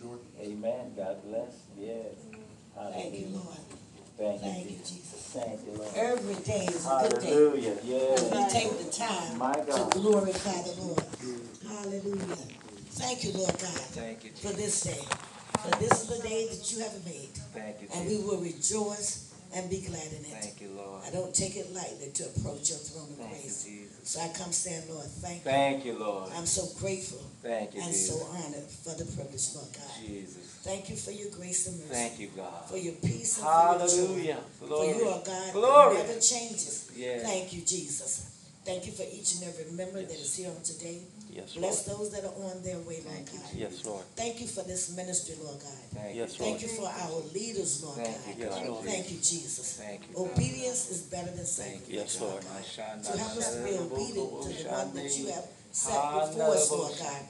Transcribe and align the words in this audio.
Dorothy. 0.00 0.52
Amen. 0.52 0.92
God 0.96 1.22
bless. 1.24 1.54
Yes. 1.78 2.14
Thank 2.74 3.14
you, 3.14 3.26
Hallelujah. 3.26 3.26
Lord. 3.36 3.56
Thank 4.18 4.42
you, 4.42 4.50
Thank 4.50 4.64
you, 4.70 4.76
Jesus. 4.78 4.90
Jesus. 4.90 5.32
Thank 5.32 5.60
you, 5.66 5.72
Lord. 5.78 5.90
Every 5.96 6.34
day 6.44 6.64
is 6.66 6.86
a 6.86 7.08
good 7.08 7.20
day. 7.20 7.26
Hallelujah. 7.28 7.76
Yes. 7.84 8.22
we 8.32 8.60
take 8.60 8.78
the 8.78 8.90
time 8.92 9.38
My 9.38 9.54
to 9.54 9.88
glorify 9.98 10.62
the 10.62 10.82
Lord. 10.82 11.04
Hallelujah. 11.68 12.36
Thank 12.92 13.24
you, 13.24 13.32
Lord 13.32 13.52
God, 13.52 13.80
Thank 13.96 14.24
you, 14.24 14.30
for 14.32 14.52
this 14.52 14.82
day. 14.82 15.04
For 15.60 15.70
this 15.78 16.02
is 16.02 16.06
the 16.18 16.28
day 16.28 16.48
that 16.48 16.72
you 16.72 16.82
have 16.82 17.04
made. 17.04 17.30
Thank 17.54 17.82
you, 17.82 17.88
And 17.94 18.08
we 18.08 18.18
will 18.18 18.40
rejoice 18.40 19.29
and 19.54 19.68
be 19.68 19.80
glad 19.80 20.06
in 20.12 20.22
it. 20.22 20.36
Thank 20.40 20.60
you, 20.60 20.70
Lord. 20.76 21.02
I 21.06 21.10
don't 21.10 21.34
take 21.34 21.56
it 21.56 21.72
lightly 21.74 22.10
to 22.14 22.24
approach 22.26 22.70
your 22.70 22.78
throne 22.78 23.10
of 23.10 23.18
Thank 23.18 23.30
you, 23.30 23.50
grace. 23.50 23.64
Jesus. 23.64 24.08
So 24.08 24.20
I 24.20 24.28
come 24.28 24.52
saying, 24.52 24.82
Lord, 24.88 25.06
thank 25.06 25.44
you. 25.44 25.50
Thank 25.50 25.84
you, 25.84 25.98
Lord. 25.98 26.30
I'm 26.36 26.46
so 26.46 26.66
grateful 26.78 27.18
Thank 27.42 27.74
you, 27.74 27.82
and 27.82 27.94
so 27.94 28.14
honored 28.30 28.68
for 28.70 28.94
the 28.94 29.04
privilege, 29.04 29.46
Lord 29.54 29.68
God. 29.72 29.90
Jesus. 29.98 30.60
Thank 30.62 30.90
you 30.90 30.96
for 30.96 31.10
your 31.10 31.30
grace 31.30 31.66
and 31.66 31.78
mercy. 31.78 31.94
Thank 31.94 32.20
you, 32.20 32.28
God. 32.36 32.68
For 32.68 32.76
your 32.76 32.94
peace 32.94 33.38
and 33.38 33.46
for 33.46 33.50
your 33.50 33.88
joy. 33.88 33.96
Hallelujah. 33.96 34.40
For 34.58 34.84
you 34.84 35.08
are 35.08 35.22
God 35.24 35.52
Glory. 35.52 35.96
that 35.96 36.06
never 36.06 36.20
changes. 36.20 36.92
Yes. 36.94 37.22
Thank 37.22 37.52
you, 37.52 37.60
Jesus. 37.62 38.26
Thank 38.64 38.86
you 38.86 38.92
for 38.92 39.02
each 39.02 39.36
and 39.36 39.44
every 39.44 39.72
member 39.72 40.02
that 40.02 40.12
is 40.12 40.36
here 40.36 40.50
on 40.50 40.62
today. 40.62 41.00
Yes, 41.32 41.54
Lord. 41.54 41.62
Bless 41.62 41.82
those 41.86 42.10
that 42.10 42.24
are 42.24 42.34
on 42.50 42.62
their 42.62 42.78
way, 42.78 42.98
Lord 43.06 43.14
Thank 43.14 43.32
you, 43.32 43.38
God. 43.38 43.54
Yes, 43.54 43.84
Lord. 43.86 44.04
Thank 44.16 44.40
you 44.40 44.46
for 44.46 44.62
this 44.64 44.94
ministry, 44.96 45.36
Lord 45.42 45.60
God. 45.62 45.78
Thank 45.94 46.16
Yes, 46.16 46.38
you. 46.38 46.44
Thank 46.44 46.62
you 46.62 46.68
for 46.68 46.88
our 46.90 47.20
leaders, 47.32 47.82
Lord 47.84 47.96
Thank 47.96 48.16
God. 48.16 48.26
you, 48.26 48.44
Yes, 48.44 48.54
God. 48.54 48.66
Lord. 48.68 48.84
Thank 48.84 49.10
you, 49.10 49.18
Jesus. 49.18 49.76
Thank 49.78 50.00
you, 50.10 50.16
Obedience 50.18 50.90
is 50.90 51.00
better 51.06 51.30
than 51.30 51.46
Thank 51.46 51.86
sacrifice. 51.86 51.88
you. 51.88 51.98
Yes, 51.98 52.20
Lord. 52.20 52.42
God. 52.42 52.62
Shanda, 52.66 53.04
So 53.04 53.16
help 53.16 53.36
us 53.38 53.54
to 53.56 53.62
be 53.62 53.74
obedient 53.78 54.30
to 54.42 54.48
the 54.50 54.68
one 54.70 54.94
that 54.94 55.10
you 55.18 55.26
have 55.30 55.46
set 55.70 55.94
before 56.34 56.54
us, 56.54 56.70
Lord 56.70 56.94
God. 56.98 57.22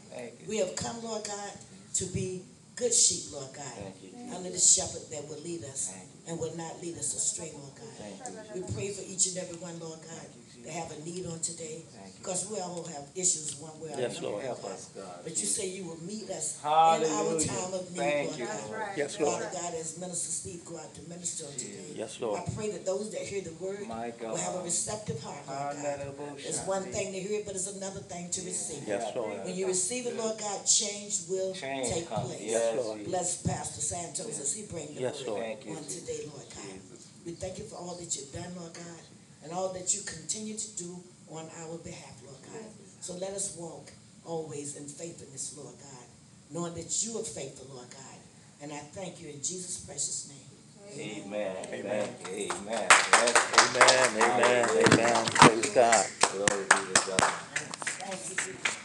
We 0.48 0.56
have 0.58 0.74
come, 0.76 1.02
Lord 1.04 1.24
God, 1.24 1.52
to 1.94 2.04
be 2.06 2.42
good 2.76 2.94
sheep, 2.94 3.32
Lord 3.32 3.52
God, 3.52 3.64
Thank 3.76 4.00
you, 4.02 4.10
Jesus. 4.16 4.36
under 4.36 4.50
the 4.50 4.58
shepherd 4.58 5.04
that 5.12 5.28
will 5.28 5.42
lead 5.44 5.64
us 5.64 5.92
and 6.26 6.38
will 6.40 6.56
not 6.56 6.80
lead 6.80 6.96
us 6.96 7.12
astray, 7.12 7.52
Lord 7.52 7.72
God. 7.76 8.54
We 8.54 8.62
pray 8.72 8.88
for 8.92 9.02
each 9.04 9.26
and 9.28 9.36
every 9.38 9.58
one, 9.60 9.78
Lord 9.78 10.00
God, 10.00 10.26
that 10.64 10.72
have 10.72 10.90
a 10.92 11.00
need 11.04 11.26
on 11.26 11.40
today, 11.40 11.82
because 12.18 12.48
we 12.50 12.58
all 12.60 12.84
have 12.84 13.04
issues 13.14 13.56
one 13.60 13.72
way 13.80 13.94
or 13.94 14.00
Yes, 14.00 14.18
another. 14.18 14.28
Lord. 14.34 14.44
Help 14.44 14.64
us, 14.64 14.90
God. 14.94 15.20
But 15.24 15.32
you 15.40 15.46
say 15.46 15.68
you 15.68 15.84
will 15.84 16.00
meet 16.04 16.28
us 16.30 16.58
in 16.60 16.68
our 16.68 17.00
Hallelujah. 17.00 17.46
time 17.46 17.74
of 17.74 17.90
need, 17.90 17.96
Thank 17.96 18.26
Lord 18.28 18.38
you, 18.38 18.46
God. 18.46 18.70
Lord. 18.70 18.88
Yes, 18.96 19.20
Lord. 19.20 19.42
Father 19.42 19.50
God, 19.52 19.74
as 19.74 19.98
Minister 19.98 20.30
Steve 20.32 20.64
go 20.64 20.76
out 20.78 20.94
to 20.94 21.02
minister 21.08 21.46
on 21.46 21.52
today, 21.52 21.92
Yes, 21.94 22.20
Lord. 22.20 22.40
I 22.40 22.44
pray 22.54 22.70
that 22.72 22.84
those 22.84 23.10
that 23.12 23.22
hear 23.22 23.40
the 23.42 23.52
word 23.54 23.86
My 23.88 24.12
will 24.20 24.36
have 24.36 24.54
a 24.54 24.58
God. 24.58 24.64
receptive 24.64 25.22
heart, 25.22 25.40
Lord 25.48 25.76
God. 25.76 26.00
Honorable 26.00 26.36
It's 26.38 26.64
one 26.66 26.84
Shandi. 26.84 26.92
thing 26.92 27.12
to 27.12 27.20
hear 27.20 27.40
it, 27.40 27.46
but 27.46 27.54
it's 27.54 27.72
another 27.74 28.00
thing 28.00 28.30
to 28.30 28.40
receive 28.42 28.82
it. 28.82 28.88
Yes, 28.88 29.12
Lord. 29.16 29.44
When 29.44 29.54
you 29.54 29.66
receive 29.66 30.06
it, 30.06 30.16
Lord 30.16 30.38
God, 30.38 30.64
change 30.66 31.22
will 31.28 31.54
Change 31.54 31.88
take 31.88 32.08
come. 32.08 32.24
place. 32.26 32.40
Yes, 32.42 32.76
Lord. 32.76 32.98
Jesus. 32.98 33.10
Bless 33.10 33.42
Pastor 33.42 33.80
Santos 33.80 34.40
as 34.40 34.54
he 34.54 34.66
bring 34.66 34.94
the 34.94 35.00
Yes, 35.00 35.22
Lord. 35.26 35.38
word 35.40 35.46
Thank 35.46 35.66
you, 35.66 35.72
on 35.76 35.84
Jesus. 35.84 36.00
today, 36.02 36.20
Lord 36.28 36.46
God. 36.54 36.64
Jesus. 36.72 37.06
We 37.26 37.32
thank 37.32 37.58
you 37.58 37.64
for 37.64 37.76
all 37.76 37.96
that 37.96 38.16
you've 38.16 38.32
done, 38.32 38.52
Lord 38.56 38.72
God, 38.72 39.00
and 39.42 39.52
all 39.52 39.72
that 39.72 39.94
you 39.94 40.02
continue 40.02 40.56
to 40.56 40.76
do 40.76 40.96
on 41.30 41.48
our 41.62 41.78
behalf, 41.78 42.20
Lord 42.24 42.38
God. 42.52 42.64
So 43.00 43.14
let 43.14 43.30
us 43.30 43.56
walk 43.58 43.90
always 44.24 44.76
in 44.76 44.86
faithfulness, 44.86 45.54
Lord 45.56 45.74
God, 45.78 46.06
knowing 46.50 46.74
that 46.74 47.02
you 47.04 47.18
are 47.18 47.24
faithful, 47.24 47.74
Lord 47.74 47.88
God. 47.90 48.18
And 48.62 48.72
I 48.72 48.78
thank 48.78 49.20
you 49.20 49.28
in 49.28 49.36
Jesus' 49.36 49.80
precious 49.86 50.28
name. 50.28 50.50
Amen. 50.98 51.56
Amen. 51.72 52.08
Thank 52.22 52.36
you. 52.36 52.52
Amen. 52.52 52.88
Yes. 52.90 53.36
Amen, 53.70 54.30
amen, 54.30 54.68
amen. 54.92 55.26
Praise 55.26 55.70
God. 55.70 56.06
Glory 56.32 56.64
be 56.64 56.92
to 56.92 57.00
God. 57.06 57.20
Thank 57.22 58.20
you, 58.28 58.36
Jesus. 58.36 58.76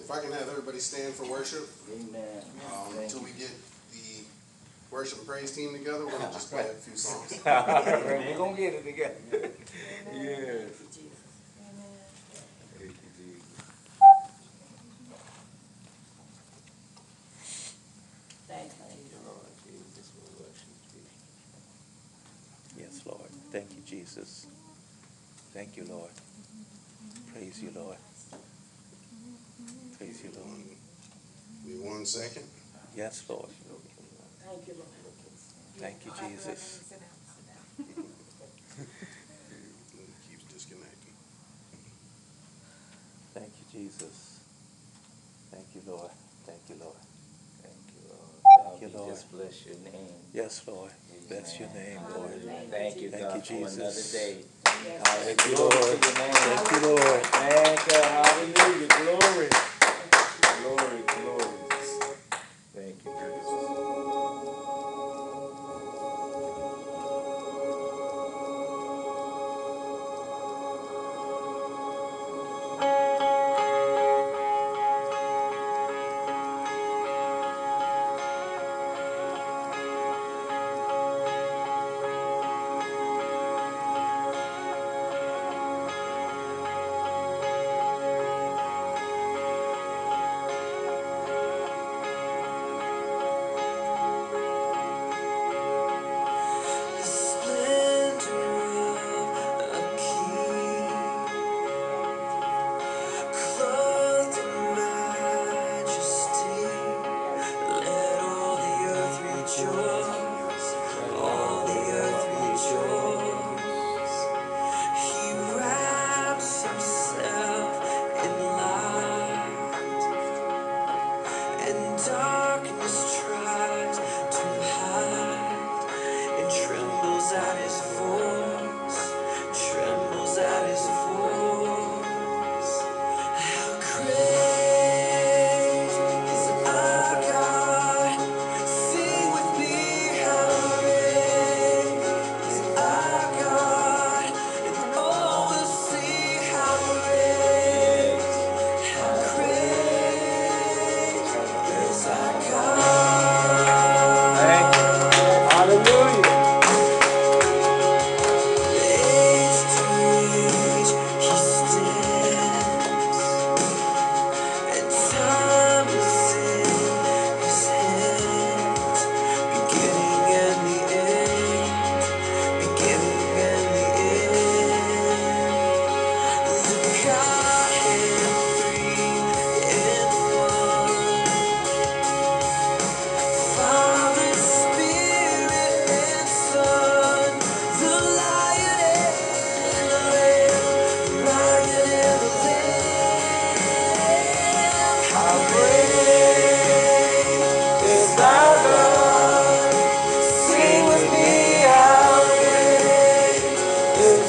If 0.00 0.10
I 0.10 0.20
can 0.20 0.32
have 0.32 0.48
everybody 0.48 0.78
stand 0.78 1.14
for 1.14 1.30
worship, 1.30 1.68
Amen. 1.92 2.42
um, 2.72 2.98
until 2.98 3.20
we 3.20 3.30
get 3.32 3.50
the 3.50 3.71
worship 4.92 5.18
and 5.18 5.26
praise 5.26 5.52
team 5.56 5.72
together, 5.72 6.04
we're 6.04 6.12
gonna 6.12 6.32
just 6.32 6.50
play 6.52 6.60
a 6.60 6.74
few 6.74 6.96
songs. 6.96 7.40
We're 7.46 8.36
gonna 8.36 8.56
get 8.56 8.74
it 8.74 8.84
together. 8.84 9.14
Yes. 10.12 10.70
Thank. 10.86 11.80
Thank 12.78 12.92
you, 12.92 13.10
Jesus. 13.16 13.42
Thank 18.48 18.66
you. 18.66 18.84
Thank 18.84 19.00
you, 19.10 19.18
Lord 19.26 19.48
Jesus. 19.64 20.12
We 20.14 20.44
worship 20.44 20.76
you. 20.94 22.84
Yes, 22.84 23.02
Lord. 23.06 23.30
Thank 23.50 23.70
you, 23.70 23.82
Jesus. 23.86 24.46
Thank 25.54 25.76
you, 25.76 25.84
Lord. 25.88 26.10
Praise 27.32 27.62
you, 27.62 27.70
Lord. 27.74 27.96
Praise 29.98 30.22
you, 30.24 30.30
Lord. 30.36 30.62
Give 31.66 31.80
me 31.80 31.88
one 31.88 32.04
second. 32.04 32.44
Yes, 32.94 33.24
Lord. 33.28 33.48
Thank 34.44 34.66
you, 34.68 34.74
Lord. 34.74 34.88
Thank 35.78 36.04
you, 36.06 36.12
Jesus. 36.28 36.92
It 37.78 37.86
keeps 40.28 40.44
disconnecting. 40.52 41.14
Thank 43.34 43.52
you, 43.58 43.64
Jesus. 43.80 44.40
Thank 45.50 45.66
you, 45.74 45.82
Lord. 45.86 46.10
Thank 46.46 46.60
you, 46.68 46.76
Lord. 46.80 46.96
Thank 47.62 47.74
you, 47.94 48.00
Lord. 48.08 48.20
God, 48.64 48.80
you, 48.82 48.88
we 48.88 48.94
Lord. 48.94 49.10
just 49.10 49.30
bless 49.32 49.66
your 49.66 49.76
name. 49.76 50.14
Yes, 50.32 50.62
Lord. 50.66 50.90
Bless 51.28 51.58
your 51.60 51.68
name, 51.70 52.00
Lord. 52.16 52.32
Thank 52.70 52.96
you, 53.00 53.10
Thank 53.10 53.22
God, 53.22 53.36
you, 53.36 53.42
for 53.42 53.54
another 53.54 53.76
Jesus. 53.90 54.12
day. 54.12 54.36
Thank 54.64 55.46
you, 55.46 55.54
Lord. 55.56 55.72
to 55.72 55.78
your 55.78 55.88
name. 56.18 56.34
Thank 56.34 56.70
you, 56.72 56.78
Lord. 56.88 57.22
Thank 57.22 57.92
you. 57.92 58.02
Hallelujah. 58.02 58.88
Glory. 58.88 59.48
Glory, 60.62 61.02
glory. 61.06 61.41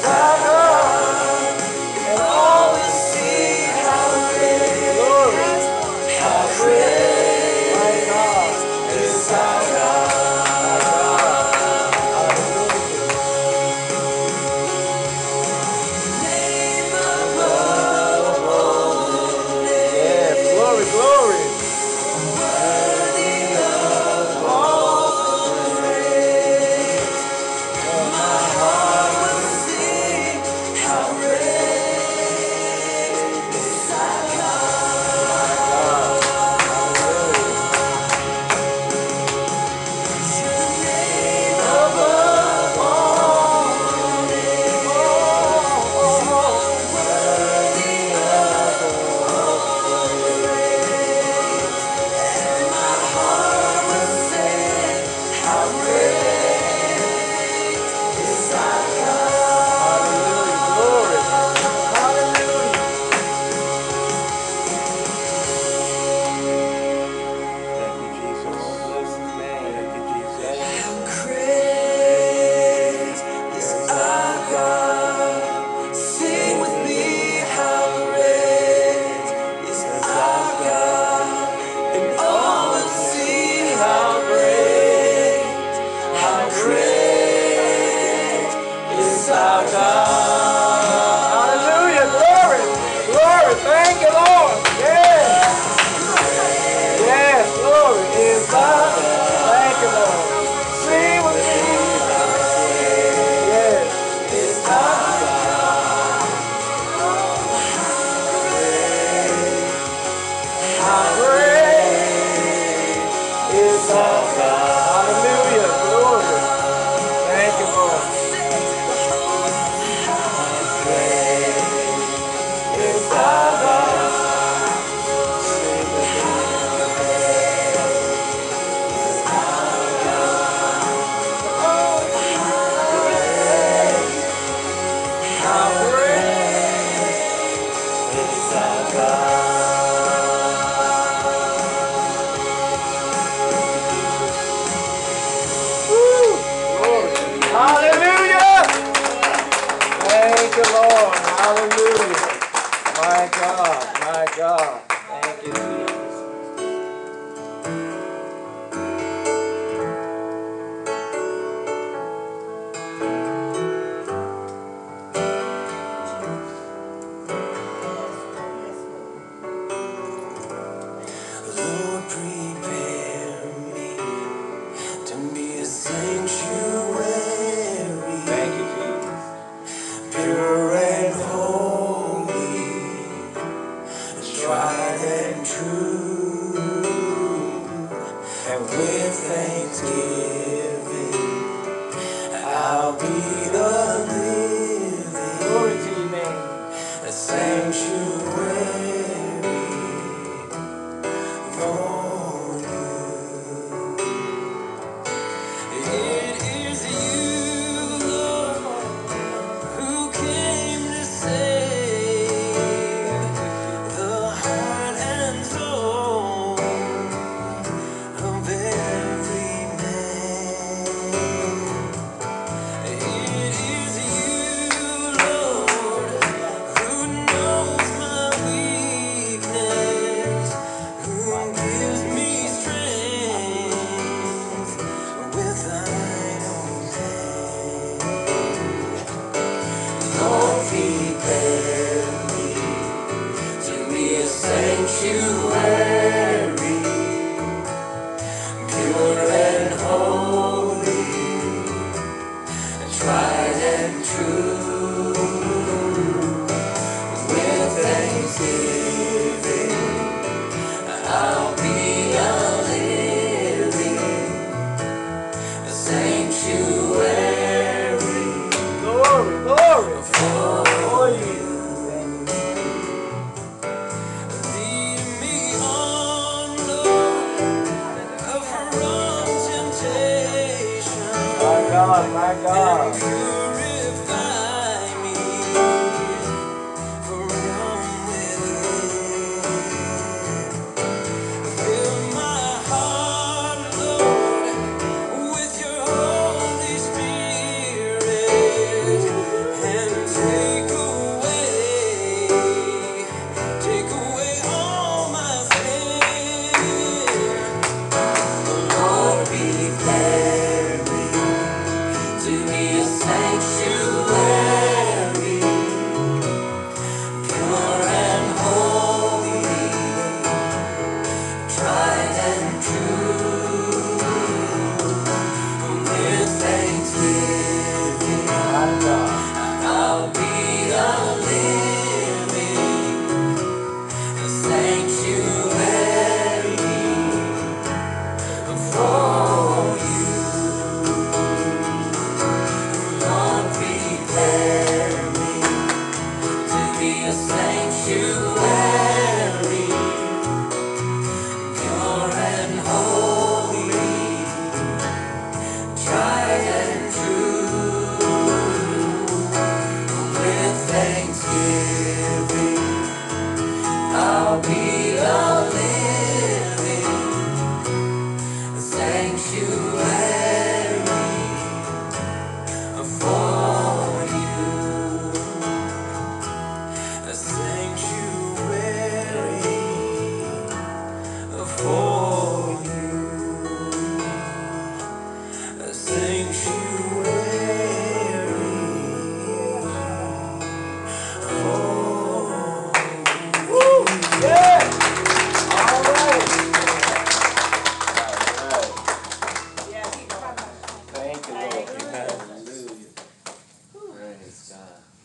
Chicago. 0.04 0.53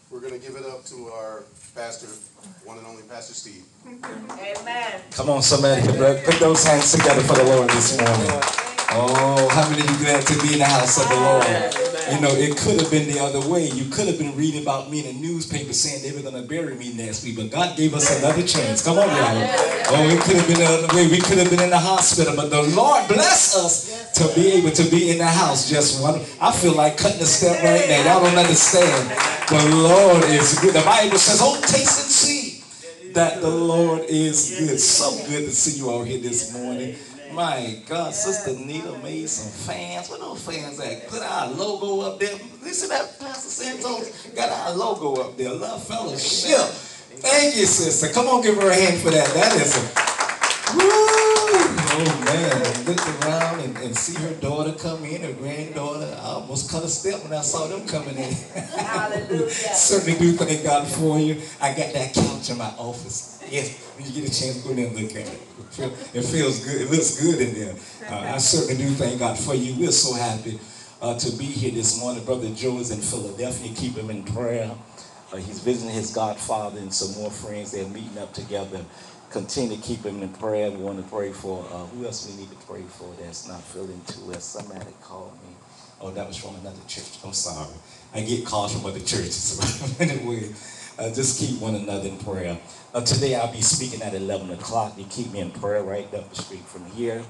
God. 0.10 0.16
We're 0.16 0.22
gonna 0.28 0.39
give 0.42 0.56
it 0.56 0.66
up 0.66 0.86
to 0.86 1.08
our 1.10 1.44
pastor, 1.75 2.08
one 2.66 2.78
and 2.78 2.88
only 2.88 3.04
Pastor 3.04 3.34
Steve. 3.34 3.63
Amen. 3.88 5.01
Come 5.12 5.30
on, 5.30 5.42
somebody, 5.42 5.82
put, 5.82 5.98
tho- 5.98 6.22
put 6.25 6.39
those 6.39 6.63
hands 6.66 6.92
together 6.92 7.22
for 7.22 7.34
the 7.36 7.44
Lord 7.46 7.70
this 7.70 7.98
morning. 7.98 8.42
Oh, 8.92 9.48
how 9.51 9.70
many 9.70 9.82
of 9.84 9.89
you 9.89 9.98
glad 10.06 10.25
to 10.25 10.42
be 10.42 10.54
in 10.54 10.60
the 10.60 10.66
house 10.66 10.98
of 11.01 11.10
the 11.10 11.16
Lord? 11.16 11.88
You 12.12 12.22
know, 12.22 12.34
it 12.34 12.58
could 12.58 12.80
have 12.82 12.89
been 12.89 13.08
the 13.08 13.20
other 13.20 13.39
way. 13.48 13.68
You 13.70 13.86
could 13.89 14.08
have 14.08 14.18
been 14.18 14.36
reading 14.36 14.63
about 14.63 14.89
me 14.89 15.06
in 15.06 15.16
the 15.16 15.22
newspaper 15.22 15.74
saying 15.74 16.01
they 16.01 16.12
were 16.12 16.22
going 16.22 16.42
to 16.42 16.48
bury 16.48 16.75
me 16.75 16.94
next 16.94 17.24
week, 17.24 17.38
but 17.38 17.51
God 17.51 17.78
gave 17.78 17.94
us 17.94 18.18
another 18.20 18.42
chance. 18.42 18.84
Come 18.84 18.98
on, 18.98 19.08
y'all. 19.08 19.38
Oh, 19.92 20.10
it 20.10 20.22
could 20.22 20.36
have 20.38 20.48
been 20.48 20.60
the 20.60 20.66
other 20.66 20.96
way. 20.96 21.08
We 21.08 21.20
could 21.20 21.38
have 21.38 21.50
been 21.50 21.62
in 21.62 21.70
the 21.70 21.80
hospital, 21.80 22.36
but 22.36 22.50
the 22.50 22.63
Lord 22.75 23.08
bless 23.08 23.56
us 23.56 24.13
to 24.13 24.34
be 24.34 24.51
able 24.54 24.72
to 24.72 24.84
be 24.89 25.12
in 25.12 25.20
the 25.20 25.28
house. 25.28 25.70
Just 25.70 26.01
one. 26.01 26.22
I 26.42 26.51
feel 26.51 26.74
like 26.74 26.98
cutting 26.98 27.22
a 27.22 27.25
step 27.25 27.62
right 27.63 27.88
now. 27.88 28.13
Y'all 28.13 28.24
don't 28.24 28.38
understand. 28.38 29.10
The 29.50 29.75
Lord 29.75 30.24
is 30.25 30.58
good. 30.60 30.74
The 30.74 30.82
Bible 30.82 31.18
says, 31.18 31.39
"Oh, 31.42 31.60
taste 31.62 32.04
and 32.04 32.12
see." 32.12 32.50
that 33.13 33.42
the 33.42 33.50
Lord 33.50 34.04
is 34.08 34.56
good. 34.60 34.80
So 34.80 35.12
good 35.28 35.46
to 35.46 35.51
see 35.51 35.80
you 35.80 35.89
all 35.89 36.04
here 36.04 36.20
this 36.20 36.54
morning. 36.54 36.96
My 37.33 37.77
God, 37.88 38.13
Sister 38.13 38.53
Nita 38.59 38.98
made 39.00 39.29
some 39.29 39.51
fans. 39.51 40.09
Where 40.09 40.19
those 40.19 40.43
fans 40.43 40.79
at? 40.79 41.07
Put 41.09 41.21
our 41.21 41.48
logo 41.48 42.01
up 42.01 42.19
there. 42.19 42.33
Listen, 42.63 42.89
that 42.89 43.19
Pastor 43.19 43.50
Santos 43.50 44.27
got 44.36 44.50
our 44.51 44.75
logo 44.75 45.21
up 45.21 45.38
there. 45.38 45.53
Love 45.53 45.86
Fellowship. 45.86 46.57
Thank 47.21 47.55
you, 47.55 47.65
sister. 47.65 48.12
Come 48.13 48.27
on, 48.27 48.41
give 48.41 48.55
her 48.55 48.69
a 48.69 48.74
hand 48.74 49.01
for 49.01 49.12
that. 49.12 49.27
That 49.33 49.55
is 49.62 49.77
a 49.77 49.81
woo. 50.77 50.89
Oh 51.91 52.24
man, 52.25 52.62
I 52.65 52.83
looked 52.83 53.25
around 53.25 53.59
and, 53.62 53.77
and 53.77 53.95
see 53.95 54.17
her 54.24 54.33
daughter 54.36 54.74
come 54.74 55.03
in, 55.03 55.21
her 55.21 55.33
granddaughter. 55.33 56.17
I 56.21 56.25
almost 56.25 56.71
cut 56.71 56.83
a 56.83 56.88
step 56.88 57.21
when 57.24 57.33
I 57.33 57.41
saw 57.41 57.67
them 57.67 57.86
coming 57.88 58.15
in. 58.17 58.33
Hallelujah. 58.33 59.50
Certainly 59.50 60.17
do 60.17 60.31
thank 60.33 60.63
God 60.63 60.88
for 60.88 61.19
you. 61.19 61.41
I 61.62 61.74
got 61.75 61.93
that 61.93 62.13
couch 62.13 62.50
in 62.50 62.57
my 62.57 62.74
office. 62.77 63.43
Yes, 63.50 63.77
when 63.98 64.07
you 64.07 64.13
get 64.21 64.31
a 64.31 64.39
chance, 64.41 64.63
go 64.63 64.69
in 64.71 64.77
there 64.77 64.88
and 64.88 64.95
look 64.95 65.12
at 65.12 65.27
it. 65.27 65.49
It, 66.14 66.24
feels 66.24 66.66
good. 66.66 66.82
It 66.82 66.92
looks 66.92 67.22
good 67.22 67.40
in 67.40 67.54
there. 67.54 67.76
Uh, 68.10 68.34
I 68.34 68.38
certainly 68.40 68.84
do 68.84 68.90
thank 68.96 69.20
God 69.20 69.38
for 69.38 69.54
you. 69.54 69.80
We're 69.80 69.92
so 69.92 70.16
happy 70.16 70.60
uh, 71.02 71.18
to 71.18 71.32
be 71.38 71.46
here 71.46 71.72
this 71.72 72.00
morning. 72.00 72.24
Brother 72.26 72.50
Joe 72.56 72.80
is 72.80 72.92
in 72.92 73.00
Philadelphia. 73.00 73.72
Keep 73.76 73.96
him 73.96 74.10
in 74.10 74.24
prayer. 74.24 74.72
Uh, 75.32 75.38
he's 75.38 75.60
visiting 75.60 75.94
his 75.94 76.12
godfather 76.12 76.80
and 76.80 76.94
some 76.94 77.22
more 77.22 77.30
friends. 77.30 77.72
They're 77.72 77.88
meeting 77.88 78.18
up 78.18 78.34
together. 78.34 78.84
Continue 79.30 79.78
to 79.78 79.82
keep 79.84 80.04
him 80.04 80.24
in 80.24 80.30
prayer. 80.30 80.72
We 80.72 80.78
want 80.78 81.04
to 81.04 81.10
pray 81.10 81.32
for 81.32 81.64
uh, 81.72 81.86
who 81.86 82.06
else 82.06 82.28
we 82.28 82.36
need 82.42 82.50
to 82.50 82.58
pray 82.66 82.82
for 82.82 83.14
that's 83.20 83.48
not 83.48 83.62
feeling 83.62 84.02
too 84.08 84.22
well. 84.26 84.40
Somebody 84.40 84.92
called 85.04 85.34
me. 85.48 85.56
Oh, 86.02 86.10
that 86.12 86.28
was 86.28 86.38
from 86.38 86.56
another 86.56 86.82
church. 86.88 87.20
I'm 87.24 87.34
sorry. 87.34 87.76
I 88.14 88.22
get 88.22 88.46
calls 88.46 88.74
from 88.74 88.86
other 88.86 89.00
churches. 89.00 89.60
anyway, 90.00 90.50
uh, 91.00 91.13
just 91.13 91.39
keep 91.39 91.60
one 91.62 91.75
another 91.75 92.10
in 92.10 92.18
prayer. 92.18 92.58
Uh, 92.94 93.01
today 93.01 93.36
I'll 93.36 93.51
be 93.51 93.62
speaking 93.62 94.01
at 94.01 94.13
11 94.13 94.51
o'clock. 94.51 94.94
You 94.98 95.06
keep 95.10 95.32
me 95.32 95.39
in 95.39 95.51
prayer 95.51 95.82
right 95.82 96.13
up 96.13 96.29
the 96.29 96.41
street 96.41 96.65
from 96.65 96.86
here. 96.91 97.24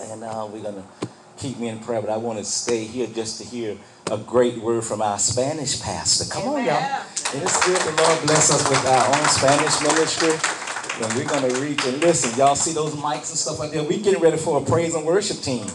And 0.00 0.22
uh, 0.22 0.48
we're 0.50 0.62
going 0.62 0.76
to 0.76 1.08
keep 1.36 1.58
me 1.58 1.68
in 1.68 1.80
prayer. 1.80 2.00
But 2.00 2.10
I 2.10 2.16
want 2.16 2.38
to 2.38 2.44
stay 2.44 2.84
here 2.84 3.06
just 3.08 3.40
to 3.40 3.46
hear 3.46 3.76
a 4.10 4.18
great 4.18 4.58
word 4.58 4.84
from 4.84 5.02
our 5.02 5.18
Spanish 5.18 5.80
pastor. 5.80 6.32
Come 6.32 6.48
on, 6.48 6.64
y'all. 6.64 7.02
It 7.34 7.42
is 7.42 7.56
good 7.64 7.80
the 7.80 8.02
Lord 8.02 8.22
bless 8.26 8.52
us 8.52 8.68
with 8.68 8.86
our 8.86 9.06
own 9.06 9.28
Spanish 9.28 9.82
ministry. 9.82 11.02
And 11.02 11.12
we're 11.14 11.28
going 11.28 11.52
to 11.52 11.60
reach 11.60 11.84
and 11.86 12.00
listen. 12.00 12.38
Y'all 12.38 12.54
see 12.54 12.72
those 12.72 12.94
mics 12.94 13.30
and 13.30 13.38
stuff 13.38 13.58
like 13.58 13.72
that? 13.72 13.86
we 13.86 14.00
getting 14.00 14.22
ready 14.22 14.36
for 14.36 14.62
a 14.62 14.64
praise 14.64 14.94
and 14.94 15.04
worship 15.04 15.38
team. 15.38 15.66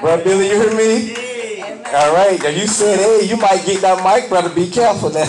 Brother 0.00 0.22
Billy, 0.22 0.48
you 0.48 0.62
hear 0.62 0.76
me? 0.76 1.29
All 1.92 2.14
right. 2.14 2.40
And 2.44 2.56
you 2.56 2.68
said, 2.68 3.00
hey, 3.00 3.26
you 3.28 3.36
might 3.36 3.64
get 3.66 3.80
that 3.80 4.04
mic, 4.04 4.28
brother. 4.28 4.48
Be 4.48 4.70
careful 4.70 5.10
now. 5.10 5.24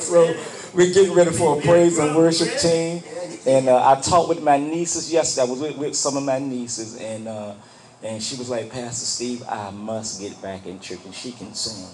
so 0.00 0.36
we're 0.74 0.92
getting 0.92 1.14
ready 1.14 1.30
for 1.30 1.58
a 1.58 1.62
praise 1.62 1.96
and 1.98 2.14
worship 2.14 2.58
team. 2.58 3.02
And 3.46 3.70
uh, 3.70 3.96
I 3.96 3.98
talked 3.98 4.28
with 4.28 4.42
my 4.42 4.58
nieces 4.58 5.10
yesterday. 5.10 5.46
I 5.46 5.50
was 5.50 5.60
with, 5.60 5.78
with 5.78 5.96
some 5.96 6.18
of 6.18 6.24
my 6.24 6.40
nieces. 6.40 7.00
And, 7.00 7.26
uh, 7.26 7.54
and 8.02 8.22
she 8.22 8.36
was 8.36 8.50
like, 8.50 8.70
Pastor 8.70 9.06
Steve, 9.06 9.42
I 9.48 9.70
must 9.70 10.20
get 10.20 10.40
back 10.42 10.66
in 10.66 10.78
church. 10.78 10.98
And 11.06 11.14
she 11.14 11.32
can 11.32 11.54
sing. 11.54 11.88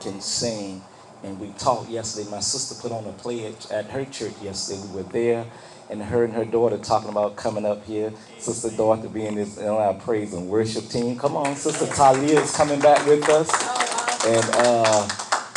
Can 0.00 0.20
sing. 0.20 0.82
And 1.22 1.40
we 1.40 1.48
talked 1.52 1.88
yesterday. 1.88 2.30
My 2.30 2.40
sister 2.40 2.74
put 2.82 2.92
on 2.92 3.06
a 3.06 3.12
play 3.12 3.46
at, 3.46 3.70
at 3.70 3.86
her 3.86 4.04
church 4.04 4.34
yesterday. 4.42 4.82
We 4.88 4.96
were 4.96 5.08
there 5.08 5.46
and 5.90 6.02
her 6.02 6.24
and 6.24 6.32
her 6.32 6.44
daughter 6.44 6.78
talking 6.78 7.10
about 7.10 7.36
coming 7.36 7.64
up 7.64 7.84
here. 7.84 8.12
Sister 8.38 8.70
Dorothy 8.76 9.08
being 9.08 9.34
this 9.36 9.58
in 9.58 9.68
our 9.68 9.94
praise 9.94 10.34
and 10.34 10.48
worship 10.48 10.88
team. 10.88 11.18
Come 11.18 11.36
on, 11.36 11.56
Sister 11.56 11.86
Talia 11.86 12.40
is 12.40 12.54
coming 12.54 12.80
back 12.80 13.06
with 13.06 13.28
us. 13.28 13.48
And 14.26 14.44
uh, 14.54 15.08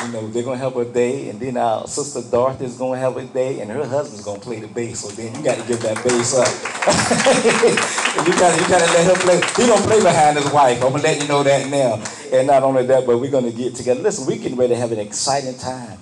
you 0.06 0.12
know, 0.14 0.28
they're 0.28 0.44
gonna 0.44 0.58
have 0.58 0.78
a 0.78 0.86
day, 0.86 1.30
and 1.30 1.40
then 1.40 1.58
our 1.58 1.88
sister 1.88 2.22
Dorothy 2.30 2.66
is 2.66 2.78
gonna 2.78 3.00
have 3.00 3.18
a 3.18 3.26
day, 3.26 3.60
and 3.60 3.70
her 3.72 3.86
husband's 3.86 4.24
gonna 4.24 4.40
play 4.40 4.60
the 4.60 4.68
bass. 4.68 5.00
So 5.02 5.10
then 5.10 5.36
you 5.36 5.44
gotta 5.44 5.66
give 5.68 5.82
that 5.82 6.02
bass 6.04 6.36
up. 6.36 6.48
you 8.26 8.34
gotta 8.34 8.62
you 8.62 8.70
gotta 8.70 8.86
let 8.94 9.06
her 9.06 9.22
play. 9.22 9.42
He 9.58 9.68
gonna 9.68 9.86
play 9.86 10.02
behind 10.02 10.38
his 10.38 10.52
wife. 10.52 10.84
I'm 10.84 10.92
gonna 10.92 11.04
let 11.04 11.22
you 11.22 11.28
know 11.28 11.44
that 11.44 11.70
now. 11.70 12.02
And 12.32 12.48
not 12.48 12.64
only 12.64 12.86
that, 12.86 13.06
but 13.06 13.18
we're 13.20 13.32
gonna 13.32 13.52
get 13.52 13.76
together. 13.76 14.02
Listen, 14.02 14.26
we 14.26 14.38
ready 14.56 14.74
to 14.74 14.80
have 14.80 14.92
an 14.92 15.00
exciting 15.00 15.58
time 15.58 15.98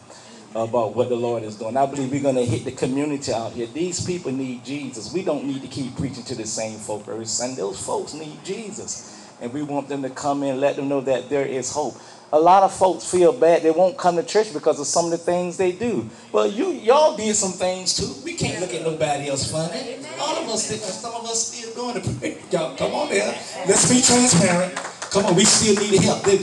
about 0.63 0.95
what 0.95 1.09
the 1.09 1.15
Lord 1.15 1.43
is 1.43 1.55
doing. 1.55 1.77
I 1.77 1.85
believe 1.85 2.11
we're 2.11 2.21
going 2.21 2.35
to 2.35 2.45
hit 2.45 2.65
the 2.65 2.71
community 2.71 3.31
out 3.31 3.51
here. 3.53 3.67
These 3.67 4.05
people 4.05 4.31
need 4.31 4.65
Jesus. 4.65 5.13
We 5.13 5.23
don't 5.23 5.45
need 5.45 5.61
to 5.61 5.67
keep 5.67 5.95
preaching 5.95 6.23
to 6.23 6.35
the 6.35 6.45
same 6.45 6.79
folk 6.79 7.07
every 7.07 7.25
Sunday. 7.25 7.61
Those 7.61 7.79
folks 7.79 8.13
need 8.13 8.43
Jesus. 8.43 9.29
And 9.39 9.53
we 9.53 9.61
want 9.61 9.87
them 9.87 10.01
to 10.01 10.09
come 10.09 10.41
in, 10.41 10.59
let 10.59 10.75
them 10.75 10.89
know 10.89 11.01
that 11.01 11.29
there 11.29 11.45
is 11.45 11.71
hope. 11.71 11.95
A 12.33 12.39
lot 12.39 12.63
of 12.63 12.73
folks 12.73 13.09
feel 13.09 13.31
bad. 13.31 13.61
They 13.61 13.71
won't 13.71 13.97
come 13.97 14.17
to 14.17 14.23
church 14.23 14.51
because 14.51 14.79
of 14.79 14.87
some 14.87 15.05
of 15.05 15.11
the 15.11 15.17
things 15.17 15.55
they 15.55 15.71
do. 15.71 16.09
Well, 16.31 16.47
you 16.47 16.71
y'all 16.71 17.15
did 17.15 17.33
some 17.35 17.53
things 17.53 17.95
too. 17.95 18.13
We 18.25 18.33
can't 18.33 18.59
look 18.59 18.73
at 18.73 18.81
nobody 18.81 19.29
else 19.29 19.49
funny. 19.49 19.97
All 20.19 20.35
of 20.43 20.49
us. 20.49 20.65
Some 20.65 21.13
of 21.13 21.23
us 21.23 21.53
still 21.53 21.73
going 21.75 22.01
to 22.01 22.09
pray. 22.19 22.37
Y'all, 22.51 22.75
come 22.75 22.93
on 22.93 23.09
there. 23.09 23.27
Let's 23.65 23.89
be 23.89 24.01
transparent. 24.01 24.75
Come 25.11 25.25
on, 25.25 25.35
we 25.35 25.45
still 25.45 25.81
need 25.81 26.01
help. 26.01 26.25
We're, 26.27 26.39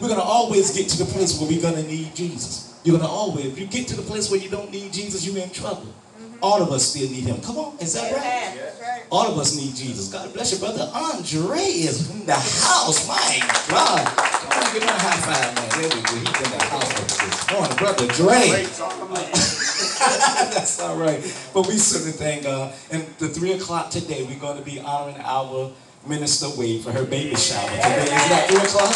we're 0.00 0.08
going 0.08 0.20
to 0.20 0.22
always 0.22 0.76
get 0.76 0.88
to 0.90 0.98
the 0.98 1.06
place 1.06 1.40
where 1.40 1.48
we're 1.50 1.60
going 1.60 1.74
to 1.74 1.82
need 1.82 2.14
Jesus. 2.14 2.75
You're 2.86 2.98
going 2.98 3.08
to 3.08 3.12
always, 3.12 3.46
if 3.46 3.58
you 3.58 3.66
get 3.66 3.88
to 3.88 3.96
the 3.96 4.02
place 4.02 4.30
where 4.30 4.38
you 4.38 4.48
don't 4.48 4.70
need 4.70 4.92
Jesus, 4.92 5.26
you're 5.26 5.42
in 5.42 5.50
trouble. 5.50 5.92
All 6.40 6.62
of 6.62 6.70
us 6.70 6.86
still 6.86 7.10
need 7.10 7.24
him. 7.24 7.40
Come 7.40 7.58
on, 7.58 7.76
is 7.80 7.94
that 7.94 8.14
right? 8.14 9.04
All 9.10 9.26
of 9.26 9.36
us 9.38 9.56
need 9.56 9.74
Jesus. 9.74 10.06
God 10.06 10.32
bless 10.32 10.52
you, 10.52 10.58
brother. 10.60 10.88
Andre 10.94 11.58
is 11.58 12.08
in 12.14 12.24
the 12.26 12.34
house. 12.34 13.08
My 13.08 13.42
God. 13.68 14.06
Come 14.06 14.62
on, 14.62 14.72
give 14.72 14.84
him 14.84 14.88
a 14.88 14.92
high 14.92 15.18
five, 15.18 15.54
man. 15.56 15.68
There 15.74 15.90
we 15.96 16.00
go. 16.00 16.14
He's 16.14 16.42
in 16.46 16.58
the 16.58 16.64
house 16.64 16.94
this 17.18 17.50
morning. 17.50 17.76
Brother 17.76 18.06
Dre. 18.06 18.62
That's 20.54 20.78
all 20.80 20.96
right. 20.96 21.18
But 21.52 21.66
we 21.66 21.78
certainly 21.78 22.12
thank 22.12 22.44
God. 22.44 22.72
And 22.92 23.04
the 23.18 23.26
3 23.26 23.54
o'clock 23.54 23.90
today, 23.90 24.22
we're 24.22 24.38
going 24.38 24.58
to 24.58 24.64
be 24.64 24.78
honoring 24.78 25.16
our 25.24 25.72
minister 26.06 26.46
Wade 26.56 26.84
for 26.84 26.92
her 26.92 27.04
baby 27.04 27.34
shower 27.34 27.68
today. 27.68 28.02
Is 28.02 28.28
that 28.30 28.46
3 28.48 28.58
o'clock? 28.58 28.94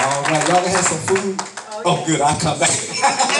All 0.00 0.22
right. 0.22 0.48
Y'all 0.48 0.62
gonna 0.62 0.70
have 0.70 0.84
some 0.86 1.16
food? 1.16 1.59
Oh, 1.84 2.04
good. 2.06 2.20
I'll 2.20 2.38
come 2.38 2.58
back. 2.58 2.70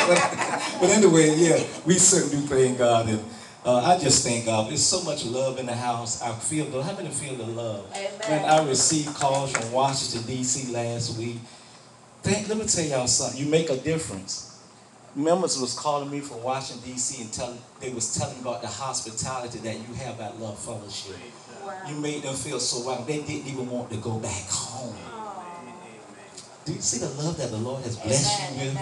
but, 0.08 0.78
but 0.80 0.90
anyway, 0.90 1.34
yeah, 1.36 1.62
we 1.86 1.94
certainly 1.94 2.46
do 2.46 2.54
thank 2.54 2.78
God. 2.78 3.08
And 3.08 3.24
uh, 3.64 3.76
I 3.76 3.98
just 3.98 4.24
thank 4.26 4.46
God. 4.46 4.68
There's 4.70 4.84
so 4.84 5.02
much 5.02 5.24
love 5.24 5.58
in 5.58 5.66
the 5.66 5.74
house. 5.74 6.22
I 6.22 6.32
feel 6.32 6.66
the, 6.66 6.82
how 6.82 6.96
many 6.96 7.10
feel 7.10 7.34
the 7.34 7.46
love? 7.46 7.86
Amen. 7.92 8.10
When 8.26 8.44
I 8.50 8.66
received 8.66 9.14
calls 9.14 9.52
from 9.52 9.72
Washington, 9.72 10.26
D.C. 10.26 10.72
last 10.72 11.18
week, 11.18 11.38
thank, 12.22 12.48
let 12.48 12.58
me 12.58 12.64
tell 12.66 12.84
y'all 12.84 13.06
something. 13.06 13.40
You 13.40 13.50
make 13.50 13.68
a 13.70 13.76
difference. 13.76 14.46
Members 15.14 15.58
was 15.60 15.76
calling 15.76 16.10
me 16.10 16.20
from 16.20 16.42
Washington, 16.42 16.88
D.C. 16.92 17.22
and 17.22 17.32
telling, 17.32 17.58
they 17.80 17.92
was 17.92 18.14
telling 18.14 18.38
about 18.40 18.62
the 18.62 18.68
hospitality 18.68 19.58
that 19.58 19.76
you 19.76 19.94
have 19.94 20.20
at 20.20 20.40
Love 20.40 20.58
Fellowship. 20.58 21.16
Wow. 21.66 21.74
You 21.88 21.96
made 21.96 22.22
them 22.22 22.34
feel 22.34 22.60
so 22.60 22.86
welcome. 22.86 23.06
They 23.06 23.20
didn't 23.20 23.46
even 23.46 23.68
want 23.68 23.90
to 23.90 23.96
go 23.96 24.18
back 24.18 24.46
home. 24.48 24.94
Do 26.70 26.76
you 26.76 26.82
see 26.82 26.98
the 26.98 27.10
love 27.20 27.36
that 27.38 27.50
the 27.50 27.56
Lord 27.56 27.82
has 27.82 27.96
blessed 27.96 28.54
you 28.54 28.66
with? 28.66 28.78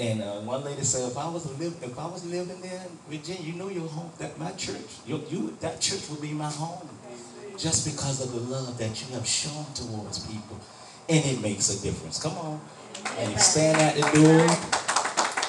And 0.00 0.20
uh, 0.20 0.40
one 0.40 0.64
lady 0.64 0.82
said, 0.82 1.08
if 1.08 1.16
I 1.16 1.28
was 1.28 1.46
live, 1.60 1.76
if 1.80 1.96
I 1.96 2.06
was 2.06 2.26
living 2.26 2.60
there 2.60 2.82
in 2.82 2.98
Virginia, 3.08 3.40
you 3.40 3.52
know 3.52 3.68
your 3.68 3.86
home, 3.86 4.10
that 4.18 4.36
my 4.36 4.50
church, 4.52 4.98
you, 5.06 5.22
you 5.30 5.56
that 5.60 5.80
church 5.80 6.10
would 6.10 6.20
be 6.20 6.32
my 6.32 6.50
home, 6.50 6.88
just 7.56 7.86
because 7.86 8.20
of 8.20 8.32
the 8.32 8.40
love 8.52 8.76
that 8.78 9.00
you 9.00 9.14
have 9.14 9.24
shown 9.24 9.64
towards 9.74 10.26
people, 10.26 10.58
and 11.08 11.24
it 11.24 11.40
makes 11.40 11.70
a 11.70 11.80
difference. 11.80 12.20
Come 12.20 12.36
on, 12.38 12.60
and 13.16 13.30
you 13.30 13.38
stand 13.38 13.78
at 13.80 13.94
the 13.94 14.18
door. 14.18 14.48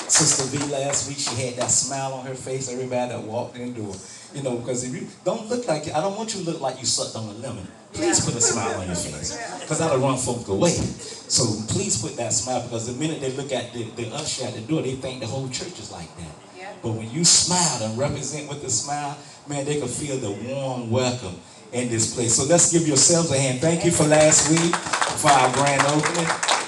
Sister 0.08 0.56
V 0.56 0.72
last 0.72 1.08
week, 1.10 1.18
she 1.18 1.34
had 1.34 1.56
that 1.56 1.72
smile 1.72 2.14
on 2.14 2.28
her 2.28 2.36
face. 2.36 2.72
Everybody 2.72 3.10
that 3.10 3.24
walked 3.24 3.58
in 3.58 3.74
the 3.74 3.82
door, 3.82 3.96
you 4.36 4.44
know, 4.44 4.58
because 4.58 4.84
if 4.84 4.94
you 4.94 5.08
don't 5.26 5.50
look 5.50 5.68
like, 5.68 5.92
I 5.94 6.00
don't 6.00 6.16
want 6.16 6.36
you 6.36 6.44
to 6.44 6.52
look 6.52 6.62
like 6.62 6.80
you 6.80 6.86
sucked 6.86 7.16
on 7.16 7.26
a 7.26 7.38
lemon. 7.40 7.68
Please 7.94 8.24
put 8.24 8.36
a 8.36 8.42
smile 8.42 8.80
on 8.80 8.88
your 8.88 8.96
face, 8.96 9.38
because 9.60 9.80
that'll 9.80 10.00
run 10.00 10.18
folk 10.18 10.48
away. 10.48 10.72
So 10.72 11.44
please 11.68 12.02
put 12.02 12.16
that 12.18 12.34
smile 12.34 12.64
because 12.64 12.88
the 12.88 13.00
minute 13.00 13.22
they 13.22 13.32
look 13.32 13.52
at 13.52 13.74
the, 13.74 13.84
the 13.96 14.08
usher 14.16 14.46
at 14.46 14.54
the 14.54 14.62
door, 14.62 14.82
they 14.82 14.96
think 14.96 15.20
the 15.20 15.28
whole 15.28 15.50
church 15.50 15.80
is 15.80 15.92
like 15.92 16.10
that. 16.18 16.82
But 16.82 16.92
when 16.94 17.10
you 17.12 17.26
smile 17.26 17.90
and 17.90 17.98
represent 17.98 18.48
with 18.50 18.64
a 18.64 18.70
smile, 18.70 19.18
man, 19.48 19.66
they 19.66 19.80
can 19.80 19.88
feel 19.88 20.18
the 20.18 20.32
warm 20.32 20.90
welcome 20.90 21.36
in 21.72 21.90
this 21.90 22.16
place. 22.16 22.36
So 22.36 22.46
let's 22.46 22.72
give 22.72 22.88
yourselves 22.88 23.32
a 23.32 23.38
hand. 23.38 23.60
Thank 23.60 23.86
you 23.86 23.92
for 23.92 24.06
last 24.06 24.50
week 24.50 24.76
for 24.76 25.30
our 25.30 25.52
grand 25.54 25.82
opening. 25.84 26.59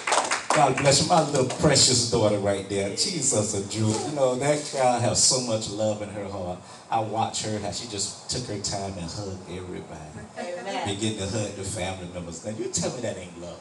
God 0.54 0.76
bless 0.78 1.02
you. 1.02 1.08
My 1.08 1.24
little 1.30 1.46
precious 1.60 2.12
daughter 2.12 2.38
right 2.38 2.68
there. 2.68 2.96
Such 2.98 3.62
a 3.62 3.70
jewel. 3.70 3.96
You 4.10 4.16
know, 4.16 4.36
that 4.36 4.66
child 4.66 5.02
has 5.02 5.24
so 5.24 5.40
much 5.42 5.70
love 5.70 6.02
in 6.02 6.10
her 6.10 6.28
heart. 6.28 6.60
I 6.90 7.00
watch 7.00 7.44
her 7.44 7.58
how 7.60 7.72
she 7.72 7.88
just 7.88 8.30
took 8.30 8.44
her 8.48 8.62
time 8.62 8.92
and 8.98 9.10
hugged 9.10 9.50
everybody. 9.50 10.12
Amen. 10.38 10.88
Begin 10.88 11.18
to 11.18 11.28
hug 11.28 11.56
the 11.56 11.64
family 11.64 12.10
members. 12.14 12.44
Now 12.46 12.52
you 12.52 12.68
tell 12.68 12.94
me 12.96 13.02
that 13.02 13.18
ain't 13.18 13.42
love. 13.42 13.60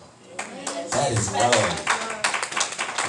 That 0.91 1.13
is 1.13 1.33
love. 1.33 2.01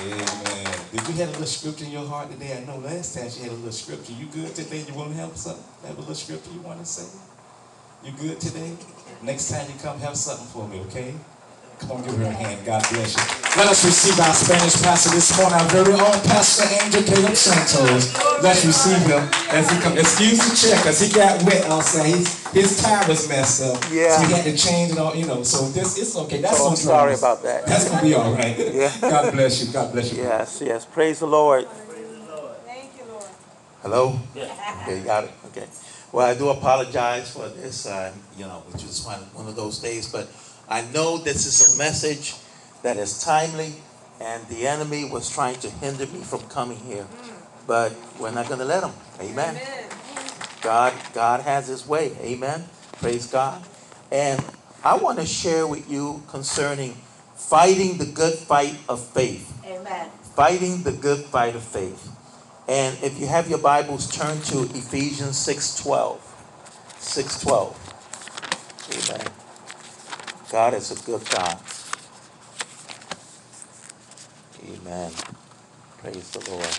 Amen. 0.02 0.80
Did 0.92 1.08
you 1.08 1.14
have 1.16 1.30
a 1.30 1.32
little 1.32 1.46
scripture 1.48 1.86
in 1.86 1.92
your 1.92 2.06
heart 2.06 2.30
today? 2.32 2.58
I 2.58 2.66
know 2.66 2.78
last 2.78 3.16
time 3.18 3.30
she 3.32 3.42
had 3.42 3.52
a 3.52 3.56
little 3.56 3.72
scripture. 3.72 4.14
You 4.14 4.28
good 4.28 4.54
today? 4.54 4.84
You 4.88 4.94
want 4.94 5.12
to 5.12 5.18
have 5.18 5.36
something? 5.36 5.64
Have 5.88 5.98
a 5.98 6.02
little 6.02 6.16
scripture 6.16 6.52
you 6.54 6.62
want 6.62 6.80
to 6.80 6.86
say? 6.86 7.18
You 8.04 8.12
good 8.14 8.40
today? 8.40 8.76
Next 9.24 9.50
time 9.50 9.66
you 9.68 9.80
come, 9.82 10.00
have 10.00 10.18
something 10.18 10.48
for 10.48 10.68
me, 10.68 10.82
okay? 10.82 11.16
Come 11.82 11.92
on, 11.98 12.04
give 12.04 12.18
her 12.18 12.24
a 12.26 12.30
hand. 12.32 12.66
God 12.66 12.84
bless 12.94 13.18
you. 13.18 13.24
Let 13.58 13.68
us 13.68 13.84
receive 13.84 14.20
our 14.20 14.34
Spanish 14.34 14.82
pastor 14.82 15.10
this 15.12 15.36
morning, 15.38 15.60
our 15.60 15.68
very 15.70 15.94
own 15.94 16.20
Pastor 16.30 16.64
Angel 16.72 17.04
Caleb 17.04 17.36
Santos. 17.36 18.14
Let's 18.42 18.64
receive 18.66 19.02
him 19.10 19.28
as 19.52 19.70
he 19.70 19.78
comes. 19.82 19.98
Excuse 20.00 20.38
the 20.40 20.56
chair, 20.56 20.78
because 20.78 21.02
he 21.02 21.12
got 21.12 21.44
wet 21.44 21.66
outside. 21.66 22.06
He's, 22.06 22.48
his 22.54 22.82
tire 22.82 23.06
was 23.10 23.28
messed 23.28 23.64
up. 23.64 23.82
Yeah. 23.92 24.16
So 24.22 24.28
he 24.28 24.34
had 24.34 24.44
to 24.46 24.56
change 24.56 24.92
it 24.94 24.98
all, 25.00 25.16
you 25.16 25.26
know. 25.26 25.44
So 25.44 25.68
this 25.70 25.98
it's 25.98 26.16
okay. 26.16 26.40
That's 26.40 26.58
So 26.58 26.64
no 26.66 26.70
I'm 26.70 26.76
sorry 26.78 27.02
dramas. 27.18 27.20
about 27.20 27.44
that. 27.44 27.66
That's 27.66 27.90
gonna 27.90 28.02
be 28.02 28.14
all 28.14 28.34
right. 28.34 28.56
Yeah. 28.74 28.94
God 29.02 29.34
bless 29.34 29.66
you. 29.66 29.74
God 29.74 29.92
bless 29.92 30.14
you. 30.14 30.24
Yes, 30.24 30.62
yes. 30.64 30.86
Praise 30.86 31.20
the 31.20 31.28
Lord. 31.28 31.68
Thank 31.68 32.92
you, 32.98 33.12
Lord. 33.12 33.26
Hello? 33.82 34.20
Yeah. 34.36 34.80
Okay, 34.84 35.00
you 35.00 35.04
got 35.04 35.26
it? 35.26 35.32
Okay. 35.48 35.68
Well, 36.14 36.28
I 36.28 36.36
do 36.38 36.50
apologize 36.50 37.32
for 37.34 37.48
this, 37.50 37.86
uh, 37.86 38.12
you 38.38 38.46
know, 38.46 38.64
which 38.72 38.84
was 38.84 39.06
one, 39.06 39.20
one 39.34 39.48
of 39.48 39.56
those 39.56 39.80
days, 39.80 40.12
but 40.12 40.28
I 40.72 40.84
know 40.94 41.18
this 41.18 41.46
is 41.46 41.76
a 41.76 41.78
message 41.78 42.34
that 42.82 42.96
is 42.96 43.22
timely, 43.22 43.74
and 44.22 44.48
the 44.48 44.68
enemy 44.68 45.04
was 45.04 45.30
trying 45.30 45.60
to 45.60 45.70
hinder 45.70 46.06
me 46.08 46.22
from 46.22 46.40
coming 46.48 46.78
here. 46.78 47.06
But 47.68 47.94
we're 48.18 48.32
not 48.32 48.48
gonna 48.48 48.64
let 48.64 48.82
him. 48.82 48.94
Amen. 49.20 49.60
God, 50.62 50.94
God 51.14 51.42
has 51.42 51.68
his 51.68 51.86
way. 51.86 52.14
Amen. 52.22 52.64
Praise 53.02 53.28
God. 53.28 53.62
And 54.14 54.42
I 54.82 54.96
want 54.96 55.20
to 55.20 55.26
share 55.26 55.68
with 55.68 55.92
you 55.92 56.24
concerning 56.30 56.94
fighting 57.36 57.98
the 57.98 58.06
good 58.06 58.34
fight 58.34 58.78
of 58.88 59.04
faith 59.04 59.52
Amen. 59.66 60.10
fighting 60.36 60.84
the 60.84 60.94
good 60.94 61.20
fight 61.26 61.56
of 61.56 61.64
faith. 61.64 62.10
And 62.70 62.98
if 63.04 63.20
you 63.20 63.28
have 63.28 63.50
your 63.50 63.60
Bibles, 63.60 64.10
turn 64.10 64.40
to 64.44 64.64
Ephesians 64.74 65.36
6:12. 65.36 66.22
6:12. 66.98 67.76
Amen. 69.12 69.41
God 70.52 70.74
is 70.74 70.92
a 70.92 71.06
good 71.06 71.22
God. 71.30 71.58
Amen. 74.68 75.12
Praise 76.00 76.32
the 76.32 76.52
Lord. 76.52 76.78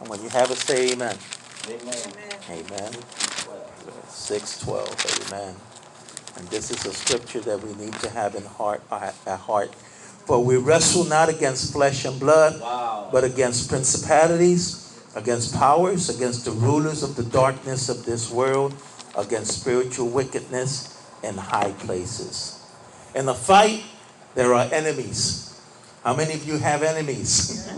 And 0.00 0.08
when 0.10 0.22
you 0.22 0.28
have 0.28 0.50
it, 0.50 0.58
say 0.58 0.92
amen. 0.92 1.16
Amen. 1.66 2.12
Amen. 2.50 2.92
612, 4.08 5.32
amen. 5.32 5.54
And 6.36 6.48
this 6.48 6.70
is 6.70 6.84
a 6.84 6.92
scripture 6.92 7.40
that 7.40 7.62
we 7.62 7.72
need 7.82 7.94
to 8.00 8.10
have 8.10 8.34
in 8.34 8.44
heart 8.44 8.82
uh, 8.90 9.12
at 9.26 9.40
heart. 9.40 9.74
For 10.26 10.44
we 10.44 10.56
wrestle 10.56 11.04
not 11.04 11.28
against 11.30 11.72
flesh 11.72 12.04
and 12.04 12.20
blood, 12.20 12.60
Wow. 12.60 13.08
but 13.10 13.24
against 13.24 13.68
principalities, 13.70 15.00
against 15.14 15.54
powers, 15.54 16.10
against 16.14 16.44
the 16.44 16.50
rulers 16.50 17.02
of 17.02 17.16
the 17.16 17.22
darkness 17.22 17.88
of 17.88 18.04
this 18.04 18.30
world, 18.30 18.74
against 19.16 19.60
spiritual 19.60 20.08
wickedness 20.08 21.02
in 21.22 21.36
high 21.36 21.72
places. 21.72 22.64
In 23.14 23.26
the 23.26 23.34
fight, 23.34 23.82
there 24.34 24.54
are 24.54 24.68
enemies. 24.72 25.60
How 26.04 26.14
many 26.14 26.34
of 26.34 26.46
you 26.46 26.58
have 26.58 26.82
enemies? 26.82 27.72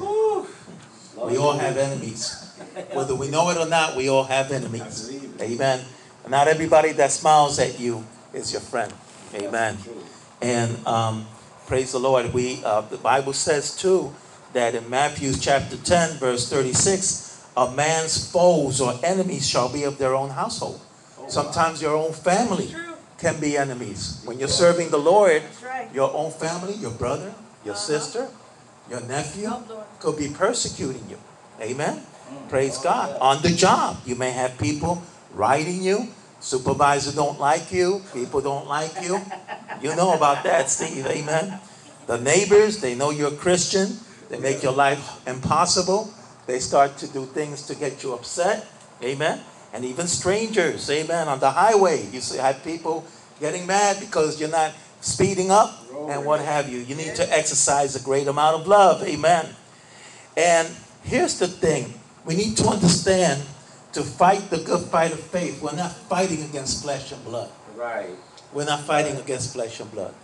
We 1.17 1.37
all 1.37 1.53
have 1.53 1.77
enemies. 1.77 2.45
Whether 2.93 3.15
we 3.15 3.29
know 3.29 3.51
it 3.51 3.57
or 3.57 3.69
not, 3.69 3.97
we 3.97 4.09
all 4.09 4.25
have 4.25 4.51
enemies. 4.53 5.11
Amen. 5.41 5.85
Not 6.29 6.49
everybody 6.49 6.93
that 6.93 7.11
smiles 7.11 7.59
at 7.59 7.81
you 7.81 8.05
is 8.35 8.53
your 8.53 8.61
friend. 8.61 8.93
Amen. 9.35 9.79
And 10.43 10.87
um, 10.87 11.27
praise 11.67 11.93
the 11.93 12.01
Lord. 12.01 12.33
We 12.33 12.63
uh, 12.65 12.83
the 12.83 12.99
Bible 12.99 13.33
says 13.33 13.77
too 13.77 14.15
that 14.53 14.75
in 14.75 14.89
Matthew 14.91 15.33
chapter 15.35 15.77
10, 15.77 16.19
verse 16.19 16.51
36, 16.51 17.47
a 17.57 17.71
man's 17.73 18.31
foes 18.31 18.81
or 18.81 18.95
enemies 19.03 19.49
shall 19.49 19.73
be 19.73 19.85
of 19.85 19.99
their 19.99 20.15
own 20.15 20.31
household. 20.31 20.81
Sometimes 21.29 21.83
your 21.83 21.95
own 21.95 22.13
family 22.13 22.75
can 23.19 23.41
be 23.41 23.57
enemies. 23.57 24.23
When 24.25 24.39
you're 24.39 24.49
serving 24.49 24.91
the 24.91 24.99
Lord, 24.99 25.43
right. 25.65 25.89
your 25.93 26.13
own 26.15 26.31
family, 26.31 26.75
your 26.75 26.93
brother, 26.93 27.35
your 27.65 27.75
sister, 27.75 28.29
your 28.89 29.01
nephew 29.03 29.53
could 30.01 30.17
be 30.17 30.29
persecuting 30.29 31.05
you. 31.11 31.19
Amen. 31.61 32.03
Praise 32.49 32.79
God. 32.79 33.19
On 33.21 33.43
the 33.43 33.51
job, 33.51 33.99
you 34.07 34.15
may 34.15 34.31
have 34.31 34.59
people 34.59 35.03
writing 35.35 35.83
you. 35.83 36.09
Supervisor 36.41 37.13
don't 37.13 37.41
like 37.41 37.73
you. 37.73 38.03
People 38.15 38.41
don't 38.41 38.67
like 38.69 38.95
you. 39.03 39.21
You 39.83 39.95
know 39.97 40.15
about 40.15 40.45
that, 40.45 40.71
Steve. 40.71 41.07
Amen. 41.07 41.61
The 42.07 42.19
neighbors, 42.21 42.81
they 42.81 42.95
know 42.95 43.11
you're 43.11 43.35
a 43.35 43.37
Christian. 43.37 43.99
They 44.31 44.39
make 44.39 44.63
your 44.63 44.73
life 44.73 45.27
impossible. 45.27 46.13
They 46.47 46.61
start 46.61 46.97
to 46.99 47.07
do 47.09 47.27
things 47.27 47.67
to 47.67 47.75
get 47.75 48.03
you 48.03 48.15
upset. 48.15 48.67
Amen. 49.03 49.41
And 49.73 49.85
even 49.85 50.07
strangers, 50.07 50.89
amen, 50.91 51.29
on 51.29 51.41
the 51.41 51.51
highway. 51.51 52.07
You 52.11 52.21
see, 52.21 52.39
I 52.39 52.53
have 52.53 52.65
people 52.65 53.05
getting 53.41 53.67
mad 53.67 54.01
because 54.01 54.41
you're 54.41 54.49
not 54.49 54.73
speeding 55.01 55.51
up 55.51 55.85
and 56.09 56.25
what 56.25 56.41
have 56.41 56.69
you. 56.69 56.79
You 56.79 56.95
need 56.95 57.15
to 57.17 57.33
exercise 57.33 57.95
a 57.95 58.03
great 58.03 58.27
amount 58.27 58.61
of 58.61 58.67
love. 58.67 59.03
Amen. 59.03 59.47
And 60.37 60.69
here's 61.03 61.39
the 61.39 61.49
thing 61.49 61.95
we 62.25 62.35
need 62.37 62.57
to 62.59 62.69
understand 62.69 63.43
to 63.93 64.03
fight 64.03 64.51
the 64.51 64.59
good 64.59 64.81
fight 64.89 65.13
of 65.13 65.21
faith, 65.21 65.63
we're 65.63 65.75
not 65.75 65.93
fighting 65.93 66.43
against 66.45 66.83
flesh 66.83 67.13
and 67.13 67.25
blood. 67.25 67.51
Right. 67.75 68.11
We're 68.53 68.67
not 68.67 68.81
fighting 68.81 69.17
against 69.17 69.53
flesh 69.53 69.81
and 69.81 69.91
blood. 69.91 70.15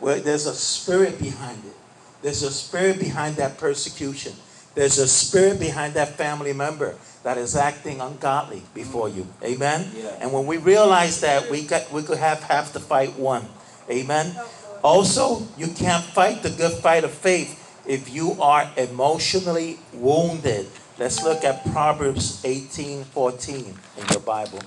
Where 0.00 0.20
there's 0.20 0.46
a 0.46 0.54
spirit 0.54 1.18
behind 1.18 1.62
it. 1.64 1.76
There's 2.22 2.42
a 2.42 2.50
spirit 2.50 2.98
behind 2.98 3.36
that 3.36 3.58
persecution. 3.58 4.32
There's 4.74 4.98
a 4.98 5.08
spirit 5.08 5.58
behind 5.58 5.94
that 5.94 6.16
family 6.16 6.52
member 6.52 6.96
that 7.22 7.36
is 7.36 7.56
acting 7.56 8.00
ungodly 8.00 8.62
before 8.74 9.08
you. 9.08 9.26
Amen. 9.42 9.90
Yeah. 9.94 10.16
And 10.20 10.32
when 10.32 10.46
we 10.46 10.56
realize 10.56 11.20
that, 11.20 11.50
we 11.50 11.62
got 11.62 11.90
we 11.92 12.02
could 12.02 12.18
have 12.18 12.42
half 12.42 12.72
the 12.72 12.80
fight 12.80 13.18
won. 13.18 13.46
Amen. 13.90 14.34
Oh, 14.38 14.50
also, 14.82 15.42
you 15.58 15.68
can't 15.68 16.04
fight 16.04 16.42
the 16.42 16.50
good 16.50 16.72
fight 16.72 17.04
of 17.04 17.10
faith 17.10 17.56
if 17.86 18.12
you 18.12 18.40
are 18.40 18.70
emotionally 18.76 19.78
wounded. 19.92 20.68
Let's 20.98 21.22
look 21.22 21.44
at 21.44 21.64
Proverbs 21.72 22.42
18:14 22.44 23.74
in 23.98 24.06
your 24.10 24.20
Bible. 24.20 24.60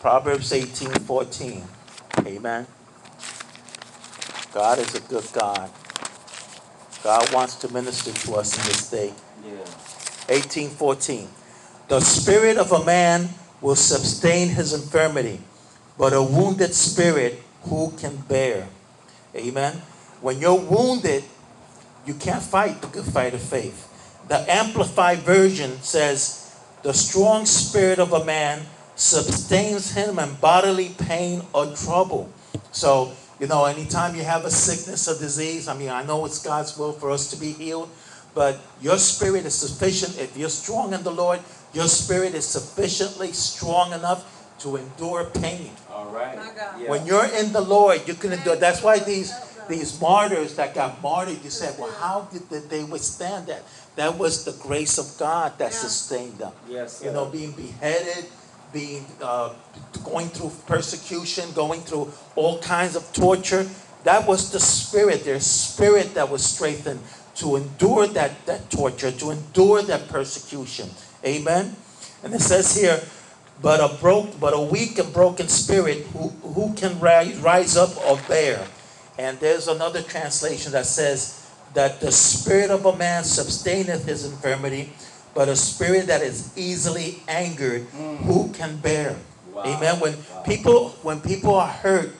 Proverbs 0.00 0.52
18:14. 0.52 1.62
Amen. 2.26 2.66
God 4.52 4.78
is 4.78 4.94
a 4.94 5.00
good 5.00 5.26
God. 5.32 5.70
God 7.02 7.32
wants 7.32 7.56
to 7.56 7.72
minister 7.72 8.12
to 8.12 8.34
us 8.36 8.56
in 8.56 8.64
this 8.64 8.90
day. 8.90 9.12
Yeah. 9.44 10.34
18:14. 10.34 11.28
The 11.88 12.00
spirit 12.00 12.56
of 12.56 12.72
a 12.72 12.84
man 12.84 13.34
will 13.60 13.76
sustain 13.76 14.48
his 14.48 14.72
infirmity, 14.72 15.40
but 15.98 16.12
a 16.12 16.22
wounded 16.22 16.74
spirit 16.74 17.42
who 17.64 17.92
can 17.98 18.16
bear? 18.28 18.68
Amen. 19.34 19.82
When 20.20 20.40
you're 20.40 20.54
wounded, 20.58 21.24
you 22.06 22.14
can't 22.14 22.42
fight 22.42 22.80
the 22.80 22.88
good 22.88 23.04
fight 23.04 23.34
of 23.34 23.42
faith. 23.42 23.88
The 24.28 24.50
amplified 24.50 25.20
version 25.20 25.82
says, 25.82 26.50
"The 26.82 26.94
strong 26.94 27.46
spirit 27.46 27.98
of 27.98 28.12
a 28.12 28.24
man 28.24 28.66
sustains 28.94 29.92
him 29.92 30.18
in 30.18 30.34
bodily 30.34 30.90
pain 30.90 31.42
or 31.52 31.74
trouble." 31.74 32.28
So, 32.72 33.12
you 33.42 33.48
know, 33.48 33.64
anytime 33.64 34.14
you 34.14 34.22
have 34.22 34.44
a 34.44 34.50
sickness 34.52 35.08
or 35.08 35.18
disease, 35.18 35.66
I 35.66 35.74
mean, 35.76 35.88
I 35.88 36.04
know 36.04 36.24
it's 36.26 36.38
God's 36.38 36.78
will 36.78 36.92
for 36.92 37.10
us 37.10 37.28
to 37.30 37.36
be 37.36 37.50
healed, 37.50 37.90
but 38.36 38.60
your 38.80 38.98
spirit 38.98 39.44
is 39.44 39.52
sufficient. 39.52 40.16
If 40.16 40.36
you're 40.36 40.48
strong 40.48 40.92
in 40.94 41.02
the 41.02 41.10
Lord, 41.10 41.40
your 41.74 41.88
spirit 41.88 42.36
is 42.36 42.46
sufficiently 42.46 43.32
strong 43.32 43.92
enough 43.92 44.22
to 44.60 44.76
endure 44.76 45.24
pain. 45.24 45.72
All 45.90 46.06
right. 46.14 46.36
My 46.36 46.52
God. 46.54 46.80
Yeah. 46.80 46.88
When 46.90 47.04
you're 47.04 47.26
in 47.34 47.52
the 47.52 47.60
Lord, 47.60 48.06
you 48.06 48.14
can 48.14 48.32
endure. 48.32 48.54
That's 48.54 48.80
why 48.80 49.00
these 49.00 49.34
these 49.68 50.00
martyrs 50.00 50.54
that 50.54 50.74
got 50.74 51.02
martyred, 51.02 51.42
you 51.42 51.50
said, 51.50 51.78
well, 51.78 51.90
how 51.90 52.28
did 52.32 52.48
they- 52.50 52.66
they 52.78 52.84
withstand 52.84 53.46
that? 53.46 53.62
That 53.96 54.18
was 54.18 54.44
the 54.44 54.52
grace 54.52 54.98
of 54.98 55.18
God 55.18 55.58
that 55.58 55.72
Yeah. 55.72 55.78
sustained 55.78 56.38
them. 56.38 56.52
Yes, 56.68 57.00
You 57.02 57.10
know, 57.10 57.26
being 57.26 57.52
beheaded, 57.52 58.26
being 58.72 59.04
uh, 59.22 59.52
going 60.04 60.28
through 60.28 60.52
persecution, 60.66 61.52
going 61.52 61.80
through 61.80 62.12
all 62.36 62.58
kinds 62.60 62.96
of 62.96 63.12
torture. 63.12 63.68
That 64.04 64.26
was 64.26 64.50
the 64.50 64.60
spirit, 64.60 65.24
their 65.24 65.40
spirit 65.40 66.14
that 66.14 66.28
was 66.28 66.44
strengthened 66.44 67.00
to 67.36 67.56
endure 67.56 68.06
that, 68.08 68.46
that 68.46 68.70
torture, 68.70 69.12
to 69.12 69.30
endure 69.30 69.82
that 69.82 70.08
persecution. 70.08 70.90
Amen. 71.24 71.76
And 72.24 72.34
it 72.34 72.40
says 72.40 72.76
here, 72.76 73.00
but 73.60 73.80
a 73.80 73.96
broke, 74.00 74.40
but 74.40 74.54
a 74.54 74.60
weak 74.60 74.98
and 74.98 75.12
broken 75.12 75.46
spirit, 75.48 75.98
who 76.12 76.28
who 76.52 76.74
can 76.74 76.98
rise, 76.98 77.36
rise 77.38 77.76
up 77.76 77.96
or 78.06 78.18
bear? 78.28 78.66
And 79.18 79.38
there's 79.38 79.68
another 79.68 80.02
translation 80.02 80.72
that 80.72 80.86
says 80.86 81.48
that 81.74 82.00
the 82.00 82.10
spirit 82.10 82.70
of 82.70 82.84
a 82.84 82.96
man 82.96 83.24
sustaineth 83.24 84.04
his 84.04 84.24
infirmity, 84.24 84.92
but 85.34 85.48
a 85.48 85.56
spirit 85.56 86.06
that 86.06 86.22
is 86.22 86.52
easily 86.56 87.22
angered, 87.28 87.82
who 88.26 88.48
can 88.52 88.76
bear? 88.76 89.16
Wow. 89.52 89.62
Amen. 89.64 90.00
When 90.00 90.12
Wow. 90.16 90.42
people 90.44 90.88
when 91.02 91.20
people 91.20 91.54
are 91.56 91.68
hurt, 91.68 92.10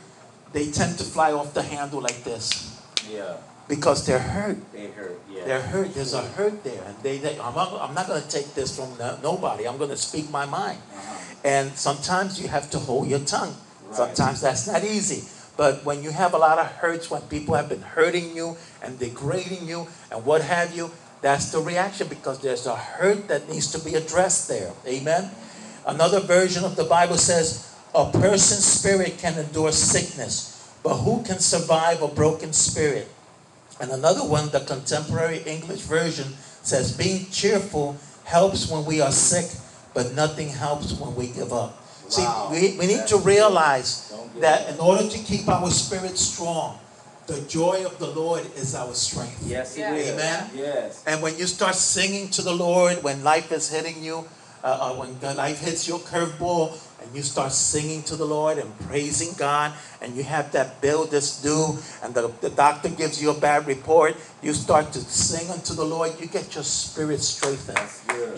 they 0.53 0.71
tend 0.71 0.99
to 0.99 1.05
fly 1.05 1.33
off 1.33 1.55
the 1.55 1.63
handle 1.63 2.01
like 2.01 2.25
this 2.25 2.69
Yeah. 3.09 3.37
because 3.69 4.05
they're 4.05 4.19
hurt. 4.21 4.59
They 4.73 4.89
hurt. 4.93 5.19
Yeah. 5.31 5.45
They're 5.45 5.63
hurt. 5.63 5.95
There's 5.95 6.13
a 6.13 6.21
hurt 6.37 6.63
there, 6.65 6.83
and 6.87 6.95
they. 7.03 7.19
they 7.19 7.39
I'm 7.41 7.55
not. 7.55 7.73
I'm 7.81 7.95
not 7.95 8.07
going 8.07 8.21
to 8.23 8.29
take 8.29 8.55
this 8.55 8.77
from 8.77 8.93
no- 8.99 9.17
nobody. 9.23 9.67
I'm 9.67 9.79
going 9.79 9.91
to 9.91 9.97
speak 9.97 10.31
my 10.31 10.45
mind. 10.45 10.79
Uh-huh. 10.95 11.19
And 11.45 11.73
sometimes 11.77 12.41
you 12.41 12.49
have 12.49 12.69
to 12.71 12.79
hold 12.79 13.09
your 13.09 13.21
tongue. 13.21 13.57
Right. 13.89 13.97
Sometimes 13.97 14.41
that's 14.43 14.67
not 14.69 14.85
easy. 14.85 15.25
But 15.57 15.85
when 15.85 16.03
you 16.03 16.11
have 16.13 16.33
a 16.35 16.39
lot 16.39 16.59
of 16.59 16.67
hurts, 16.81 17.11
when 17.11 17.21
people 17.29 17.55
have 17.55 17.69
been 17.69 17.83
hurting 17.83 18.35
you 18.37 18.57
and 18.83 18.99
degrading 18.99 19.69
you 19.69 19.87
and 20.11 20.25
what 20.25 20.41
have 20.43 20.75
you, 20.77 20.91
That's 21.23 21.53
the 21.53 21.61
reaction 21.61 22.09
because 22.09 22.41
there's 22.41 22.67
a 22.67 22.77
hurt 22.77 23.29
that 23.29 23.49
needs 23.49 23.71
to 23.73 23.79
be 23.79 23.95
addressed 23.95 24.49
there. 24.49 24.73
Amen. 24.87 25.31
Another 25.87 26.21
version 26.21 26.65
of 26.65 26.77
the 26.77 26.85
Bible 26.85 27.17
says, 27.17 27.73
a 27.95 28.11
person's 28.11 28.65
spirit 28.65 29.19
can 29.19 29.39
endure 29.39 29.71
sickness, 29.71 30.75
but 30.83 30.97
who 30.97 31.23
can 31.23 31.39
survive 31.39 32.03
a 32.03 32.09
broken 32.09 32.53
spirit? 32.53 33.09
And 33.81 33.91
another 33.91 34.25
one, 34.25 34.51
the 34.51 34.61
contemporary 34.61 35.39
English 35.47 35.81
version, 35.83 36.27
says, 36.63 36.97
being 36.97 37.27
cheerful 37.31 37.97
helps 38.25 38.71
when 38.71 38.85
we 38.85 39.01
are 39.01 39.13
sick, 39.13 39.47
but 39.95 40.15
nothing 40.15 40.49
helps 40.49 40.93
when 40.99 41.15
we 41.15 41.29
give 41.29 41.53
up. 41.53 41.79
See, 42.09 42.27
we, 42.51 42.77
we 42.79 42.87
need 42.87 43.07
to 43.09 43.19
realize 43.19 44.13
that 44.41 44.69
in 44.69 44.79
order 44.81 45.09
to 45.09 45.19
keep 45.19 45.49
our 45.49 45.71
spirit 45.71 46.19
strong, 46.19 46.79
the 47.33 47.41
joy 47.49 47.85
of 47.87 47.99
the 47.99 48.09
Lord 48.09 48.45
is 48.57 48.75
our 48.75 48.93
strength. 48.93 49.41
Yes, 49.47 49.79
it 49.79 49.89
is. 49.89 50.11
Amen. 50.13 50.51
Yes. 50.55 51.03
And 51.07 51.23
when 51.23 51.39
you 51.39 51.47
start 51.47 51.75
singing 51.75 52.29
to 52.37 52.43
the 52.43 52.53
Lord, 52.53 53.03
when 53.03 53.25
life 53.25 53.51
is 53.53 53.71
hitting 53.73 54.03
you, 54.05 54.29
uh, 54.63 54.93
uh, 54.93 54.95
when 54.95 55.37
life 55.37 55.61
hits 55.61 55.89
your 55.89 55.99
curveball, 55.99 56.77
and 57.01 57.11
you 57.17 57.23
start 57.23 57.51
singing 57.51 58.03
to 58.05 58.15
the 58.15 58.25
Lord 58.25 58.59
and 58.59 58.69
praising 58.87 59.35
God, 59.37 59.73
and 60.01 60.15
you 60.15 60.23
have 60.23 60.53
that 60.53 60.81
bill 60.81 61.07
that's 61.07 61.43
due, 61.43 61.79
and 62.03 62.15
the, 62.15 62.31
the 62.41 62.51
doctor 62.51 62.89
gives 62.91 63.21
you 63.21 63.31
a 63.31 63.35
bad 63.35 63.67
report, 63.67 64.15
you 64.43 64.53
start 64.53 64.93
to 64.93 65.01
sing 65.01 65.51
unto 65.51 65.75
the 65.75 65.85
Lord, 65.85 66.13
you 66.21 66.27
get 66.27 66.55
your 66.55 66.63
spirit 66.65 67.21
strengthened. 67.21 67.81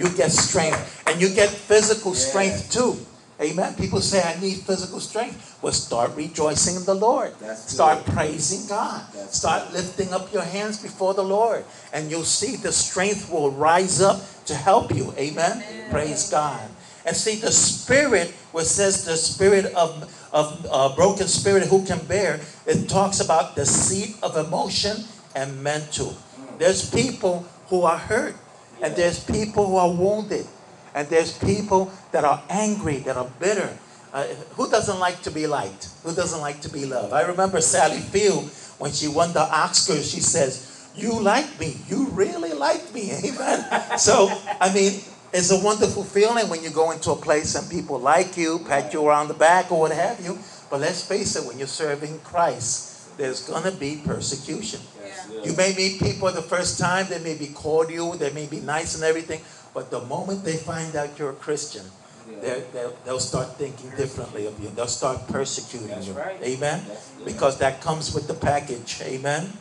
You 0.01 0.09
get 0.17 0.31
strength, 0.31 1.03
and 1.07 1.21
you 1.21 1.29
get 1.35 1.51
physical 1.51 2.13
Yeah. 2.13 2.19
strength 2.31 2.73
too. 2.73 2.97
Amen. 3.41 3.75
People 3.75 4.01
say, 4.01 4.23
I 4.23 4.41
need 4.41 4.59
physical 4.59 5.01
strength. 5.01 5.59
Well, 5.61 5.73
start 5.73 6.15
rejoicing 6.15 6.77
in 6.77 6.85
the 6.85 6.95
Lord. 6.95 7.35
That's 7.41 7.73
start 7.73 8.05
good. 8.05 8.15
praising 8.15 8.69
God. 8.69 9.03
That's 9.13 9.37
start 9.37 9.73
lifting 9.73 10.13
up 10.13 10.33
your 10.33 10.45
hands 10.45 10.81
before 10.81 11.15
the 11.15 11.25
Lord. 11.25 11.65
And 11.93 12.11
you'll 12.11 12.23
see 12.23 12.57
the 12.57 12.73
strength 12.73 13.31
will 13.31 13.51
rise 13.51 14.01
up 14.01 14.21
to 14.47 14.55
help 14.55 14.95
you. 14.95 15.13
Amen. 15.19 15.65
Praise 15.91 16.31
God. 16.31 16.63
And 17.07 17.15
see, 17.15 17.37
the 17.37 17.53
spirit, 17.53 18.31
where 18.53 18.65
says 18.65 19.05
the 19.05 19.17
spirit 19.17 19.67
of, 19.75 20.09
of 20.33 20.67
uh, 20.71 20.95
broken 20.95 21.27
spirit 21.27 21.65
who 21.65 21.85
can 21.85 21.99
bear, 22.07 22.41
it 22.67 22.89
talks 22.89 23.21
about 23.21 23.57
the 23.57 23.67
seat 23.67 24.17
of 24.23 24.37
emotion 24.37 25.05
and 25.35 25.63
mental. 25.63 26.17
There's 26.59 26.89
people 26.89 27.47
who 27.69 27.83
are 27.83 27.99
hurt, 27.99 28.37
and 28.83 28.97
there's 28.97 29.23
people 29.23 29.67
who 29.67 29.77
are 29.77 29.91
wounded, 29.91 30.47
and 30.95 31.09
there's 31.09 31.37
people 31.39 31.93
that 32.13 32.25
are 32.25 32.43
angry, 32.49 32.99
that 32.99 33.17
are 33.17 33.29
bitter. 33.41 33.77
Uh, 34.13 34.25
who 34.55 34.71
doesn't 34.71 35.01
like 35.01 35.21
to 35.23 35.31
be 35.31 35.47
liked? 35.47 35.89
Who 36.05 36.15
doesn't 36.15 36.41
like 36.41 36.61
to 36.63 36.71
be 36.71 36.87
loved? 36.87 37.13
I 37.13 37.23
remember 37.23 37.61
Sally 37.61 37.99
Field 37.99 38.49
when 38.79 38.93
she 38.93 39.09
won 39.09 39.33
the 39.33 39.45
Oscars. 39.45 40.11
She 40.11 40.21
says, 40.21 40.89
"You 40.95 41.19
like 41.21 41.59
me. 41.59 41.77
You 41.89 42.07
really 42.11 42.53
like 42.53 42.95
me." 42.95 43.11
Amen. 43.25 43.99
so 43.99 44.31
I 44.61 44.73
mean, 44.73 45.01
it's 45.33 45.51
a 45.51 45.59
wonderful 45.59 46.05
feeling 46.05 46.49
when 46.49 46.63
you 46.63 46.71
go 46.71 46.93
into 46.93 47.11
a 47.11 47.17
place 47.17 47.57
and 47.57 47.69
people 47.69 47.99
like 47.99 48.37
you, 48.37 48.61
pat 48.69 48.93
you 48.95 49.05
around 49.05 49.27
the 49.27 49.35
back 49.35 49.73
or 49.73 49.81
what 49.81 49.91
have 49.91 50.21
you. 50.21 50.39
But 50.71 50.81
let's 50.81 51.03
face 51.03 51.35
it, 51.35 51.45
when 51.45 51.59
you're 51.59 51.67
serving 51.67 52.21
Christ, 52.21 53.19
there's 53.19 53.47
gonna 53.47 53.73
be 53.73 54.01
persecution. 54.05 54.81
That's 54.97 55.27
good. 55.27 55.47
You 55.47 55.57
may 55.57 55.75
meet 55.75 56.01
people 56.01 56.31
the 56.31 56.43
first 56.43 56.79
time, 56.79 57.07
they 57.09 57.19
may 57.19 57.35
be 57.35 57.49
cordial, 57.49 58.13
they 58.13 58.33
may 58.33 58.47
be 58.47 58.61
nice 58.61 58.95
and 58.95 59.03
everything, 59.03 59.41
but 59.75 59.91
the 59.91 60.01
moment 60.03 60.45
they 60.45 60.57
find 60.57 60.95
out 60.97 61.19
you're 61.19 61.31
a 61.31 61.35
Christian, 61.35 61.85
Yeah. 62.31 62.61
they'll, 62.73 62.97
they'll 63.05 63.21
start 63.21 63.57
thinking 63.59 63.91
differently 63.97 64.47
of 64.47 64.59
you. 64.61 64.71
They'll 64.75 64.87
start 64.87 65.27
persecuting 65.29 65.89
That's 65.89 66.07
you. 66.07 66.15
right. 66.15 66.41
Amen? 66.43 66.85
Good. 66.87 67.25
Because 67.27 67.59
that 67.59 67.81
comes 67.83 68.15
with 68.15 68.27
the 68.29 68.35
package. 68.35 69.01
Amen? 69.03 69.53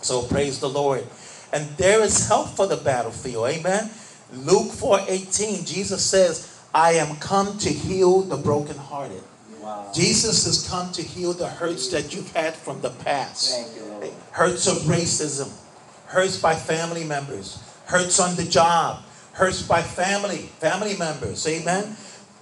So 0.00 0.22
praise 0.22 0.60
the 0.60 0.68
Lord. 0.68 1.04
And 1.52 1.68
there 1.76 2.00
is 2.00 2.28
help 2.28 2.48
for 2.56 2.66
the 2.66 2.76
battlefield. 2.78 3.48
Amen? 3.48 3.90
Luke 4.32 4.70
4:18, 4.72 5.66
Jesus 5.66 6.04
says, 6.06 6.46
I 6.72 6.92
am 6.92 7.16
come 7.16 7.58
to 7.58 7.68
heal 7.68 8.22
the 8.22 8.36
brokenhearted. 8.36 9.22
Wow. 9.60 9.90
Jesus 9.92 10.46
has 10.46 10.66
come 10.68 10.90
to 10.92 11.02
heal 11.02 11.32
the 11.34 11.48
hurts 11.48 11.88
that 11.88 12.14
you've 12.14 12.32
had 12.32 12.54
from 12.54 12.80
the 12.80 12.90
past 12.90 13.50
Thank 13.50 13.76
you, 13.76 13.84
Lord. 13.92 14.10
hurts 14.32 14.66
of 14.66 14.78
racism, 14.88 15.50
hurts 16.06 16.38
by 16.40 16.54
family 16.54 17.04
members, 17.04 17.58
hurts 17.86 18.18
on 18.20 18.36
the 18.36 18.44
job, 18.44 19.02
hurts 19.32 19.62
by 19.62 19.82
family, 19.82 20.48
family 20.58 20.96
members. 20.96 21.46
Amen. 21.46 21.96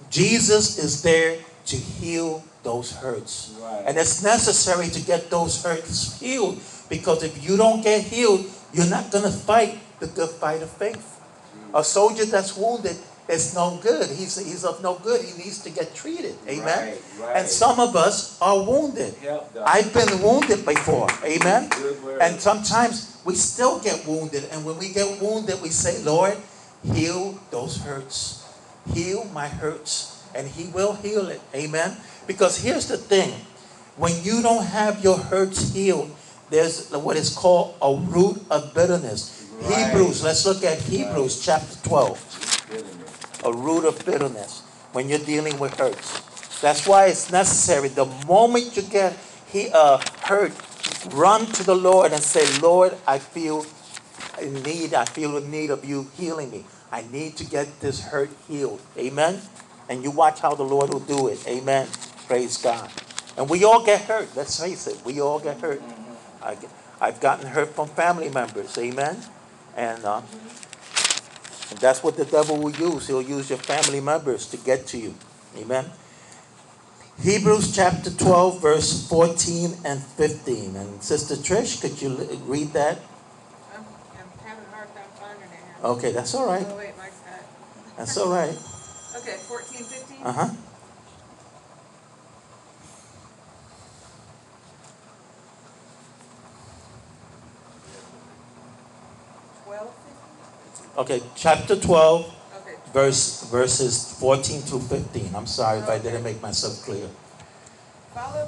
Jesus 0.09 0.77
is 0.77 1.01
there 1.01 1.37
to 1.67 1.75
heal 1.75 2.43
those 2.63 2.91
hurts. 2.91 3.55
Right. 3.61 3.83
And 3.87 3.97
it's 3.97 4.23
necessary 4.23 4.89
to 4.89 5.01
get 5.01 5.29
those 5.29 5.63
hurts 5.63 6.19
healed 6.19 6.59
because 6.89 7.23
if 7.23 7.47
you 7.47 7.57
don't 7.57 7.81
get 7.83 8.03
healed, 8.03 8.45
you're 8.73 8.89
not 8.89 9.11
going 9.11 9.23
to 9.23 9.31
fight 9.31 9.79
the 9.99 10.07
good 10.07 10.29
fight 10.29 10.61
of 10.61 10.69
faith. 10.69 11.21
A 11.73 11.83
soldier 11.83 12.25
that's 12.25 12.57
wounded 12.57 12.97
is 13.27 13.53
no 13.53 13.79
good. 13.81 14.09
He's, 14.09 14.35
he's 14.37 14.65
of 14.65 14.81
no 14.81 14.95
good. 14.95 15.21
He 15.21 15.37
needs 15.37 15.61
to 15.63 15.69
get 15.69 15.93
treated. 15.93 16.35
Amen. 16.47 16.65
Right, 16.65 17.01
right. 17.21 17.37
And 17.37 17.47
some 17.47 17.79
of 17.79 17.95
us 17.95 18.41
are 18.41 18.63
wounded. 18.63 19.13
I've 19.63 19.93
been 19.93 20.21
wounded 20.21 20.65
before. 20.65 21.07
Amen. 21.23 21.69
And 22.19 22.41
sometimes 22.41 23.21
we 23.25 23.35
still 23.35 23.79
get 23.79 24.05
wounded. 24.07 24.45
And 24.51 24.65
when 24.65 24.77
we 24.79 24.89
get 24.91 25.21
wounded, 25.21 25.61
we 25.61 25.69
say, 25.69 26.01
Lord, 26.03 26.37
heal 26.83 27.39
those 27.51 27.77
hurts. 27.77 28.45
Heal 28.93 29.25
my 29.33 29.47
hurts. 29.47 30.23
And 30.35 30.47
He 30.47 30.67
will 30.67 30.93
heal 30.93 31.27
it. 31.27 31.41
Amen. 31.53 31.97
Because 32.27 32.61
here's 32.61 32.87
the 32.87 32.97
thing 32.97 33.33
when 33.97 34.13
you 34.23 34.41
don't 34.41 34.65
have 34.65 35.03
your 35.03 35.17
hurts 35.17 35.73
healed, 35.73 36.15
there's 36.49 36.89
what 36.91 37.17
is 37.17 37.35
called 37.35 37.75
a 37.81 37.93
root 37.95 38.41
of 38.49 38.73
bitterness. 38.73 39.47
Right. 39.61 39.91
Hebrews, 39.91 40.23
let's 40.23 40.45
look 40.45 40.63
at 40.63 40.79
Hebrews 40.79 41.43
chapter 41.43 41.75
12 41.87 42.39
a 43.45 43.53
root 43.53 43.85
of 43.85 44.03
bitterness 44.05 44.61
when 44.91 45.09
you're 45.09 45.19
dealing 45.19 45.57
with 45.59 45.77
hurts. 45.77 46.59
That's 46.61 46.87
why 46.87 47.07
it's 47.07 47.31
necessary. 47.31 47.87
The 47.87 48.05
moment 48.27 48.75
you 48.75 48.83
get 48.83 49.17
he, 49.47 49.69
uh, 49.73 49.99
hurt, 50.23 50.51
run 51.13 51.45
to 51.45 51.63
the 51.63 51.75
Lord 51.75 52.11
and 52.11 52.21
say, 52.21 52.45
Lord, 52.59 52.95
I 53.07 53.17
feel 53.19 53.65
in 54.41 54.61
need. 54.63 54.93
I 54.93 55.05
feel 55.05 55.37
in 55.37 55.49
need 55.51 55.69
of 55.69 55.85
you 55.85 56.07
healing 56.15 56.51
me. 56.51 56.65
I 56.91 57.03
need 57.11 57.37
to 57.37 57.45
get 57.45 57.79
this 57.79 58.01
hurt 58.01 58.29
healed. 58.47 58.81
Amen. 58.97 59.41
And 59.89 60.03
you 60.03 60.11
watch 60.11 60.39
how 60.39 60.55
the 60.55 60.63
Lord 60.63 60.91
will 60.91 60.99
do 60.99 61.27
it. 61.27 61.45
Amen. 61.47 61.87
Praise 62.27 62.57
God. 62.57 62.91
And 63.37 63.49
we 63.49 63.63
all 63.63 63.83
get 63.83 64.01
hurt. 64.01 64.29
Let's 64.35 64.59
face 64.59 64.87
it. 64.87 65.01
We 65.05 65.21
all 65.21 65.39
get 65.39 65.59
hurt. 65.61 65.81
I, 66.41 66.57
I've 66.99 67.19
gotten 67.19 67.47
hurt 67.47 67.69
from 67.69 67.87
family 67.89 68.29
members. 68.29 68.77
Amen. 68.77 69.17
And 69.75 70.03
uh, 70.03 70.21
and 71.69 71.79
that's 71.79 72.03
what 72.03 72.17
the 72.17 72.25
devil 72.25 72.57
will 72.57 72.71
use. 72.71 73.07
He'll 73.07 73.21
use 73.21 73.49
your 73.49 73.59
family 73.59 74.01
members 74.01 74.47
to 74.47 74.57
get 74.57 74.87
to 74.87 74.97
you. 74.97 75.13
Amen. 75.57 75.85
Hebrews 77.21 77.75
chapter 77.75 78.09
12, 78.09 78.61
verse 78.61 79.07
14 79.07 79.75
and 79.85 80.01
15. 80.01 80.75
And 80.75 81.03
Sister 81.03 81.35
Trish, 81.35 81.81
could 81.81 82.01
you 82.01 82.15
read 82.45 82.73
that? 82.73 82.97
I'm, 83.75 83.83
I'm 84.17 84.27
having 84.45 84.63
a 84.63 84.75
hard 84.75 84.87
time 84.95 85.03
finding 85.19 85.43
it 85.43 85.65
now. 85.67 85.68
Okay, 85.83 86.11
that's 86.11 86.35
all 86.35 86.45
right. 86.47 86.65
Oh, 86.67 86.77
wait, 86.77 86.97
Mike's 86.97 87.19
got 87.19 87.39
it. 87.39 87.45
That's 87.97 88.17
all 88.17 88.31
right. 88.31 88.57
Okay, 89.17 89.37
fourteen, 89.41 89.83
fifteen? 89.83 90.21
Uh 90.23 90.31
huh. 90.31 90.49
Twelve? 99.65 99.93
Okay, 100.97 101.21
chapter 101.35 101.75
12, 101.75 102.25
Okay, 102.61 102.75
verse 102.93 103.43
verses 103.49 104.17
14 104.19 104.61
to 104.63 104.79
15. 104.79 105.35
I'm 105.35 105.45
sorry 105.47 105.79
if 105.79 105.89
I 105.89 105.97
didn't 105.99 106.23
make 106.23 106.41
myself 106.41 106.83
clear. 106.83 107.07
Follow, 108.13 108.47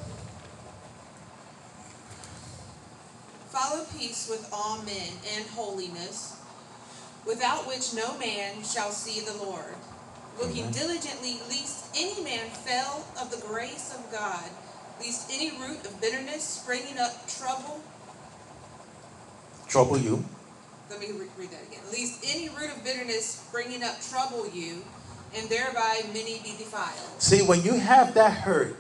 follow 3.50 3.86
peace 3.98 4.28
with 4.30 4.50
all 4.52 4.82
men 4.84 5.14
and 5.36 5.46
holiness, 5.56 6.41
without 7.26 7.68
which 7.68 7.94
no 7.94 8.18
man 8.18 8.64
shall 8.64 8.92
see 8.92 9.22
the 9.22 9.34
Lord. 9.44 9.76
Looking 10.40 10.64
Amen. 10.64 10.74
diligently, 10.74 11.40
lest 11.50 11.86
any 11.96 12.24
man 12.24 12.50
fail 12.50 13.06
of 13.20 13.32
the 13.32 13.46
grace 13.46 13.94
of 13.94 14.12
God, 14.12 14.50
lest 15.00 15.30
any 15.32 15.52
root 15.52 15.86
of 15.86 16.00
bitterness 16.02 16.44
springing 16.44 16.98
up 16.98 17.28
trouble. 17.28 17.82
Trouble 19.68 19.98
you. 19.98 20.24
Let 20.90 21.00
me 21.00 21.12
re- 21.12 21.28
read 21.38 21.52
that 21.52 21.64
again. 21.68 21.82
Lest 21.92 22.24
any 22.28 22.50
root 22.50 22.72
of 22.76 22.84
bitterness 22.84 23.26
springing 23.26 23.84
up 23.84 24.02
trouble 24.02 24.50
you, 24.50 24.84
and 25.36 25.48
thereby 25.50 26.02
many 26.08 26.40
be 26.40 26.56
defiled. 26.58 27.22
See, 27.22 27.42
when 27.44 27.62
you 27.62 27.74
have 27.74 28.14
that 28.16 28.34
hurt, 28.34 28.76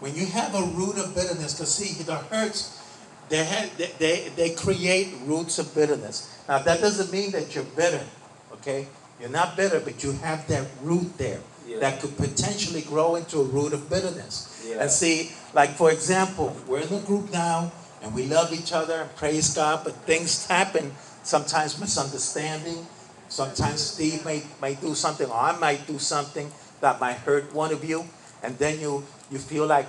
when 0.00 0.14
you 0.14 0.26
have 0.26 0.54
a 0.54 0.62
root 0.62 0.98
of 0.98 1.14
bitterness, 1.14 1.54
because 1.54 1.74
see, 1.74 2.02
the 2.02 2.16
hurts, 2.16 2.82
they, 3.28 3.44
have, 3.44 3.76
they, 3.78 3.92
they, 3.98 4.28
they 4.36 4.50
create 4.54 5.14
roots 5.24 5.58
of 5.58 5.74
bitterness. 5.74 6.35
Now, 6.48 6.58
that 6.58 6.80
doesn't 6.80 7.10
mean 7.12 7.32
that 7.32 7.54
you're 7.54 7.64
bitter, 7.64 8.04
okay? 8.52 8.86
You're 9.20 9.30
not 9.30 9.56
bitter, 9.56 9.80
but 9.80 10.02
you 10.04 10.12
have 10.12 10.46
that 10.48 10.66
root 10.82 11.16
there 11.18 11.40
Yeah. 11.66 11.78
that 11.80 12.00
could 12.00 12.16
potentially 12.16 12.82
grow 12.82 13.16
into 13.16 13.40
a 13.40 13.44
root 13.44 13.72
of 13.72 13.88
bitterness. 13.90 14.62
Yeah. 14.64 14.82
And 14.82 14.90
see, 14.90 15.32
like 15.54 15.70
for 15.76 15.90
example, 15.90 16.54
we're 16.68 16.80
in 16.80 16.92
a 16.92 17.00
group 17.00 17.32
now 17.32 17.72
and 18.02 18.14
we 18.14 18.26
love 18.26 18.52
each 18.52 18.72
other 18.72 19.02
and 19.02 19.16
praise 19.16 19.54
God, 19.54 19.82
but 19.82 19.94
things 20.06 20.46
happen 20.46 20.92
sometimes 21.24 21.80
misunderstanding. 21.80 22.86
Sometimes 23.28 23.80
Steve 23.80 24.24
may, 24.24 24.42
may 24.62 24.74
do 24.76 24.94
something, 24.94 25.28
or 25.28 25.36
I 25.36 25.58
might 25.58 25.86
do 25.88 25.98
something 25.98 26.52
that 26.80 27.00
might 27.00 27.16
hurt 27.16 27.52
one 27.52 27.72
of 27.72 27.82
you, 27.84 28.04
and 28.44 28.56
then 28.58 28.78
you, 28.78 29.02
you 29.32 29.38
feel 29.38 29.66
like 29.66 29.86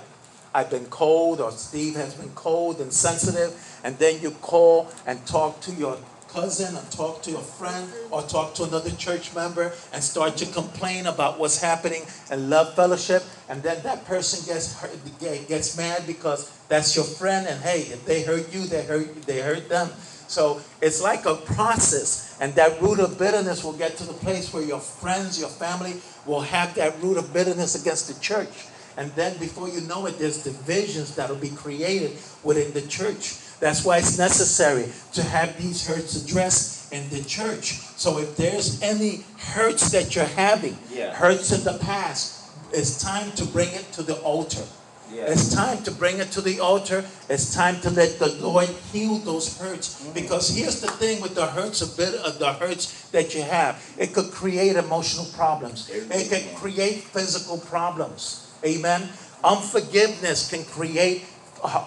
I've 0.52 0.70
been 0.70 0.86
cold, 0.86 1.40
or 1.40 1.52
Steve 1.52 1.94
has 1.94 2.14
been 2.14 2.30
cold 2.34 2.80
and 2.80 2.92
sensitive, 2.92 3.54
and 3.84 3.96
then 3.98 4.20
you 4.20 4.32
call 4.42 4.90
and 5.06 5.24
talk 5.26 5.60
to 5.60 5.72
your 5.72 5.98
cousin, 6.28 6.76
or 6.76 6.82
talk 6.90 7.22
to 7.22 7.30
your 7.30 7.40
friend, 7.40 7.90
or 8.10 8.22
talk 8.22 8.54
to 8.54 8.64
another 8.64 8.90
church 8.92 9.34
member, 9.34 9.72
and 9.92 10.02
start 10.02 10.36
to 10.36 10.46
complain 10.46 11.06
about 11.06 11.38
what's 11.38 11.60
happening 11.60 12.02
and 12.30 12.50
love 12.50 12.74
fellowship, 12.74 13.22
and 13.48 13.62
then 13.62 13.82
that 13.82 14.04
person 14.04 14.44
gets 14.46 14.78
hurt, 14.80 14.96
gets 15.20 15.76
mad 15.76 16.06
because 16.06 16.50
that's 16.68 16.94
your 16.94 17.04
friend, 17.04 17.46
and 17.46 17.60
hey, 17.62 17.80
if 17.80 18.04
they 18.04 18.22
hurt 18.22 18.52
you, 18.52 18.66
they 18.66 18.84
hurt 18.84 19.22
they 19.22 19.40
hurt 19.40 19.68
them. 19.68 19.88
So 20.28 20.60
it's 20.82 21.02
like 21.02 21.24
a 21.24 21.36
process, 21.36 22.36
and 22.40 22.54
that 22.54 22.80
root 22.82 23.00
of 23.00 23.18
bitterness 23.18 23.64
will 23.64 23.72
get 23.72 23.96
to 23.96 24.04
the 24.04 24.12
place 24.12 24.52
where 24.52 24.62
your 24.62 24.80
friends, 24.80 25.40
your 25.40 25.48
family 25.48 26.02
will 26.26 26.42
have 26.42 26.74
that 26.74 27.02
root 27.02 27.16
of 27.16 27.32
bitterness 27.32 27.80
against 27.80 28.08
the 28.08 28.20
church. 28.20 28.66
And 28.98 29.10
then 29.12 29.38
before 29.38 29.68
you 29.68 29.80
know 29.82 30.06
it, 30.06 30.18
there's 30.18 30.42
divisions 30.42 31.14
that'll 31.14 31.36
be 31.36 31.50
created 31.50 32.18
within 32.42 32.72
the 32.74 32.82
church. 32.82 33.38
That's 33.60 33.84
why 33.84 33.98
it's 33.98 34.18
necessary 34.18 34.88
to 35.14 35.22
have 35.22 35.60
these 35.60 35.86
hurts 35.86 36.16
addressed 36.22 36.92
in 36.92 37.08
the 37.10 37.22
church. 37.22 37.80
So 37.96 38.18
if 38.18 38.36
there's 38.36 38.80
any 38.82 39.24
hurts 39.54 39.90
that 39.90 40.14
you're 40.14 40.24
having, 40.24 40.78
Yeah. 40.90 41.12
hurts 41.14 41.50
in 41.52 41.64
the 41.64 41.74
past, 41.74 42.34
it's 42.72 43.00
time 43.02 43.32
to 43.32 43.44
bring 43.44 43.70
it 43.72 43.92
to 43.92 44.02
the 44.02 44.14
altar. 44.16 44.64
Yeah. 45.12 45.24
It's 45.24 45.48
time 45.54 45.82
to 45.84 45.90
bring 45.90 46.18
it 46.18 46.30
to 46.32 46.42
the 46.42 46.60
altar. 46.60 47.04
It's 47.30 47.54
time 47.54 47.80
to 47.80 47.90
let 47.90 48.18
the 48.18 48.28
Lord 48.28 48.68
heal 48.92 49.18
those 49.18 49.56
hurts. 49.56 49.96
Because 50.12 50.50
here's 50.50 50.80
the 50.80 50.90
thing 50.90 51.20
with 51.22 51.34
the 51.34 51.46
hurts 51.46 51.80
of 51.80 51.96
bit 51.96 52.14
of 52.14 52.38
the 52.38 52.52
hurts 52.52 52.92
that 53.12 53.34
you 53.34 53.42
have. 53.42 53.82
It 53.96 54.12
could 54.12 54.30
create 54.30 54.76
emotional 54.76 55.24
problems. 55.34 55.88
It 55.90 56.28
can 56.28 56.54
create 56.54 57.04
physical 57.04 57.56
problems. 57.58 58.40
Amen. 58.64 59.08
Unforgiveness 59.42 60.50
can 60.50 60.64
create 60.64 61.24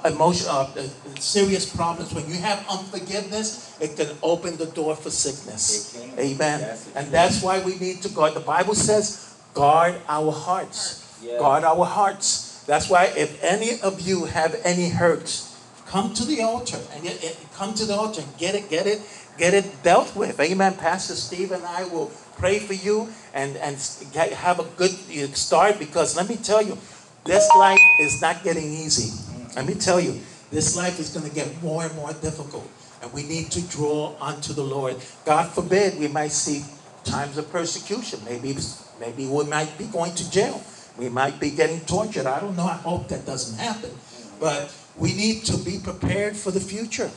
emotion, 0.05 0.47
uh, 0.49 0.67
uh, 0.75 0.84
serious 1.19 1.65
problems. 1.73 2.13
When 2.13 2.27
you 2.27 2.36
have 2.36 2.65
unforgiveness, 2.69 3.77
it 3.79 3.95
can 3.95 4.10
open 4.21 4.57
the 4.57 4.65
door 4.67 4.95
for 4.95 5.10
sickness. 5.10 5.97
Amen. 6.19 6.60
The 6.60 6.99
and 6.99 7.12
that's 7.12 7.41
why 7.41 7.60
we 7.63 7.77
need 7.79 8.01
to 8.03 8.10
guard. 8.10 8.34
The 8.34 8.39
Bible 8.41 8.75
says, 8.75 9.36
guard 9.53 9.95
our 10.07 10.31
hearts. 10.31 10.99
Yeah. 11.23 11.38
Guard 11.39 11.63
our 11.63 11.86
hearts. 11.86 12.63
That's 12.67 12.89
why 12.89 13.05
if 13.15 13.41
any 13.43 13.79
of 13.81 14.01
you 14.01 14.25
have 14.25 14.55
any 14.63 14.89
hurts, 14.89 15.57
come 15.88 16.13
to 16.13 16.23
the 16.25 16.41
altar 16.41 16.79
and 16.93 17.03
get, 17.03 17.23
it- 17.23 17.38
come 17.55 17.73
to 17.75 17.86
the 17.86 17.95
altar 17.95 18.21
and 18.21 18.38
get 18.38 18.55
it, 18.55 18.69
get 18.69 18.88
it, 18.88 19.01
get 19.38 19.53
it 19.53 19.84
dealt 19.84 20.15
with. 20.15 20.39
Amen. 20.39 20.73
Pastor 20.75 21.15
Steve 21.15 21.51
and 21.51 21.65
I 21.65 21.84
will 21.86 22.12
pray 22.38 22.60
for 22.60 22.73
you 22.73 23.10
and 23.34 23.55
and 23.57 23.77
get, 24.13 24.31
have 24.34 24.60
a 24.60 24.65
good 24.77 24.91
uh, 24.91 25.27
start 25.34 25.79
because 25.79 26.15
let 26.15 26.27
me 26.29 26.38
tell 26.38 26.62
you, 26.62 26.77
this 27.25 27.47
life 27.55 27.79
is 27.99 28.21
not 28.21 28.43
getting 28.43 28.65
easy. 28.65 29.12
Let 29.55 29.65
me 29.65 29.73
tell 29.75 29.99
you, 29.99 30.19
this 30.51 30.75
life 30.75 30.99
is 30.99 31.09
going 31.09 31.27
to 31.27 31.35
get 31.35 31.61
more 31.61 31.83
and 31.83 31.95
more 31.95 32.13
difficult, 32.13 32.67
and 33.01 33.11
we 33.13 33.23
need 33.23 33.51
to 33.51 33.61
draw 33.61 34.15
unto 34.19 34.53
the 34.53 34.63
Lord. 34.63 34.95
God 35.25 35.49
forbid 35.49 35.99
we 35.99 36.07
might 36.07 36.31
see 36.31 36.63
times 37.03 37.37
of 37.37 37.51
persecution. 37.51 38.19
Maybe 38.25 38.55
maybe 38.99 39.27
we 39.27 39.43
might 39.45 39.77
be 39.77 39.85
going 39.85 40.13
to 40.15 40.31
jail. 40.31 40.61
We 40.97 41.09
might 41.09 41.39
be 41.39 41.49
getting 41.51 41.79
tortured. 41.81 42.25
I 42.25 42.39
don't 42.39 42.55
know. 42.55 42.65
I 42.65 42.75
hope 42.75 43.07
that 43.09 43.25
doesn't 43.25 43.57
happen. 43.57 43.91
But 44.39 44.73
we 44.97 45.13
need 45.13 45.43
to 45.45 45.57
be 45.57 45.79
prepared 45.79 46.35
for 46.35 46.51
the 46.51 46.59
future. 46.59 47.09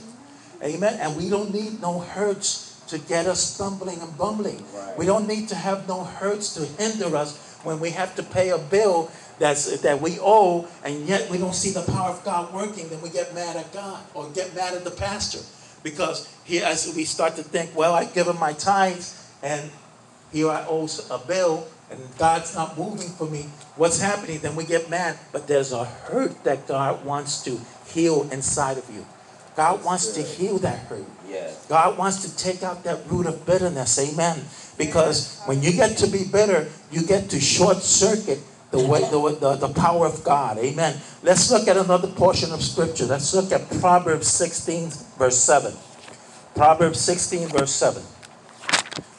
Amen. 0.62 0.98
And 1.00 1.16
we 1.16 1.28
don't 1.28 1.52
need 1.52 1.80
no 1.80 1.98
hurts 1.98 2.80
to 2.88 2.98
get 2.98 3.26
us 3.26 3.54
stumbling 3.54 4.00
and 4.00 4.16
bumbling. 4.16 4.62
Right. 4.74 4.98
We 4.98 5.06
don't 5.06 5.26
need 5.26 5.48
to 5.48 5.54
have 5.54 5.88
no 5.88 6.04
hurts 6.04 6.54
to 6.54 6.64
hinder 6.82 7.16
us 7.16 7.58
when 7.64 7.80
we 7.80 7.90
have 7.90 8.14
to 8.16 8.22
pay 8.22 8.50
a 8.50 8.58
bill 8.58 9.10
that's 9.38 9.80
that 9.80 10.00
we 10.00 10.18
owe 10.20 10.68
and 10.84 11.06
yet 11.06 11.30
we 11.30 11.38
don't 11.38 11.54
see 11.54 11.70
the 11.70 11.82
power 11.82 12.10
of 12.10 12.24
God 12.24 12.52
working, 12.52 12.88
then 12.88 13.00
we 13.00 13.10
get 13.10 13.34
mad 13.34 13.56
at 13.56 13.72
God 13.72 14.02
or 14.14 14.28
get 14.30 14.54
mad 14.54 14.74
at 14.74 14.84
the 14.84 14.90
pastor. 14.90 15.40
Because 15.82 16.32
here 16.44 16.64
as 16.64 16.94
we 16.94 17.04
start 17.04 17.36
to 17.36 17.42
think, 17.42 17.76
well, 17.76 17.94
I 17.94 18.04
give 18.04 18.26
him 18.26 18.38
my 18.38 18.52
tithes 18.52 19.20
and 19.42 19.70
here 20.32 20.50
I 20.50 20.64
owe 20.68 20.88
a 21.10 21.18
bill 21.18 21.66
and 21.90 22.00
God's 22.18 22.54
not 22.54 22.78
moving 22.78 23.08
for 23.08 23.26
me. 23.26 23.46
What's 23.76 24.00
happening? 24.00 24.38
Then 24.38 24.56
we 24.56 24.64
get 24.64 24.88
mad. 24.88 25.18
But 25.32 25.46
there's 25.46 25.72
a 25.72 25.84
hurt 25.84 26.42
that 26.44 26.66
God 26.66 27.04
wants 27.04 27.42
to 27.44 27.60
heal 27.86 28.28
inside 28.32 28.78
of 28.78 28.88
you. 28.90 29.04
God 29.56 29.84
wants 29.84 30.12
to 30.12 30.22
heal 30.22 30.58
that 30.58 30.78
hurt. 30.86 31.04
Yes. 31.28 31.66
God 31.66 31.96
wants 31.98 32.22
to 32.22 32.36
take 32.36 32.62
out 32.62 32.84
that 32.84 33.00
root 33.08 33.26
of 33.26 33.46
bitterness. 33.46 33.98
Amen. 33.98 34.42
Because 34.76 35.40
when 35.46 35.62
you 35.62 35.72
get 35.72 35.96
to 35.98 36.08
be 36.08 36.24
bitter, 36.24 36.68
you 36.90 37.06
get 37.06 37.30
to 37.30 37.40
short 37.40 37.78
circuit 37.78 38.40
the 38.74 38.88
way 38.88 39.00
the, 39.02 39.38
the, 39.38 39.68
the 39.68 39.72
power 39.72 40.04
of 40.04 40.24
God. 40.24 40.58
Amen. 40.58 40.96
Let's 41.22 41.50
look 41.50 41.68
at 41.68 41.76
another 41.76 42.08
portion 42.08 42.50
of 42.52 42.60
scripture. 42.60 43.06
Let's 43.06 43.32
look 43.32 43.52
at 43.52 43.70
Proverbs 43.78 44.26
16, 44.26 44.90
verse 45.16 45.38
7. 45.38 45.72
Proverbs 46.56 46.98
16, 47.00 47.48
verse 47.48 47.70
7. 47.70 48.02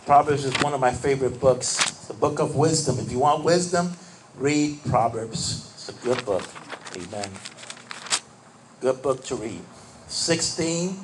Proverbs 0.06 0.44
is 0.44 0.54
one 0.62 0.74
of 0.74 0.82
my 0.82 0.92
favorite 0.92 1.40
books. 1.40 1.80
It's 1.80 2.08
the 2.08 2.14
book 2.14 2.40
of 2.40 2.58
wisdom. 2.58 3.00
If 3.00 3.10
you 3.12 3.20
want 3.20 3.46
wisdom, 3.46 3.94
read 4.36 4.80
Proverbs. 4.90 5.72
It's 5.76 5.90
a 5.90 5.94
good 6.04 6.26
book. 6.26 6.44
Amen. 6.98 7.30
Good 8.82 9.02
book 9.02 9.24
to 9.26 9.36
read. 9.36 9.62
16, 10.08 10.98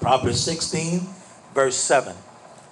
Proverbs 0.00 0.40
16, 0.40 1.00
verse 1.52 1.76
7. 1.76 2.16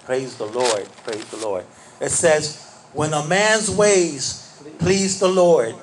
Praise 0.05 0.35
the 0.35 0.45
Lord. 0.45 0.87
Praise 1.03 1.25
the 1.25 1.37
Lord. 1.37 1.63
It 2.01 2.09
says, 2.09 2.59
When 2.93 3.13
a 3.13 3.25
man's 3.27 3.69
ways 3.69 4.44
please 4.79 5.19
the 5.19 5.27
Lord, 5.27 5.75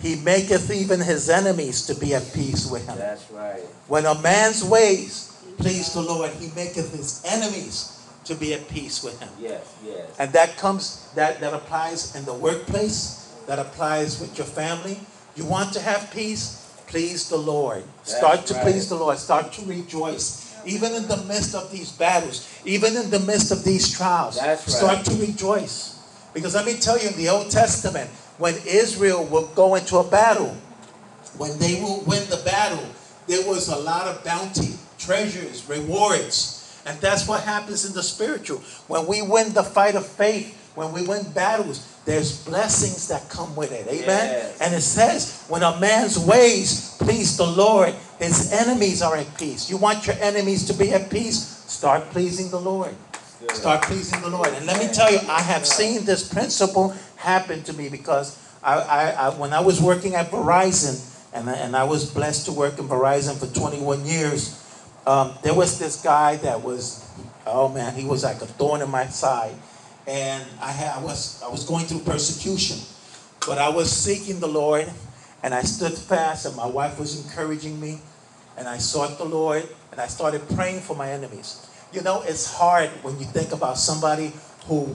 he 0.00 0.16
maketh 0.16 0.70
even 0.70 1.00
his 1.00 1.28
enemies 1.28 1.86
to 1.86 1.94
be 1.94 2.14
at 2.14 2.32
peace 2.32 2.70
with 2.70 2.86
him. 2.86 2.96
That's 2.96 3.30
right. 3.30 3.60
When 3.88 4.06
a 4.06 4.20
man's 4.20 4.64
ways 4.64 5.30
please 5.58 5.92
the 5.92 6.00
Lord, 6.00 6.30
he 6.32 6.48
maketh 6.56 6.94
his 6.96 7.22
enemies 7.24 8.00
to 8.24 8.34
be 8.34 8.54
at 8.54 8.66
peace 8.68 9.02
with 9.02 9.20
him. 9.20 9.28
Yes, 9.38 9.76
yes. 9.84 10.16
And 10.18 10.32
that 10.32 10.56
comes 10.56 11.10
that 11.14 11.40
that 11.40 11.52
applies 11.52 12.14
in 12.16 12.24
the 12.24 12.34
workplace, 12.34 13.34
that 13.46 13.58
applies 13.58 14.20
with 14.20 14.36
your 14.38 14.46
family. 14.46 14.98
You 15.36 15.44
want 15.44 15.72
to 15.74 15.80
have 15.80 16.10
peace? 16.12 16.56
Please 16.86 17.28
the 17.28 17.36
Lord. 17.36 17.84
Start 18.02 18.46
to 18.46 18.54
right. 18.54 18.62
please 18.64 18.88
the 18.88 18.96
Lord. 18.96 19.16
Start 19.18 19.52
to 19.52 19.64
rejoice. 19.64 20.56
Even 20.66 20.92
in 20.92 21.06
the 21.08 21.16
midst 21.24 21.54
of 21.54 21.70
these 21.70 21.92
battles, 21.92 22.48
even 22.64 22.96
in 22.96 23.10
the 23.10 23.20
midst 23.20 23.50
of 23.52 23.64
these 23.64 23.96
trials, 23.96 24.38
That's 24.38 24.66
right. 24.66 24.76
start 24.76 25.04
to 25.06 25.14
rejoice. 25.14 25.96
Because 26.34 26.54
let 26.54 26.66
me 26.66 26.74
tell 26.74 26.98
you, 26.98 27.08
in 27.08 27.16
the 27.16 27.28
Old 27.28 27.50
Testament, 27.50 28.10
when 28.40 28.54
Israel 28.66 29.24
would 29.26 29.54
go 29.54 29.74
into 29.74 29.98
a 29.98 30.04
battle, 30.04 30.56
when 31.36 31.56
they 31.58 31.80
will 31.80 32.02
win 32.06 32.28
the 32.30 32.40
battle, 32.44 32.84
there 33.26 33.46
was 33.46 33.68
a 33.68 33.76
lot 33.76 34.08
of 34.08 34.24
bounty, 34.24 34.74
treasures, 34.98 35.68
rewards. 35.68 36.82
And 36.86 36.98
that's 37.00 37.28
what 37.28 37.42
happens 37.42 37.84
in 37.84 37.92
the 37.92 38.02
spiritual. 38.02 38.58
When 38.88 39.06
we 39.06 39.20
win 39.20 39.52
the 39.52 39.62
fight 39.62 39.94
of 39.94 40.06
faith, 40.06 40.56
when 40.74 40.92
we 40.92 41.06
win 41.06 41.30
battles, 41.32 41.86
there's 42.06 42.42
blessings 42.44 43.08
that 43.08 43.28
come 43.28 43.54
with 43.54 43.72
it. 43.72 43.86
Amen. 43.86 44.06
Yes. 44.06 44.60
And 44.60 44.74
it 44.74 44.80
says, 44.80 45.44
when 45.48 45.62
a 45.62 45.78
man's 45.78 46.18
ways 46.18 46.96
please 46.98 47.36
the 47.36 47.46
Lord, 47.46 47.94
his 48.18 48.52
enemies 48.52 49.02
are 49.02 49.16
at 49.16 49.36
peace. 49.36 49.68
You 49.68 49.76
want 49.76 50.06
your 50.06 50.16
enemies 50.16 50.64
to 50.66 50.72
be 50.72 50.92
at 50.92 51.10
peace? 51.10 51.36
Start 51.68 52.04
pleasing 52.10 52.48
the 52.48 52.60
Lord. 52.60 52.94
Start 53.52 53.82
pleasing 53.82 54.20
the 54.20 54.28
Lord. 54.28 54.48
And 54.48 54.66
let 54.66 54.78
me 54.78 54.92
tell 54.92 55.10
you, 55.10 55.18
I 55.28 55.40
have 55.40 55.66
seen 55.66 56.04
this 56.04 56.28
principle 56.28 56.94
happen 57.20 57.62
to 57.64 57.72
me 57.74 57.88
because 57.88 58.38
I, 58.62 58.74
I, 58.74 59.10
I 59.10 59.28
when 59.38 59.52
I 59.52 59.60
was 59.60 59.80
working 59.80 60.14
at 60.14 60.30
Verizon, 60.30 61.06
and 61.32 61.48
I, 61.48 61.54
and 61.54 61.76
I 61.76 61.84
was 61.84 62.12
blessed 62.12 62.46
to 62.46 62.52
work 62.52 62.78
in 62.78 62.88
Verizon 62.88 63.38
for 63.38 63.46
21 63.54 64.04
years, 64.06 64.56
um, 65.06 65.34
there 65.42 65.54
was 65.54 65.78
this 65.78 66.02
guy 66.02 66.36
that 66.36 66.62
was, 66.62 67.08
oh 67.46 67.68
man, 67.68 67.94
he 67.94 68.04
was 68.04 68.24
like 68.24 68.40
a 68.40 68.46
thorn 68.46 68.80
in 68.80 68.90
my 68.90 69.06
side, 69.06 69.54
and 70.06 70.44
I 70.60 70.94
I 70.96 71.02
was 71.02 71.42
I 71.42 71.48
was 71.48 71.64
going 71.64 71.84
through 71.84 72.00
persecution, 72.00 72.78
but 73.46 73.58
I 73.58 73.68
was 73.68 73.92
seeking 73.92 74.40
the 74.40 74.48
Lord, 74.48 74.90
and 75.42 75.54
I 75.54 75.62
stood 75.62 75.92
fast, 75.92 76.46
and 76.46 76.56
my 76.56 76.66
wife 76.66 76.98
was 76.98 77.22
encouraging 77.22 77.78
me, 77.78 78.00
and 78.56 78.66
I 78.66 78.78
sought 78.78 79.18
the 79.18 79.24
Lord, 79.24 79.68
and 79.92 80.00
I 80.00 80.06
started 80.06 80.48
praying 80.56 80.80
for 80.80 80.96
my 80.96 81.10
enemies. 81.10 81.66
You 81.92 82.02
know, 82.02 82.22
it's 82.22 82.50
hard 82.50 82.88
when 83.02 83.18
you 83.18 83.26
think 83.26 83.52
about 83.52 83.76
somebody 83.76 84.32
who 84.66 84.88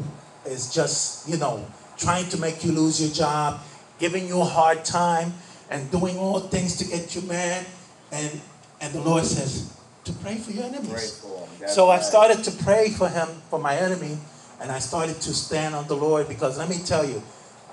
is 0.45 0.73
just, 0.73 1.27
you 1.27 1.37
know, 1.37 1.65
trying 1.97 2.29
to 2.29 2.37
make 2.37 2.63
you 2.63 2.71
lose 2.71 3.01
your 3.01 3.11
job, 3.11 3.61
giving 3.99 4.27
you 4.27 4.41
a 4.41 4.45
hard 4.45 4.85
time, 4.85 5.33
and 5.69 5.89
doing 5.91 6.17
all 6.17 6.39
things 6.39 6.77
to 6.77 6.85
get 6.85 7.15
you 7.15 7.21
mad. 7.21 7.65
And 8.11 8.41
and 8.81 8.93
the 8.93 9.01
Lord 9.01 9.25
says 9.25 9.73
to 10.03 10.13
pray 10.13 10.35
for 10.35 10.51
your 10.51 10.65
enemies. 10.65 11.19
For 11.19 11.67
So 11.67 11.89
I 11.89 11.99
started 11.99 12.43
to 12.43 12.51
pray 12.63 12.89
for 12.89 13.09
him, 13.09 13.27
for 13.49 13.59
my 13.59 13.75
enemy, 13.75 14.17
and 14.61 14.71
I 14.71 14.79
started 14.79 15.19
to 15.21 15.33
stand 15.33 15.73
on 15.75 15.87
the 15.87 15.95
Lord 15.95 16.27
because 16.27 16.57
let 16.57 16.69
me 16.69 16.77
tell 16.85 17.05
you, 17.05 17.21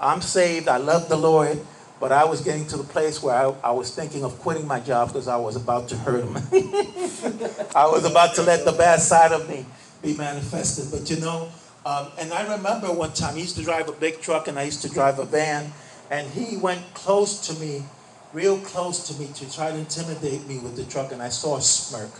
I'm 0.00 0.20
saved, 0.22 0.68
I 0.68 0.78
love 0.78 1.08
the 1.08 1.16
Lord, 1.16 1.58
But 2.02 2.10
I 2.10 2.24
was 2.24 2.40
getting 2.40 2.66
to 2.66 2.76
the 2.76 2.82
place 2.82 3.22
where 3.22 3.36
I, 3.36 3.54
I 3.62 3.70
was 3.70 3.94
thinking 3.94 4.24
of 4.24 4.36
quitting 4.40 4.66
my 4.66 4.80
job 4.80 5.06
because 5.08 5.28
I 5.28 5.36
was 5.36 5.54
about 5.54 5.88
to 5.90 5.96
hurt 5.96 6.24
him. 6.24 6.34
I 7.76 7.86
was 7.86 8.04
about 8.04 8.34
to 8.34 8.42
let 8.42 8.64
the 8.64 8.74
bad 8.76 8.98
side 8.98 9.30
of 9.30 9.48
me 9.48 9.64
be 10.02 10.16
manifested. 10.16 10.90
But 10.90 11.08
you 11.08 11.20
know, 11.20 11.48
um, 11.84 12.08
and 12.18 12.32
I 12.32 12.56
remember 12.56 12.92
one 12.92 13.12
time 13.12 13.34
he 13.34 13.42
used 13.42 13.56
to 13.56 13.62
drive 13.62 13.88
a 13.88 13.92
big 13.92 14.20
truck 14.20 14.48
and 14.48 14.58
I 14.58 14.62
used 14.62 14.82
to 14.82 14.88
drive 14.88 15.18
a 15.18 15.24
van, 15.24 15.72
and 16.10 16.28
he 16.30 16.56
went 16.56 16.94
close 16.94 17.46
to 17.48 17.60
me, 17.60 17.84
real 18.32 18.58
close 18.58 19.08
to 19.08 19.20
me, 19.20 19.28
to 19.34 19.52
try 19.52 19.70
to 19.70 19.78
intimidate 19.78 20.46
me 20.46 20.58
with 20.58 20.76
the 20.76 20.84
truck, 20.84 21.12
and 21.12 21.22
I 21.22 21.28
saw 21.28 21.56
a 21.56 21.62
smirk. 21.62 22.10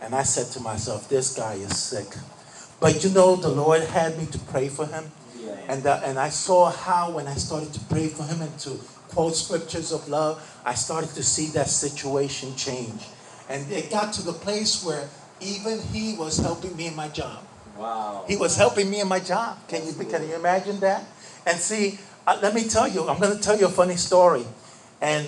And 0.00 0.14
I 0.14 0.24
said 0.24 0.46
to 0.52 0.60
myself, 0.60 1.08
this 1.08 1.34
guy 1.36 1.54
is 1.54 1.78
sick. 1.78 2.16
But 2.80 3.04
you 3.04 3.10
know, 3.10 3.36
the 3.36 3.48
Lord 3.48 3.82
had 3.82 4.18
me 4.18 4.26
to 4.26 4.38
pray 4.38 4.68
for 4.68 4.86
him. 4.86 5.10
Yeah. 5.38 5.56
And, 5.68 5.86
uh, 5.86 6.00
and 6.04 6.18
I 6.18 6.28
saw 6.28 6.70
how 6.70 7.12
when 7.12 7.28
I 7.28 7.34
started 7.34 7.72
to 7.74 7.80
pray 7.86 8.08
for 8.08 8.24
him 8.24 8.42
and 8.42 8.58
to 8.60 8.70
quote 9.08 9.36
scriptures 9.36 9.92
of 9.92 10.08
love, 10.08 10.42
I 10.64 10.74
started 10.74 11.10
to 11.14 11.22
see 11.22 11.46
that 11.48 11.68
situation 11.68 12.56
change. 12.56 13.06
And 13.48 13.70
it 13.70 13.90
got 13.90 14.12
to 14.14 14.22
the 14.22 14.32
place 14.32 14.84
where 14.84 15.08
even 15.40 15.80
he 15.92 16.14
was 16.14 16.38
helping 16.38 16.76
me 16.76 16.88
in 16.88 16.96
my 16.96 17.08
job. 17.08 17.38
Wow. 17.76 18.24
He 18.28 18.36
was 18.36 18.56
helping 18.56 18.90
me 18.90 19.00
in 19.00 19.08
my 19.08 19.20
job. 19.20 19.58
Can 19.68 19.86
you 19.86 19.92
can 20.04 20.28
you 20.28 20.34
imagine 20.34 20.80
that? 20.80 21.04
And 21.46 21.58
see, 21.58 21.98
uh, 22.26 22.38
let 22.42 22.54
me 22.54 22.64
tell 22.64 22.86
you, 22.86 23.08
I'm 23.08 23.18
going 23.18 23.36
to 23.36 23.42
tell 23.42 23.58
you 23.58 23.66
a 23.66 23.70
funny 23.70 23.96
story. 23.96 24.44
And 25.00 25.26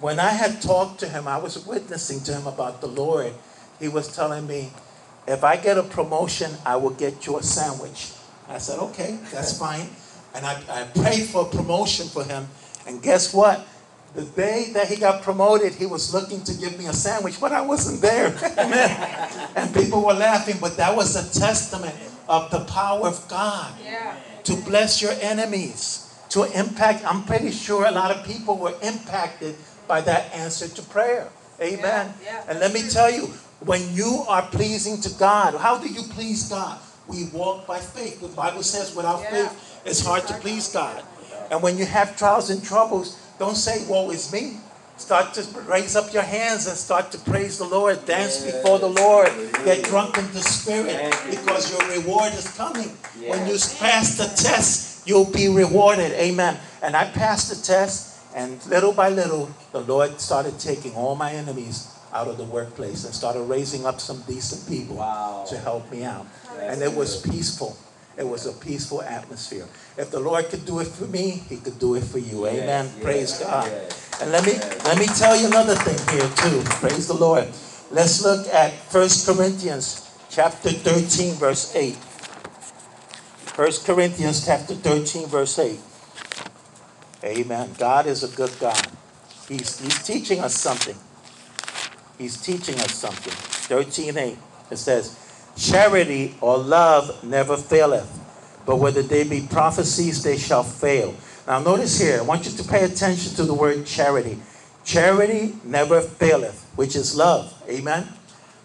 when 0.00 0.20
I 0.20 0.30
had 0.30 0.62
talked 0.62 1.00
to 1.00 1.08
him, 1.08 1.26
I 1.26 1.38
was 1.38 1.66
witnessing 1.66 2.20
to 2.24 2.32
him 2.34 2.46
about 2.46 2.80
the 2.80 2.86
Lord. 2.86 3.32
He 3.80 3.88
was 3.88 4.14
telling 4.14 4.46
me, 4.46 4.70
if 5.26 5.42
I 5.42 5.56
get 5.56 5.78
a 5.78 5.82
promotion, 5.82 6.52
I 6.64 6.76
will 6.76 6.90
get 6.90 7.26
you 7.26 7.38
a 7.38 7.42
sandwich. 7.42 8.12
I 8.48 8.58
said, 8.58 8.78
okay, 8.78 9.18
that's 9.32 9.58
fine. 9.66 9.88
And 10.34 10.46
I, 10.46 10.60
I 10.68 10.84
prayed 10.84 11.24
for 11.24 11.42
a 11.46 11.50
promotion 11.50 12.06
for 12.06 12.24
him. 12.24 12.46
And 12.86 13.02
guess 13.02 13.32
what? 13.34 13.66
The 14.14 14.22
day 14.22 14.70
that 14.74 14.86
he 14.88 14.96
got 14.96 15.22
promoted, 15.22 15.74
he 15.74 15.86
was 15.86 16.14
looking 16.14 16.42
to 16.44 16.54
give 16.54 16.78
me 16.78 16.86
a 16.86 16.92
sandwich, 16.92 17.40
but 17.40 17.50
I 17.52 17.62
wasn't 17.62 18.00
there. 18.00 18.28
Amen. 18.58 18.90
and 19.56 19.74
people 19.74 20.04
were 20.04 20.14
laughing, 20.14 20.56
but 20.60 20.76
that 20.76 20.94
was 20.94 21.16
a 21.16 21.40
testament 21.40 21.94
of 22.28 22.50
the 22.50 22.60
power 22.64 23.08
of 23.08 23.26
God 23.28 23.74
Yeah. 23.84 24.14
to 24.44 24.54
bless 24.56 25.02
your 25.02 25.12
enemies, 25.20 26.14
to 26.30 26.44
impact. 26.58 27.04
I'm 27.04 27.24
pretty 27.24 27.50
sure 27.50 27.86
a 27.86 27.90
lot 27.90 28.12
of 28.12 28.24
people 28.24 28.56
were 28.56 28.74
impacted 28.82 29.56
by 29.88 30.00
that 30.02 30.32
answer 30.32 30.68
to 30.68 30.82
prayer. 30.82 31.28
Amen. 31.60 32.14
Yeah, 32.22 32.24
yeah, 32.24 32.44
and 32.48 32.60
let 32.60 32.72
me 32.72 32.82
tell 32.88 33.10
you, 33.10 33.26
when 33.60 33.82
you 33.94 34.24
are 34.28 34.42
pleasing 34.42 35.00
to 35.02 35.10
God, 35.18 35.54
how 35.54 35.78
do 35.78 35.88
you 35.88 36.02
please 36.02 36.48
God? 36.48 36.78
We 37.08 37.24
walk 37.32 37.66
by 37.66 37.78
faith. 37.80 38.20
The 38.20 38.28
Bible 38.28 38.62
says 38.62 38.94
without 38.94 39.22
Yeah. 39.22 39.30
faith, 39.48 39.80
it's 39.84 40.00
hard 40.06 40.26
to 40.28 40.34
please 40.34 40.68
God. 40.68 41.02
And 41.50 41.62
when 41.62 41.76
you 41.78 41.84
have 41.84 42.16
trials 42.16 42.48
and 42.50 42.62
troubles, 42.64 43.16
don't 43.38 43.56
say, 43.56 43.84
Woe 43.88 44.10
is 44.10 44.32
me. 44.32 44.58
Start 44.96 45.34
to 45.34 45.42
raise 45.66 45.96
up 45.96 46.12
your 46.14 46.22
hands 46.22 46.68
and 46.68 46.76
start 46.76 47.10
to 47.12 47.18
praise 47.18 47.58
the 47.58 47.64
Lord. 47.64 48.04
Dance 48.06 48.44
before 48.44 48.78
the 48.78 48.88
Lord. 48.88 49.28
Get 49.64 49.84
drunk 49.84 50.16
in 50.18 50.24
the 50.32 50.40
Spirit 50.40 51.12
because 51.28 51.72
your 51.72 51.98
reward 51.98 52.32
is 52.34 52.46
coming. 52.56 52.88
When 53.26 53.46
you 53.48 53.58
pass 53.78 54.16
the 54.16 54.30
test, 54.40 55.06
you'll 55.08 55.30
be 55.32 55.48
rewarded. 55.48 56.12
Amen. 56.12 56.58
And 56.80 56.94
I 56.94 57.06
passed 57.10 57.50
the 57.50 57.60
test, 57.60 58.20
and 58.36 58.64
little 58.66 58.92
by 58.92 59.08
little, 59.08 59.50
the 59.72 59.80
Lord 59.80 60.20
started 60.20 60.60
taking 60.60 60.94
all 60.94 61.16
my 61.16 61.32
enemies 61.32 61.88
out 62.12 62.28
of 62.28 62.38
the 62.38 62.44
workplace 62.44 63.04
and 63.04 63.12
started 63.12 63.42
raising 63.42 63.84
up 63.86 63.98
some 64.00 64.22
decent 64.28 64.68
people 64.68 64.96
Wow. 64.96 65.44
to 65.48 65.58
help 65.58 65.90
me 65.90 66.04
out. 66.04 66.26
That's 66.56 66.74
And 66.74 66.82
it 66.82 66.96
was 66.96 67.20
peaceful. 67.20 67.76
It 68.16 68.26
was 68.28 68.46
a 68.46 68.52
peaceful 68.52 69.02
atmosphere. 69.02 69.66
If 69.96 70.10
the 70.10 70.20
Lord 70.20 70.48
could 70.48 70.64
do 70.64 70.78
it 70.80 70.86
for 70.86 71.06
me, 71.06 71.42
He 71.48 71.56
could 71.56 71.78
do 71.78 71.96
it 71.96 72.04
for 72.04 72.18
you. 72.18 72.46
Amen. 72.46 72.86
Yes, 72.86 73.02
Praise 73.02 73.38
God. 73.38 73.66
yes. 73.66 74.20
And 74.22 74.30
let 74.30 74.44
me 74.46 74.52
Yes. 74.52 74.84
let 74.84 74.98
me 74.98 75.06
tell 75.06 75.34
you 75.36 75.46
another 75.48 75.74
thing 75.74 75.98
here 76.14 76.28
too. 76.36 76.62
Praise 76.78 77.08
the 77.08 77.14
Lord. 77.14 77.48
Let's 77.90 78.22
look 78.22 78.46
at 78.48 78.72
1 78.92 79.08
Corinthians 79.26 80.08
chapter 80.30 80.70
13, 80.70 81.34
verse 81.34 81.74
8. 81.74 81.94
1 83.56 83.72
Corinthians 83.84 84.44
chapter 84.44 84.74
13, 84.74 85.26
verse 85.26 85.58
8. 85.58 85.78
Amen. 87.24 87.70
God 87.78 88.06
is 88.06 88.22
a 88.24 88.28
good 88.36 88.52
God. 88.60 88.86
He's, 89.48 89.78
he's 89.78 90.02
teaching 90.02 90.40
us 90.40 90.54
something. 90.54 90.96
He's 92.18 92.40
teaching 92.40 92.74
us 92.80 92.94
something. 92.94 93.32
13, 93.32 94.16
8. 94.16 94.38
It 94.70 94.76
says, 94.76 95.16
Charity 95.56 96.34
or 96.40 96.58
love 96.58 97.22
never 97.22 97.56
faileth, 97.56 98.10
but 98.66 98.76
whether 98.76 99.02
they 99.02 99.24
be 99.24 99.46
prophecies, 99.48 100.22
they 100.22 100.36
shall 100.36 100.64
fail. 100.64 101.14
Now, 101.46 101.60
notice 101.60 102.00
here, 102.00 102.18
I 102.18 102.22
want 102.22 102.46
you 102.46 102.52
to 102.56 102.64
pay 102.64 102.84
attention 102.84 103.34
to 103.34 103.44
the 103.44 103.54
word 103.54 103.86
charity. 103.86 104.38
Charity 104.84 105.54
never 105.64 106.00
faileth, 106.00 106.64
which 106.76 106.96
is 106.96 107.16
love. 107.16 107.54
Amen? 107.68 108.08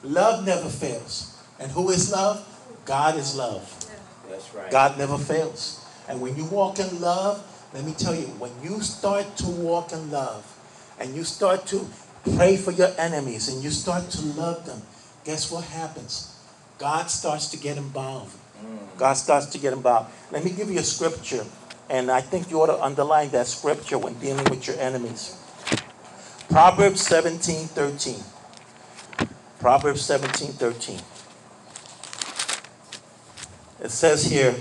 Love 0.04 0.46
never 0.46 0.70
fails. 0.70 1.38
And 1.60 1.72
who 1.72 1.90
is 1.90 2.12
love? 2.12 2.46
God 2.86 3.18
is 3.18 3.36
love. 3.36 3.62
That's 4.30 4.54
right. 4.56 4.72
God 4.72 4.98
never 4.98 5.18
fails. 5.18 5.86
And 6.08 6.22
when 6.22 6.36
you 6.36 6.46
walk 6.46 6.80
in 6.80 7.02
love, 7.02 7.46
let 7.74 7.86
me 7.86 7.94
tell 7.94 8.16
you, 8.16 8.26
when 8.40 8.52
you 8.64 8.82
start 8.82 9.38
to 9.38 9.48
walk 9.48 9.94
in 9.94 10.10
love 10.10 10.44
and 11.00 11.16
you 11.16 11.24
start 11.24 11.68
to 11.68 11.88
pray 12.36 12.58
for 12.58 12.72
your 12.72 12.90
enemies 12.98 13.48
and 13.54 13.64
you 13.64 13.70
start 13.70 14.10
to 14.12 14.22
love 14.26 14.66
them, 14.66 14.82
guess 15.24 15.52
what 15.52 15.66
happens? 15.66 16.29
God 16.80 17.12
starts 17.12 17.48
to 17.50 17.58
get 17.58 17.78
involved. 17.78 18.36
Mm. 18.64 18.98
God 18.98 19.14
starts 19.14 19.48
to 19.48 19.58
get 19.58 19.74
involved. 19.74 20.12
Let 20.32 20.46
me 20.46 20.52
give 20.52 20.72
you 20.72 20.80
a 20.80 20.84
scripture, 20.84 21.46
and 21.90 22.10
I 22.10 22.22
think 22.22 22.50
you 22.50 22.62
ought 22.62 22.68
to 22.68 22.82
underline 22.82 23.30
that 23.32 23.48
scripture 23.48 23.98
when 23.98 24.14
dealing 24.16 24.46
with 24.46 24.66
your 24.66 24.80
enemies. 24.80 25.36
Proverbs 26.50 27.02
17 27.02 27.68
13. 27.68 28.16
Proverbs 29.60 30.02
17 30.02 30.54
13. 30.54 31.00
It 33.84 33.92
says 33.92 34.26
here, 34.26 34.56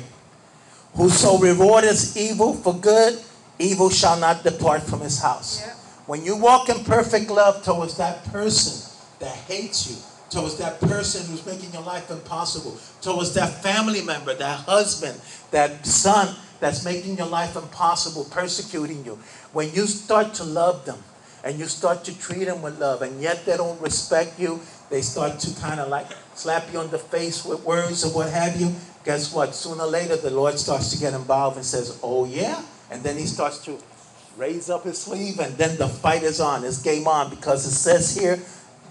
Whoso 0.95 1.39
rewardeth 1.39 2.17
evil 2.17 2.55
for 2.55 2.75
good, 2.75 3.21
evil 3.59 3.91
shall 3.91 4.19
not 4.19 4.43
depart 4.43 4.83
from 4.83 5.01
his 5.01 5.23
house. 5.23 5.61
Yeah. 5.61 5.75
When 6.07 6.25
you 6.25 6.37
walk 6.37 6.69
in 6.69 6.85
perfect 6.85 7.31
love 7.31 7.63
towards 7.65 7.97
that 7.99 8.25
person 8.25 8.91
that 9.21 9.35
hates 9.47 9.91
you, 9.91 9.97
towards 10.31 10.57
that 10.59 10.81
person 10.81 11.27
who's 11.31 11.45
making 11.47 11.73
your 11.73 11.83
life 11.83 12.11
impossible, 12.11 12.79
towards 13.01 13.35
that 13.35 13.63
family 13.63 14.03
member, 14.03 14.35
that 14.35 14.61
husband, 14.61 15.19
that 15.51 15.87
son 15.87 16.35
that's 16.61 16.85
making 16.85 17.17
your 17.17 17.27
life 17.27 17.57
impossible, 17.57 18.25
persecuting 18.25 19.05
you, 19.05 19.19
when 19.53 19.73
you 19.73 19.87
start 19.87 20.35
to 20.35 20.45
love 20.45 20.85
them 20.85 20.99
and 21.45 21.59
you 21.59 21.67
start 21.67 22.05
to 22.05 22.19
treat 22.19 22.45
them 22.45 22.63
with 22.63 22.79
love, 22.81 23.03
and 23.03 23.21
yet 23.23 23.47
they 23.47 23.57
don't 23.57 23.81
respect 23.81 24.39
you, 24.39 24.61
they 24.91 25.01
start 25.01 25.39
to 25.39 25.61
kind 25.61 25.81
of 25.81 25.89
like 25.89 26.07
slap 26.35 26.65
you 26.73 26.79
on 26.79 26.91
the 26.91 26.99
face 26.99 27.45
with 27.45 27.63
words 27.65 28.05
or 28.05 28.15
what 28.15 28.31
have 28.31 28.61
you. 28.61 28.75
Guess 29.05 29.33
what? 29.33 29.55
Sooner 29.55 29.85
or 29.85 29.87
later, 29.87 30.17
the 30.17 30.31
Lord 30.31 30.59
starts 30.59 30.91
to 30.93 30.99
get 30.99 31.15
involved 31.15 31.57
and 31.57 31.65
says, 31.65 31.99
Oh, 32.03 32.25
yeah? 32.25 32.63
And 32.91 33.03
then 33.03 33.17
he 33.17 33.27
starts 33.27 33.59
to 33.65 33.79
raise 34.37 34.71
up 34.71 34.85
his 34.85 34.99
sleeve, 34.99 35.39
and 35.41 35.55
then 35.57 35.77
the 35.77 35.89
fight 35.89 36.23
is 36.23 36.41
on. 36.41 36.65
It's 36.65 36.83
game 36.83 37.07
on 37.07 37.31
because 37.31 37.67
it 37.67 37.73
says 37.73 38.17
here, 38.17 38.39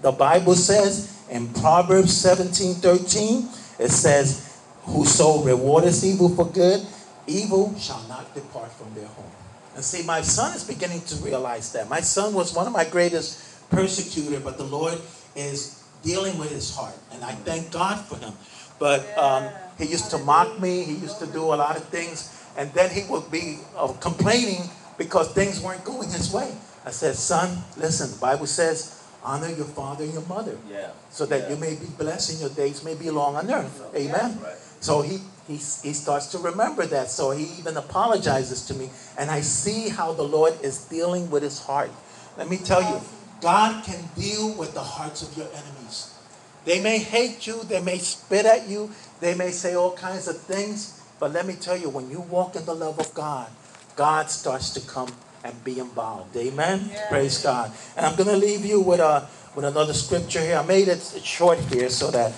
the 0.02 0.12
Bible 0.12 0.54
says 0.54 1.17
in 1.30 1.52
Proverbs 1.54 2.16
17 2.16 2.74
13, 2.74 3.48
it 3.78 3.90
says, 3.90 4.58
Whoso 4.84 5.42
rewardeth 5.42 6.02
evil 6.04 6.28
for 6.30 6.46
good, 6.46 6.84
evil 7.26 7.74
shall 7.78 8.02
not 8.08 8.34
depart 8.34 8.72
from 8.72 8.94
their 8.94 9.06
home. 9.06 9.30
And 9.74 9.84
see, 9.84 10.02
my 10.02 10.22
son 10.22 10.56
is 10.56 10.64
beginning 10.64 11.02
to 11.02 11.16
realize 11.16 11.72
that. 11.72 11.88
My 11.88 12.00
son 12.00 12.34
was 12.34 12.54
one 12.54 12.66
of 12.66 12.72
my 12.72 12.84
greatest 12.84 13.70
persecutor, 13.70 14.40
but 14.40 14.56
the 14.56 14.64
Lord 14.64 14.98
is 15.36 15.84
dealing 16.02 16.38
with 16.38 16.50
his 16.50 16.74
heart, 16.74 16.94
and 17.12 17.22
I 17.22 17.32
thank 17.32 17.70
God 17.70 18.00
for 18.06 18.16
him. 18.16 18.32
But 18.78 19.06
um, 19.18 19.48
he 19.76 19.84
used 19.84 20.10
to 20.10 20.18
mock 20.18 20.58
me. 20.60 20.84
He 20.84 20.94
used 20.94 21.18
to 21.18 21.26
do 21.26 21.42
a 21.44 21.56
lot 21.58 21.76
of 21.76 21.84
things, 21.84 22.34
and 22.56 22.72
then 22.72 22.90
he 22.90 23.04
would 23.10 23.30
be 23.30 23.58
uh, 23.76 23.88
complaining 24.00 24.62
because 24.96 25.32
things 25.32 25.60
weren't 25.60 25.84
going 25.84 26.10
his 26.10 26.32
way. 26.32 26.52
I 26.84 26.90
said, 26.90 27.14
"Son, 27.16 27.58
listen. 27.76 28.10
The 28.10 28.18
Bible 28.18 28.46
says, 28.46 28.97
honor 29.24 29.48
your 29.48 29.66
father 29.66 30.04
and 30.04 30.12
your 30.12 30.26
mother, 30.28 30.56
Yeah. 30.70 30.88
so 31.10 31.26
that 31.26 31.42
Yeah. 31.42 31.50
you 31.50 31.56
may 31.56 31.74
be 31.74 31.86
blessed 31.86 32.30
and 32.30 32.40
your 32.40 32.50
days 32.50 32.82
may 32.82 32.94
be 32.94 33.10
long 33.10 33.36
on 33.36 33.50
earth." 33.50 33.80
Amen. 33.94 34.40
Right. 34.42 34.54
So 34.80 35.02
he, 35.02 35.20
he, 35.48 35.56
he 35.56 35.92
starts 35.92 36.26
to 36.28 36.38
remember 36.38 36.86
that. 36.86 37.10
So 37.10 37.30
he 37.32 37.44
even 37.58 37.76
apologizes 37.76 38.64
to 38.66 38.74
me. 38.74 38.90
And 39.16 39.30
I 39.30 39.40
see 39.40 39.88
how 39.88 40.12
the 40.12 40.22
Lord 40.22 40.54
is 40.62 40.78
dealing 40.84 41.30
with 41.30 41.42
his 41.42 41.58
heart. 41.60 41.90
Let 42.36 42.48
me 42.48 42.56
tell 42.58 42.82
you, 42.82 43.00
God 43.40 43.84
can 43.84 44.08
deal 44.16 44.54
with 44.54 44.74
the 44.74 44.82
hearts 44.82 45.22
of 45.22 45.36
your 45.36 45.48
enemies. 45.48 46.14
They 46.64 46.80
may 46.80 46.98
hate 46.98 47.46
you, 47.46 47.62
they 47.64 47.80
may 47.80 47.98
spit 47.98 48.46
at 48.46 48.68
you, 48.68 48.90
they 49.20 49.34
may 49.34 49.50
say 49.50 49.74
all 49.74 49.92
kinds 49.92 50.28
of 50.28 50.38
things. 50.38 51.00
But 51.18 51.32
let 51.32 51.46
me 51.46 51.54
tell 51.54 51.76
you, 51.76 51.88
when 51.88 52.10
you 52.10 52.20
walk 52.20 52.54
in 52.54 52.64
the 52.64 52.74
love 52.74 52.98
of 53.00 53.12
God, 53.14 53.48
God 53.96 54.30
starts 54.30 54.70
to 54.70 54.80
come 54.80 55.08
and 55.44 55.64
be 55.64 55.78
involved. 55.78 56.36
Amen? 56.36 56.90
Praise 57.08 57.42
God. 57.42 57.72
And 57.96 58.06
I'm 58.06 58.16
going 58.16 58.28
to 58.28 58.36
leave 58.36 58.64
you 58.64 58.80
with, 58.80 59.00
a, 59.00 59.28
with 59.54 59.64
another 59.64 59.92
scripture 59.92 60.40
here. 60.40 60.56
I 60.56 60.64
made 60.64 60.88
it 60.88 61.00
short 61.22 61.58
here 61.58 61.88
so 61.88 62.10
that 62.10 62.32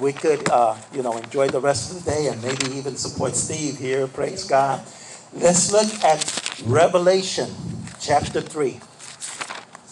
we 0.00 0.12
could, 0.12 0.48
uh, 0.50 0.76
you 0.92 1.02
know, 1.02 1.16
enjoy 1.16 1.48
the 1.48 1.60
rest 1.60 1.92
of 1.92 2.04
the 2.04 2.10
day 2.10 2.28
and 2.28 2.42
maybe 2.42 2.76
even 2.76 2.96
support 2.96 3.34
Steve 3.34 3.78
here. 3.78 4.06
Praise 4.06 4.44
God. 4.44 4.80
Let's 5.34 5.72
look 5.72 6.04
at 6.04 6.62
Revelation 6.66 7.50
chapter 8.00 8.40
3. 8.40 8.80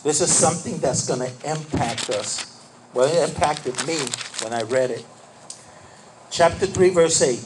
This 0.02 0.20
is 0.20 0.32
something 0.32 0.78
that's 0.78 1.06
going 1.06 1.20
to 1.20 1.50
impact 1.50 2.10
us. 2.10 2.64
Well, 2.94 3.06
it 3.06 3.28
impacted 3.28 3.74
me 3.86 3.98
when 4.42 4.52
I 4.52 4.62
read 4.62 4.90
it. 4.90 5.04
Chapter 6.30 6.66
3, 6.66 6.90
verse 6.90 7.22
8. 7.22 7.44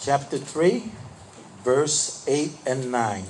Chapter 0.00 0.38
3, 0.38 0.90
verse 1.64 2.24
8 2.26 2.50
and 2.66 2.92
9. 2.92 3.24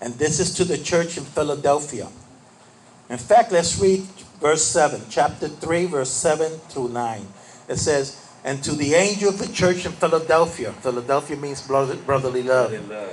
And 0.00 0.14
this 0.14 0.40
is 0.40 0.54
to 0.54 0.64
the 0.64 0.78
church 0.78 1.16
in 1.16 1.24
Philadelphia. 1.24 2.08
In 3.08 3.18
fact, 3.18 3.52
let's 3.52 3.80
read 3.80 4.00
verse 4.40 4.64
7, 4.64 5.02
chapter 5.08 5.48
3, 5.48 5.86
verse 5.86 6.10
7 6.10 6.52
through 6.68 6.88
9. 6.88 7.26
It 7.68 7.76
says, 7.76 8.20
And 8.44 8.62
to 8.64 8.72
the 8.72 8.94
angel 8.94 9.30
of 9.30 9.38
the 9.38 9.48
church 9.48 9.86
in 9.86 9.92
Philadelphia, 9.92 10.72
Philadelphia 10.72 11.36
means 11.36 11.66
brotherly 11.66 11.96
love. 11.96 12.06
Brotherly 12.06 12.42
love, 12.42 12.72
yeah. 12.72 13.06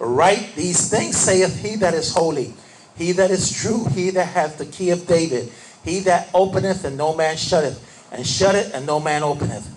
Write 0.00 0.54
these 0.56 0.88
things, 0.88 1.16
saith 1.16 1.60
he 1.62 1.76
that 1.76 1.92
is 1.92 2.14
holy, 2.14 2.54
he 2.96 3.12
that 3.12 3.30
is 3.30 3.52
true, 3.52 3.84
he 3.86 4.10
that 4.10 4.26
hath 4.26 4.56
the 4.56 4.64
key 4.66 4.90
of 4.90 5.06
David, 5.06 5.52
he 5.84 6.00
that 6.00 6.28
openeth 6.32 6.84
and 6.84 6.96
no 6.96 7.14
man 7.14 7.36
shutteth, 7.36 8.08
and 8.12 8.26
shutteth 8.26 8.74
and 8.74 8.86
no 8.86 9.00
man 9.00 9.22
openeth. 9.22 9.68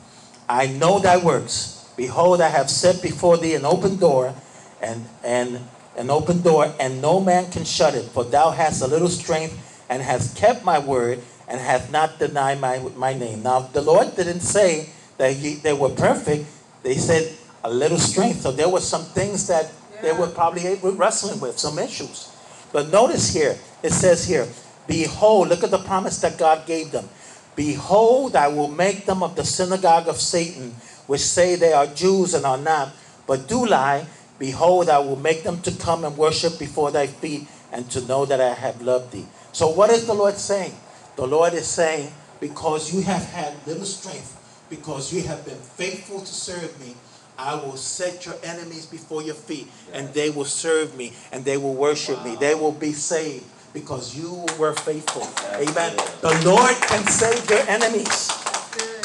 I 0.47 0.67
know 0.67 0.99
thy 0.99 1.17
works. 1.17 1.82
Behold, 1.95 2.41
I 2.41 2.49
have 2.49 2.69
set 2.69 3.01
before 3.01 3.37
thee 3.37 3.55
an 3.55 3.65
open 3.65 3.97
door, 3.97 4.33
and 4.81 5.05
and 5.23 5.59
an 5.95 6.09
open 6.09 6.41
door, 6.41 6.73
and 6.79 7.01
no 7.01 7.19
man 7.19 7.51
can 7.51 7.65
shut 7.65 7.93
it. 7.93 8.05
For 8.05 8.23
thou 8.23 8.51
hast 8.51 8.81
a 8.81 8.87
little 8.87 9.09
strength, 9.09 9.85
and 9.89 10.01
hast 10.01 10.35
kept 10.35 10.65
my 10.65 10.79
word, 10.79 11.19
and 11.47 11.61
hast 11.61 11.91
not 11.91 12.19
denied 12.19 12.59
my 12.59 12.79
my 12.95 13.13
name. 13.13 13.43
Now 13.43 13.61
the 13.61 13.81
Lord 13.81 14.15
didn't 14.15 14.41
say 14.41 14.89
that 15.17 15.33
he, 15.33 15.55
they 15.55 15.73
were 15.73 15.89
perfect. 15.89 16.45
They 16.81 16.95
said 16.95 17.31
a 17.63 17.69
little 17.71 17.99
strength. 17.99 18.41
So 18.41 18.51
there 18.51 18.69
were 18.69 18.81
some 18.81 19.03
things 19.03 19.47
that 19.47 19.71
they 20.01 20.11
were 20.11 20.27
probably 20.27 20.75
wrestling 20.83 21.39
with, 21.39 21.57
some 21.57 21.79
issues. 21.79 22.29
But 22.73 22.91
notice 22.91 23.33
here, 23.33 23.57
it 23.83 23.93
says 23.93 24.25
here, 24.27 24.47
Behold, 24.87 25.47
look 25.47 25.63
at 25.63 25.71
the 25.71 25.77
promise 25.77 26.19
that 26.19 26.37
God 26.37 26.65
gave 26.65 26.91
them. 26.91 27.07
Behold, 27.55 28.35
I 28.35 28.47
will 28.47 28.67
make 28.67 29.05
them 29.05 29.23
of 29.23 29.35
the 29.35 29.45
synagogue 29.45 30.07
of 30.07 30.19
Satan, 30.19 30.75
which 31.07 31.21
say 31.21 31.55
they 31.55 31.73
are 31.73 31.87
Jews 31.87 32.33
and 32.33 32.45
are 32.45 32.57
not, 32.57 32.93
but 33.27 33.47
do 33.47 33.65
lie. 33.65 34.05
Behold, 34.39 34.89
I 34.89 34.99
will 34.99 35.15
make 35.15 35.43
them 35.43 35.61
to 35.61 35.71
come 35.71 36.03
and 36.03 36.17
worship 36.17 36.59
before 36.59 36.91
thy 36.91 37.07
feet, 37.07 37.47
and 37.71 37.89
to 37.91 38.01
know 38.05 38.25
that 38.25 38.39
I 38.39 38.53
have 38.53 38.81
loved 38.81 39.11
thee. 39.11 39.25
So, 39.51 39.67
what 39.67 39.89
is 39.89 40.05
the 40.05 40.13
Lord 40.13 40.35
saying? 40.37 40.73
The 41.15 41.27
Lord 41.27 41.53
is 41.53 41.67
saying, 41.67 42.11
Because 42.39 42.93
you 42.93 43.01
have 43.01 43.23
had 43.31 43.55
little 43.65 43.85
strength, 43.85 44.65
because 44.69 45.13
you 45.13 45.21
have 45.23 45.45
been 45.45 45.57
faithful 45.57 46.19
to 46.19 46.25
serve 46.25 46.79
me, 46.79 46.95
I 47.37 47.55
will 47.55 47.77
set 47.77 48.25
your 48.25 48.35
enemies 48.43 48.85
before 48.85 49.23
your 49.23 49.35
feet, 49.35 49.67
and 49.91 50.13
they 50.13 50.29
will 50.29 50.45
serve 50.45 50.95
me, 50.95 51.13
and 51.31 51.43
they 51.45 51.57
will 51.57 51.73
worship 51.73 52.23
me. 52.23 52.35
They 52.35 52.53
will 52.53 52.71
be 52.71 52.93
saved 52.93 53.45
because 53.73 54.15
you 54.15 54.45
were 54.59 54.73
faithful. 54.73 55.27
Amen. 55.55 55.97
The 56.21 56.41
Lord 56.45 56.75
can 56.75 57.05
save 57.07 57.49
your 57.49 57.67
enemies. 57.67 58.42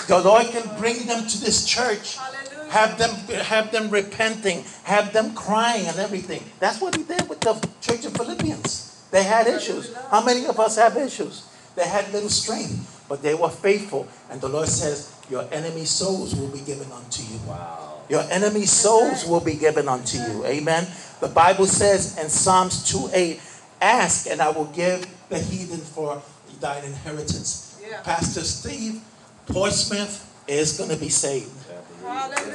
The 0.09 0.23
Lord 0.25 0.47
oh, 0.47 0.51
can 0.51 0.79
bring 0.79 1.05
them 1.05 1.27
to 1.27 1.41
this 1.41 1.67
church. 1.67 2.17
Hallelujah. 2.17 2.73
Have 2.73 2.99
them 2.99 3.11
have 3.45 3.73
them 3.73 3.91
repenting, 3.91 4.65
have 4.85 5.13
them 5.13 5.35
crying 5.35 5.87
and 5.87 5.99
everything. 5.99 6.43
That's 6.61 6.81
what 6.81 6.97
he 6.97 7.03
did 7.03 7.29
with 7.29 7.41
the 7.41 7.55
church 7.83 8.07
of 8.07 8.15
Philippians. 8.15 9.07
They 9.11 9.23
had 9.23 9.47
issues. 9.47 9.95
How 10.11 10.25
many 10.25 10.47
of 10.47 10.59
us 10.59 10.77
have 10.77 10.97
issues? 10.97 11.47
They 11.77 11.87
had 11.87 12.11
little 12.13 12.31
strength, 12.31 13.05
but 13.07 13.23
they 13.23 13.35
were 13.35 13.51
faithful. 13.51 14.09
And 14.31 14.41
the 14.41 14.49
Lord 14.49 14.69
says, 14.69 15.15
Your 15.29 15.47
enemy 15.53 15.85
souls 15.85 16.35
will 16.35 16.49
be 16.49 16.61
given 16.61 16.91
unto 16.91 17.23
you. 17.23 17.39
Wow. 17.47 18.01
Your 18.09 18.23
enemy 18.31 18.65
souls 18.65 19.27
will 19.27 19.41
be 19.41 19.55
given 19.55 19.89
unto 19.89 20.17
you. 20.17 20.45
Amen. 20.47 20.87
The 21.21 21.29
Bible 21.29 21.67
says 21.67 22.17
in 22.17 22.31
Psalms 22.31 22.83
2 22.91 23.11
8, 23.13 23.41
Ask 23.83 24.27
and 24.27 24.41
I 24.41 24.49
will 24.51 24.73
give 24.73 25.07
the 25.29 25.39
heathen 25.39 25.81
for 25.81 26.23
thine 26.61 26.85
inheritance. 26.85 27.79
Yeah. 27.83 28.01
Pastor 28.01 28.41
Steve 28.41 29.03
Portsmouth 29.49 30.25
is 30.47 30.77
going 30.77 30.91
to 30.91 30.97
be 30.97 31.09
saved. 31.09 31.51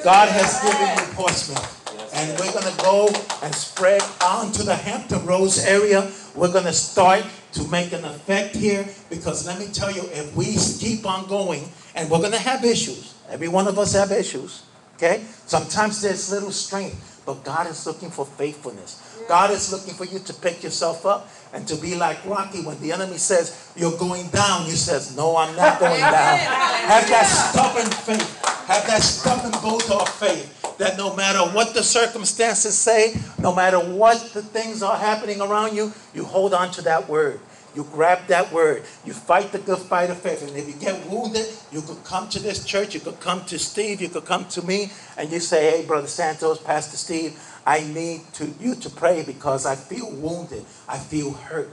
God 0.03 0.29
has 0.29 0.61
given 0.61 0.87
you 0.97 1.13
Portsmouth. 1.15 1.79
And 2.15 2.39
we're 2.39 2.51
going 2.51 2.71
to 2.71 2.81
go 2.83 3.07
and 3.41 3.53
spread 3.53 4.03
on 4.23 4.51
to 4.53 4.63
the 4.63 4.75
Hampton 4.75 5.25
Roads 5.25 5.65
area. 5.65 6.11
We're 6.35 6.51
going 6.51 6.65
to 6.65 6.73
start 6.73 7.25
to 7.53 7.67
make 7.69 7.91
an 7.93 8.05
effect 8.05 8.55
here 8.55 8.85
because 9.09 9.47
let 9.47 9.59
me 9.59 9.67
tell 9.67 9.91
you, 9.91 10.03
if 10.11 10.35
we 10.35 10.55
keep 10.79 11.05
on 11.05 11.27
going, 11.27 11.63
and 11.95 12.09
we're 12.09 12.19
going 12.19 12.31
to 12.31 12.39
have 12.39 12.63
issues, 12.63 13.13
every 13.29 13.47
one 13.47 13.67
of 13.67 13.77
us 13.79 13.93
have 13.93 14.11
issues, 14.11 14.63
okay? 14.95 15.23
Sometimes 15.45 16.01
there's 16.01 16.31
little 16.31 16.51
strength, 16.51 17.21
but 17.25 17.43
God 17.43 17.67
is 17.67 17.85
looking 17.85 18.09
for 18.09 18.25
faithfulness. 18.25 19.23
God 19.27 19.51
is 19.51 19.71
looking 19.71 19.93
for 19.93 20.05
you 20.05 20.19
to 20.19 20.33
pick 20.33 20.63
yourself 20.63 21.05
up 21.05 21.29
and 21.53 21.67
to 21.67 21.75
be 21.77 21.95
like 21.95 22.25
Rocky 22.25 22.61
when 22.61 22.79
the 22.81 22.91
enemy 22.91 23.17
says, 23.17 23.71
You're 23.75 23.97
going 23.97 24.27
down. 24.29 24.65
You 24.65 24.73
says, 24.73 25.15
No, 25.15 25.37
I'm 25.37 25.55
not 25.55 25.79
going 25.79 25.99
down. 26.01 26.39
Have 26.39 27.07
that 27.07 27.23
stubborn 27.25 27.89
faith. 27.89 28.43
Have 28.67 28.87
that 28.87 29.03
stubborn 29.03 29.51
bulldog 29.61 30.09
faith 30.09 30.77
that 30.77 30.97
no 30.97 31.15
matter 31.15 31.39
what 31.55 31.73
the 31.73 31.83
circumstances 31.83 32.77
say, 32.77 33.15
no 33.39 33.53
matter 33.53 33.79
what 33.79 34.19
the 34.33 34.41
things 34.41 34.81
are 34.81 34.97
happening 34.97 35.39
around 35.39 35.75
you, 35.75 35.93
you 36.13 36.25
hold 36.25 36.53
on 36.53 36.71
to 36.71 36.81
that 36.81 37.07
word. 37.07 37.39
You 37.75 37.85
grab 37.91 38.27
that 38.27 38.51
word. 38.51 38.83
You 39.03 39.13
fight 39.13 39.51
the 39.51 39.59
good 39.59 39.79
fight 39.79 40.09
of 40.09 40.19
faith. 40.19 40.47
And 40.47 40.55
if 40.55 40.67
you 40.67 40.73
get 40.73 41.07
wounded, 41.09 41.47
you 41.71 41.81
could 41.81 42.03
come 42.03 42.29
to 42.29 42.39
this 42.39 42.63
church. 42.63 42.93
You 42.93 42.99
could 42.99 43.19
come 43.19 43.45
to 43.45 43.57
Steve. 43.57 44.01
You 44.01 44.09
could 44.09 44.25
come 44.25 44.45
to 44.49 44.61
me. 44.61 44.91
And 45.17 45.31
you 45.31 45.39
say, 45.39 45.71
hey, 45.71 45.85
Brother 45.85 46.07
Santos, 46.07 46.61
Pastor 46.61 46.97
Steve, 46.97 47.39
I 47.65 47.81
need 47.81 48.21
to, 48.33 48.53
you 48.59 48.75
to 48.75 48.89
pray 48.89 49.23
because 49.23 49.65
I 49.65 49.75
feel 49.75 50.11
wounded. 50.11 50.65
I 50.87 50.97
feel 50.97 51.31
hurt. 51.31 51.71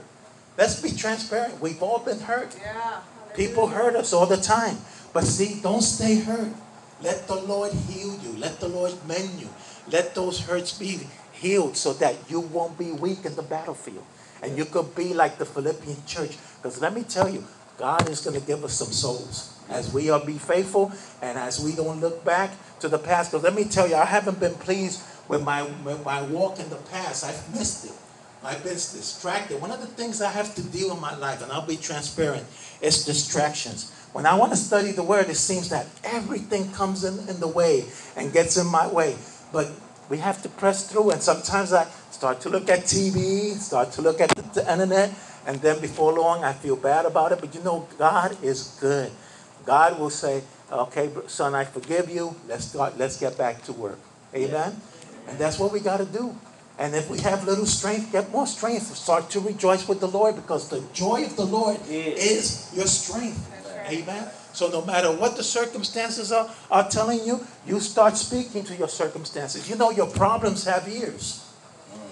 Let's 0.57 0.81
be 0.81 0.89
transparent. 0.89 1.61
We've 1.61 1.81
all 1.81 1.99
been 1.99 2.19
hurt. 2.19 2.57
Yeah. 2.59 3.01
People 3.35 3.67
hurt 3.67 3.95
us 3.95 4.11
all 4.13 4.25
the 4.25 4.37
time. 4.37 4.77
But 5.13 5.25
see, 5.25 5.61
don't 5.61 5.81
stay 5.81 6.19
hurt. 6.19 6.51
Let 7.01 7.27
the 7.27 7.35
Lord 7.35 7.73
heal 7.73 8.17
you. 8.23 8.37
Let 8.37 8.59
the 8.59 8.67
Lord 8.67 8.93
mend 9.07 9.39
you. 9.39 9.49
Let 9.89 10.15
those 10.15 10.39
hurts 10.39 10.77
be 10.77 10.99
healed 11.31 11.75
so 11.75 11.93
that 11.93 12.15
you 12.29 12.39
won't 12.39 12.77
be 12.77 12.91
weak 12.91 13.25
in 13.25 13.35
the 13.35 13.41
battlefield. 13.41 14.03
And 14.41 14.57
you 14.57 14.65
could 14.65 14.95
be 14.95 15.13
like 15.13 15.37
the 15.37 15.45
Philippian 15.45 15.97
church. 16.05 16.37
Because 16.57 16.81
let 16.81 16.93
me 16.93 17.03
tell 17.03 17.29
you, 17.29 17.45
God 17.77 18.09
is 18.09 18.21
going 18.21 18.39
to 18.39 18.45
give 18.45 18.63
us 18.63 18.73
some 18.73 18.91
souls 18.91 19.57
as 19.69 19.93
we 19.93 20.09
are 20.09 20.23
be 20.23 20.37
faithful 20.37 20.91
and 21.21 21.37
as 21.37 21.59
we 21.63 21.73
don't 21.73 21.99
look 21.99 22.23
back 22.25 22.51
to 22.79 22.87
the 22.87 22.99
past. 22.99 23.31
Because 23.31 23.43
let 23.43 23.55
me 23.55 23.63
tell 23.63 23.87
you, 23.87 23.95
I 23.95 24.05
haven't 24.05 24.39
been 24.39 24.55
pleased 24.55 25.01
with 25.27 25.43
my, 25.43 25.63
with 25.63 26.03
my 26.03 26.21
walk 26.23 26.59
in 26.59 26.69
the 26.69 26.75
past. 26.75 27.23
I've 27.23 27.55
missed 27.55 27.85
it. 27.85 27.93
I've 28.43 28.63
been 28.63 28.73
distracted. 28.73 29.61
One 29.61 29.71
of 29.71 29.81
the 29.81 29.87
things 29.87 30.21
I 30.21 30.31
have 30.31 30.55
to 30.55 30.63
deal 30.63 30.91
in 30.93 30.99
my 30.99 31.15
life, 31.15 31.43
and 31.43 31.51
I'll 31.51 31.65
be 31.65 31.77
transparent, 31.77 32.45
is 32.81 33.05
distractions. 33.05 33.91
When 34.13 34.25
I 34.25 34.35
want 34.35 34.51
to 34.51 34.57
study 34.57 34.91
the 34.91 35.03
word, 35.03 35.29
it 35.29 35.37
seems 35.37 35.69
that 35.69 35.85
everything 36.03 36.71
comes 36.71 37.03
in, 37.03 37.29
in 37.29 37.39
the 37.39 37.47
way 37.47 37.85
and 38.15 38.33
gets 38.33 38.57
in 38.57 38.65
my 38.65 38.87
way. 38.87 39.15
But 39.53 39.71
we 40.09 40.17
have 40.17 40.41
to 40.41 40.49
press 40.49 40.91
through, 40.91 41.11
and 41.11 41.21
sometimes 41.21 41.71
I 41.71 41.87
start 42.21 42.39
to 42.39 42.49
look 42.49 42.69
at 42.69 42.81
TV, 42.81 43.57
start 43.57 43.91
to 43.91 43.99
look 44.03 44.21
at 44.21 44.29
the, 44.29 44.43
the 44.61 44.71
internet, 44.71 45.09
and 45.47 45.59
then 45.59 45.81
before 45.81 46.13
long 46.13 46.43
I 46.43 46.53
feel 46.53 46.75
bad 46.75 47.07
about 47.07 47.31
it. 47.31 47.41
But 47.41 47.55
you 47.55 47.63
know, 47.63 47.87
God 47.97 48.37
is 48.43 48.77
good. 48.79 49.09
God 49.65 49.97
will 49.97 50.11
say, 50.11 50.43
"Okay, 50.71 51.09
son, 51.25 51.55
I 51.55 51.65
forgive 51.65 52.11
you. 52.11 52.35
Let's 52.47 52.65
start. 52.65 52.95
Let's 52.95 53.17
get 53.17 53.39
back 53.39 53.63
to 53.65 53.73
work." 53.73 53.97
Amen. 54.35 54.79
And 55.27 55.39
that's 55.39 55.57
what 55.57 55.73
we 55.73 55.79
got 55.79 55.97
to 55.97 56.05
do. 56.05 56.37
And 56.77 56.93
if 56.93 57.09
we 57.09 57.17
have 57.25 57.43
little 57.43 57.65
strength, 57.65 58.11
get 58.11 58.29
more 58.29 58.45
strength. 58.45 58.95
Start 58.95 59.31
to 59.31 59.39
rejoice 59.39 59.87
with 59.87 59.99
the 59.99 60.07
Lord 60.07 60.35
because 60.35 60.69
the 60.69 60.85
joy 60.93 61.25
of 61.25 61.35
the 61.35 61.45
Lord 61.45 61.81
is 61.89 62.69
your 62.77 62.85
strength. 62.85 63.41
Amen. 63.89 64.29
So 64.53 64.69
no 64.69 64.85
matter 64.85 65.09
what 65.09 65.37
the 65.37 65.43
circumstances 65.43 66.31
are, 66.31 66.47
are 66.69 66.87
telling 66.87 67.25
you, 67.25 67.41
you 67.65 67.79
start 67.79 68.15
speaking 68.15 68.63
to 68.69 68.75
your 68.75 68.89
circumstances. 68.89 69.67
You 69.67 69.75
know 69.75 69.89
your 69.89 70.05
problems 70.05 70.65
have 70.65 70.87
ears. 70.87 71.40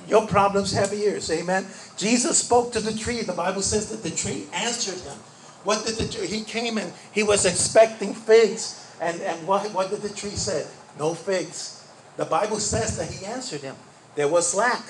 Your 0.10 0.26
problems 0.28 0.72
have 0.74 0.91
ears. 0.93 1.30
Amen. 1.30 1.68
Jesus 1.95 2.39
spoke 2.39 2.72
to 2.74 2.80
the 2.80 2.93
tree. 2.93 3.22
The 3.22 3.34
Bible 3.34 3.62
says 3.62 3.89
that 3.91 4.01
the 4.01 4.16
tree 4.16 4.47
answered 4.53 4.99
him. 5.07 5.18
What 5.64 5.86
did 5.86 5.95
the 5.95 6.07
tree? 6.12 6.28
He 6.28 6.43
came 6.43 6.78
and 6.78 6.91
he 7.12 7.24
was 7.24 7.45
expecting 7.45 8.14
figs. 8.14 8.88
And, 8.99 9.22
and 9.22 9.47
what, 9.47 9.72
what 9.74 9.89
did 9.89 10.01
the 10.01 10.10
tree 10.10 10.32
say? 10.32 10.66
No 10.97 11.14
figs. 11.14 11.88
The 12.18 12.26
Bible 12.26 12.60
says 12.60 12.97
that 12.97 13.10
he 13.12 13.26
answered 13.26 13.62
him. 13.62 13.76
There 14.16 14.28
was 14.28 14.55
lack. 14.55 14.84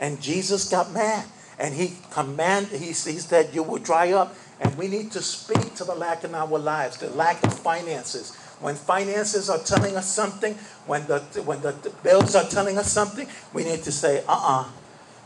And 0.00 0.20
Jesus 0.20 0.68
got 0.68 0.90
mad. 0.92 1.26
And 1.58 1.74
he 1.74 1.92
commanded, 2.10 2.80
he, 2.80 2.86
he 2.86 2.92
said, 2.92 3.50
You 3.52 3.62
will 3.62 3.78
dry 3.78 4.12
up. 4.12 4.34
And 4.60 4.76
we 4.78 4.88
need 4.88 5.12
to 5.12 5.20
speak 5.20 5.74
to 5.74 5.84
the 5.84 5.94
lack 5.94 6.24
in 6.24 6.34
our 6.34 6.58
lives, 6.58 6.96
the 6.96 7.10
lack 7.10 7.44
of 7.44 7.58
finances. 7.58 8.36
When 8.62 8.76
finances 8.76 9.50
are 9.50 9.58
telling 9.58 9.96
us 9.96 10.10
something, 10.10 10.54
when 10.86 11.04
the, 11.06 11.18
when 11.44 11.60
the 11.62 11.72
bills 12.02 12.36
are 12.36 12.48
telling 12.48 12.78
us 12.78 12.90
something, 12.90 13.26
we 13.52 13.64
need 13.64 13.82
to 13.82 13.92
say, 13.92 14.22
uh 14.28 14.32
uh-uh, 14.32 14.68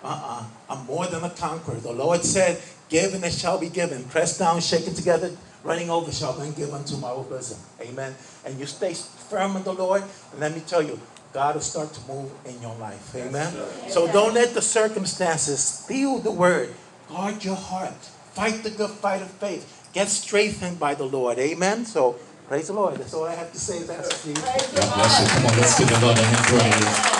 uh, 0.03 0.45
I'm 0.71 0.87
more 0.87 1.07
than 1.07 1.23
a 1.23 1.31
conqueror. 1.31 1.77
The 1.77 1.93
Lord 1.93 2.25
said, 2.25 2.61
Give 2.89 3.15
and 3.15 3.25
it 3.25 3.33
shall 3.33 3.59
be 3.59 3.69
given. 3.69 4.05
Pressed 4.05 4.39
down, 4.39 4.61
shaken 4.61 4.95
together, 4.95 5.37
running 5.65 5.91
over 5.91 6.13
shall 6.13 6.39
men 6.39 6.53
give 6.53 6.73
unto 6.73 6.97
my 6.97 7.13
bosom. 7.15 7.59
Amen. 7.81 8.15
And 8.45 8.59
you 8.59 8.67
stay 8.67 8.95
firm 8.95 9.57
in 9.57 9.65
the 9.65 9.73
Lord. 9.73 10.03
And 10.33 10.41
let 10.41 10.55
me 10.55 10.63
tell 10.67 10.83
you, 10.83 10.99
God 11.33 11.57
will 11.57 11.63
start 11.63 11.93
to 11.93 12.01
move 12.09 12.31
in 12.47 12.63
your 12.63 12.75
life. 12.77 13.15
Amen. 13.15 13.53
So 13.89 14.11
don't 14.11 14.33
let 14.33 14.55
the 14.55 14.63
circumstances 14.63 15.61
steal 15.61 16.19
the 16.19 16.31
word. 16.31 16.73
Guard 17.09 17.45
your 17.45 17.57
heart. 17.57 17.93
Fight 18.33 18.63
the 18.63 18.71
good 18.71 18.91
fight 18.91 19.23
of 19.23 19.31
faith. 19.33 19.89
Get 19.93 20.09
strengthened 20.09 20.79
by 20.79 20.95
the 20.95 21.05
Lord. 21.05 21.39
Amen. 21.39 21.85
So 21.85 22.17
praise 22.49 22.67
the 22.69 22.73
Lord. 22.75 22.97
That's 22.97 23.15
all 23.15 23.25
I 23.25 23.35
have 23.35 23.53
to 23.53 23.59
say, 23.61 23.87
Pastor 23.87 24.15
Steve. 24.15 24.37
God 24.37 24.95
bless 24.95 25.21
you. 25.21 25.27
Come 25.29 25.47
on, 25.47 25.57
let's 25.59 25.79
give 25.79 25.89
the 25.89 26.01
Lord 26.05 26.19
a 26.19 26.23
hand 26.23 26.47
praise. 26.47 27.17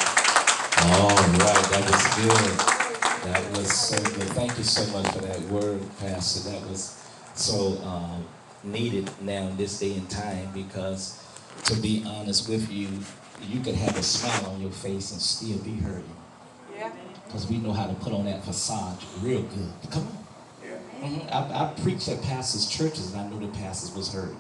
All 0.79 1.09
right, 1.09 1.67
that 1.71 1.91
was 1.91 2.05
good. 2.17 3.33
That 3.33 3.51
was 3.59 3.73
so 3.73 3.97
good. 3.99 4.29
Thank 4.35 4.57
you 4.59 4.65
so 4.65 4.87
much 4.93 5.13
for 5.13 5.21
that 5.21 5.41
word, 5.43 5.81
Pastor. 5.99 6.51
That 6.51 6.69
was 6.69 7.03
so 7.35 7.79
um, 7.85 8.25
needed 8.63 9.11
now 9.23 9.49
in 9.49 9.57
this 9.57 9.79
day 9.79 9.95
and 9.95 10.09
time 10.09 10.49
because, 10.55 11.23
to 11.65 11.75
be 11.77 12.05
honest 12.07 12.49
with 12.49 12.71
you, 12.71 12.89
you 13.43 13.61
could 13.61 13.75
have 13.75 13.97
a 13.99 14.03
smile 14.03 14.53
on 14.53 14.61
your 14.61 14.71
face 14.71 15.13
and 15.13 15.21
still 15.21 15.59
be 15.59 15.75
hurting. 15.81 16.05
Yeah. 16.75 16.93
Because 17.27 17.49
we 17.49 17.59
know 17.59 17.73
how 17.73 17.87
to 17.87 17.95
put 17.95 18.13
on 18.13 18.25
that 18.27 18.45
facade 18.45 18.99
real 19.21 19.43
good. 19.43 19.73
Come 19.91 20.03
on. 20.07 20.19
Mhm. 21.03 21.31
I, 21.31 21.67
I 21.67 21.75
preached 21.83 22.09
at 22.09 22.23
pastors' 22.23 22.67
churches 22.69 23.13
and 23.13 23.21
I 23.21 23.29
knew 23.29 23.39
the 23.47 23.53
pastors 23.59 23.95
was 23.95 24.13
hurting. 24.13 24.35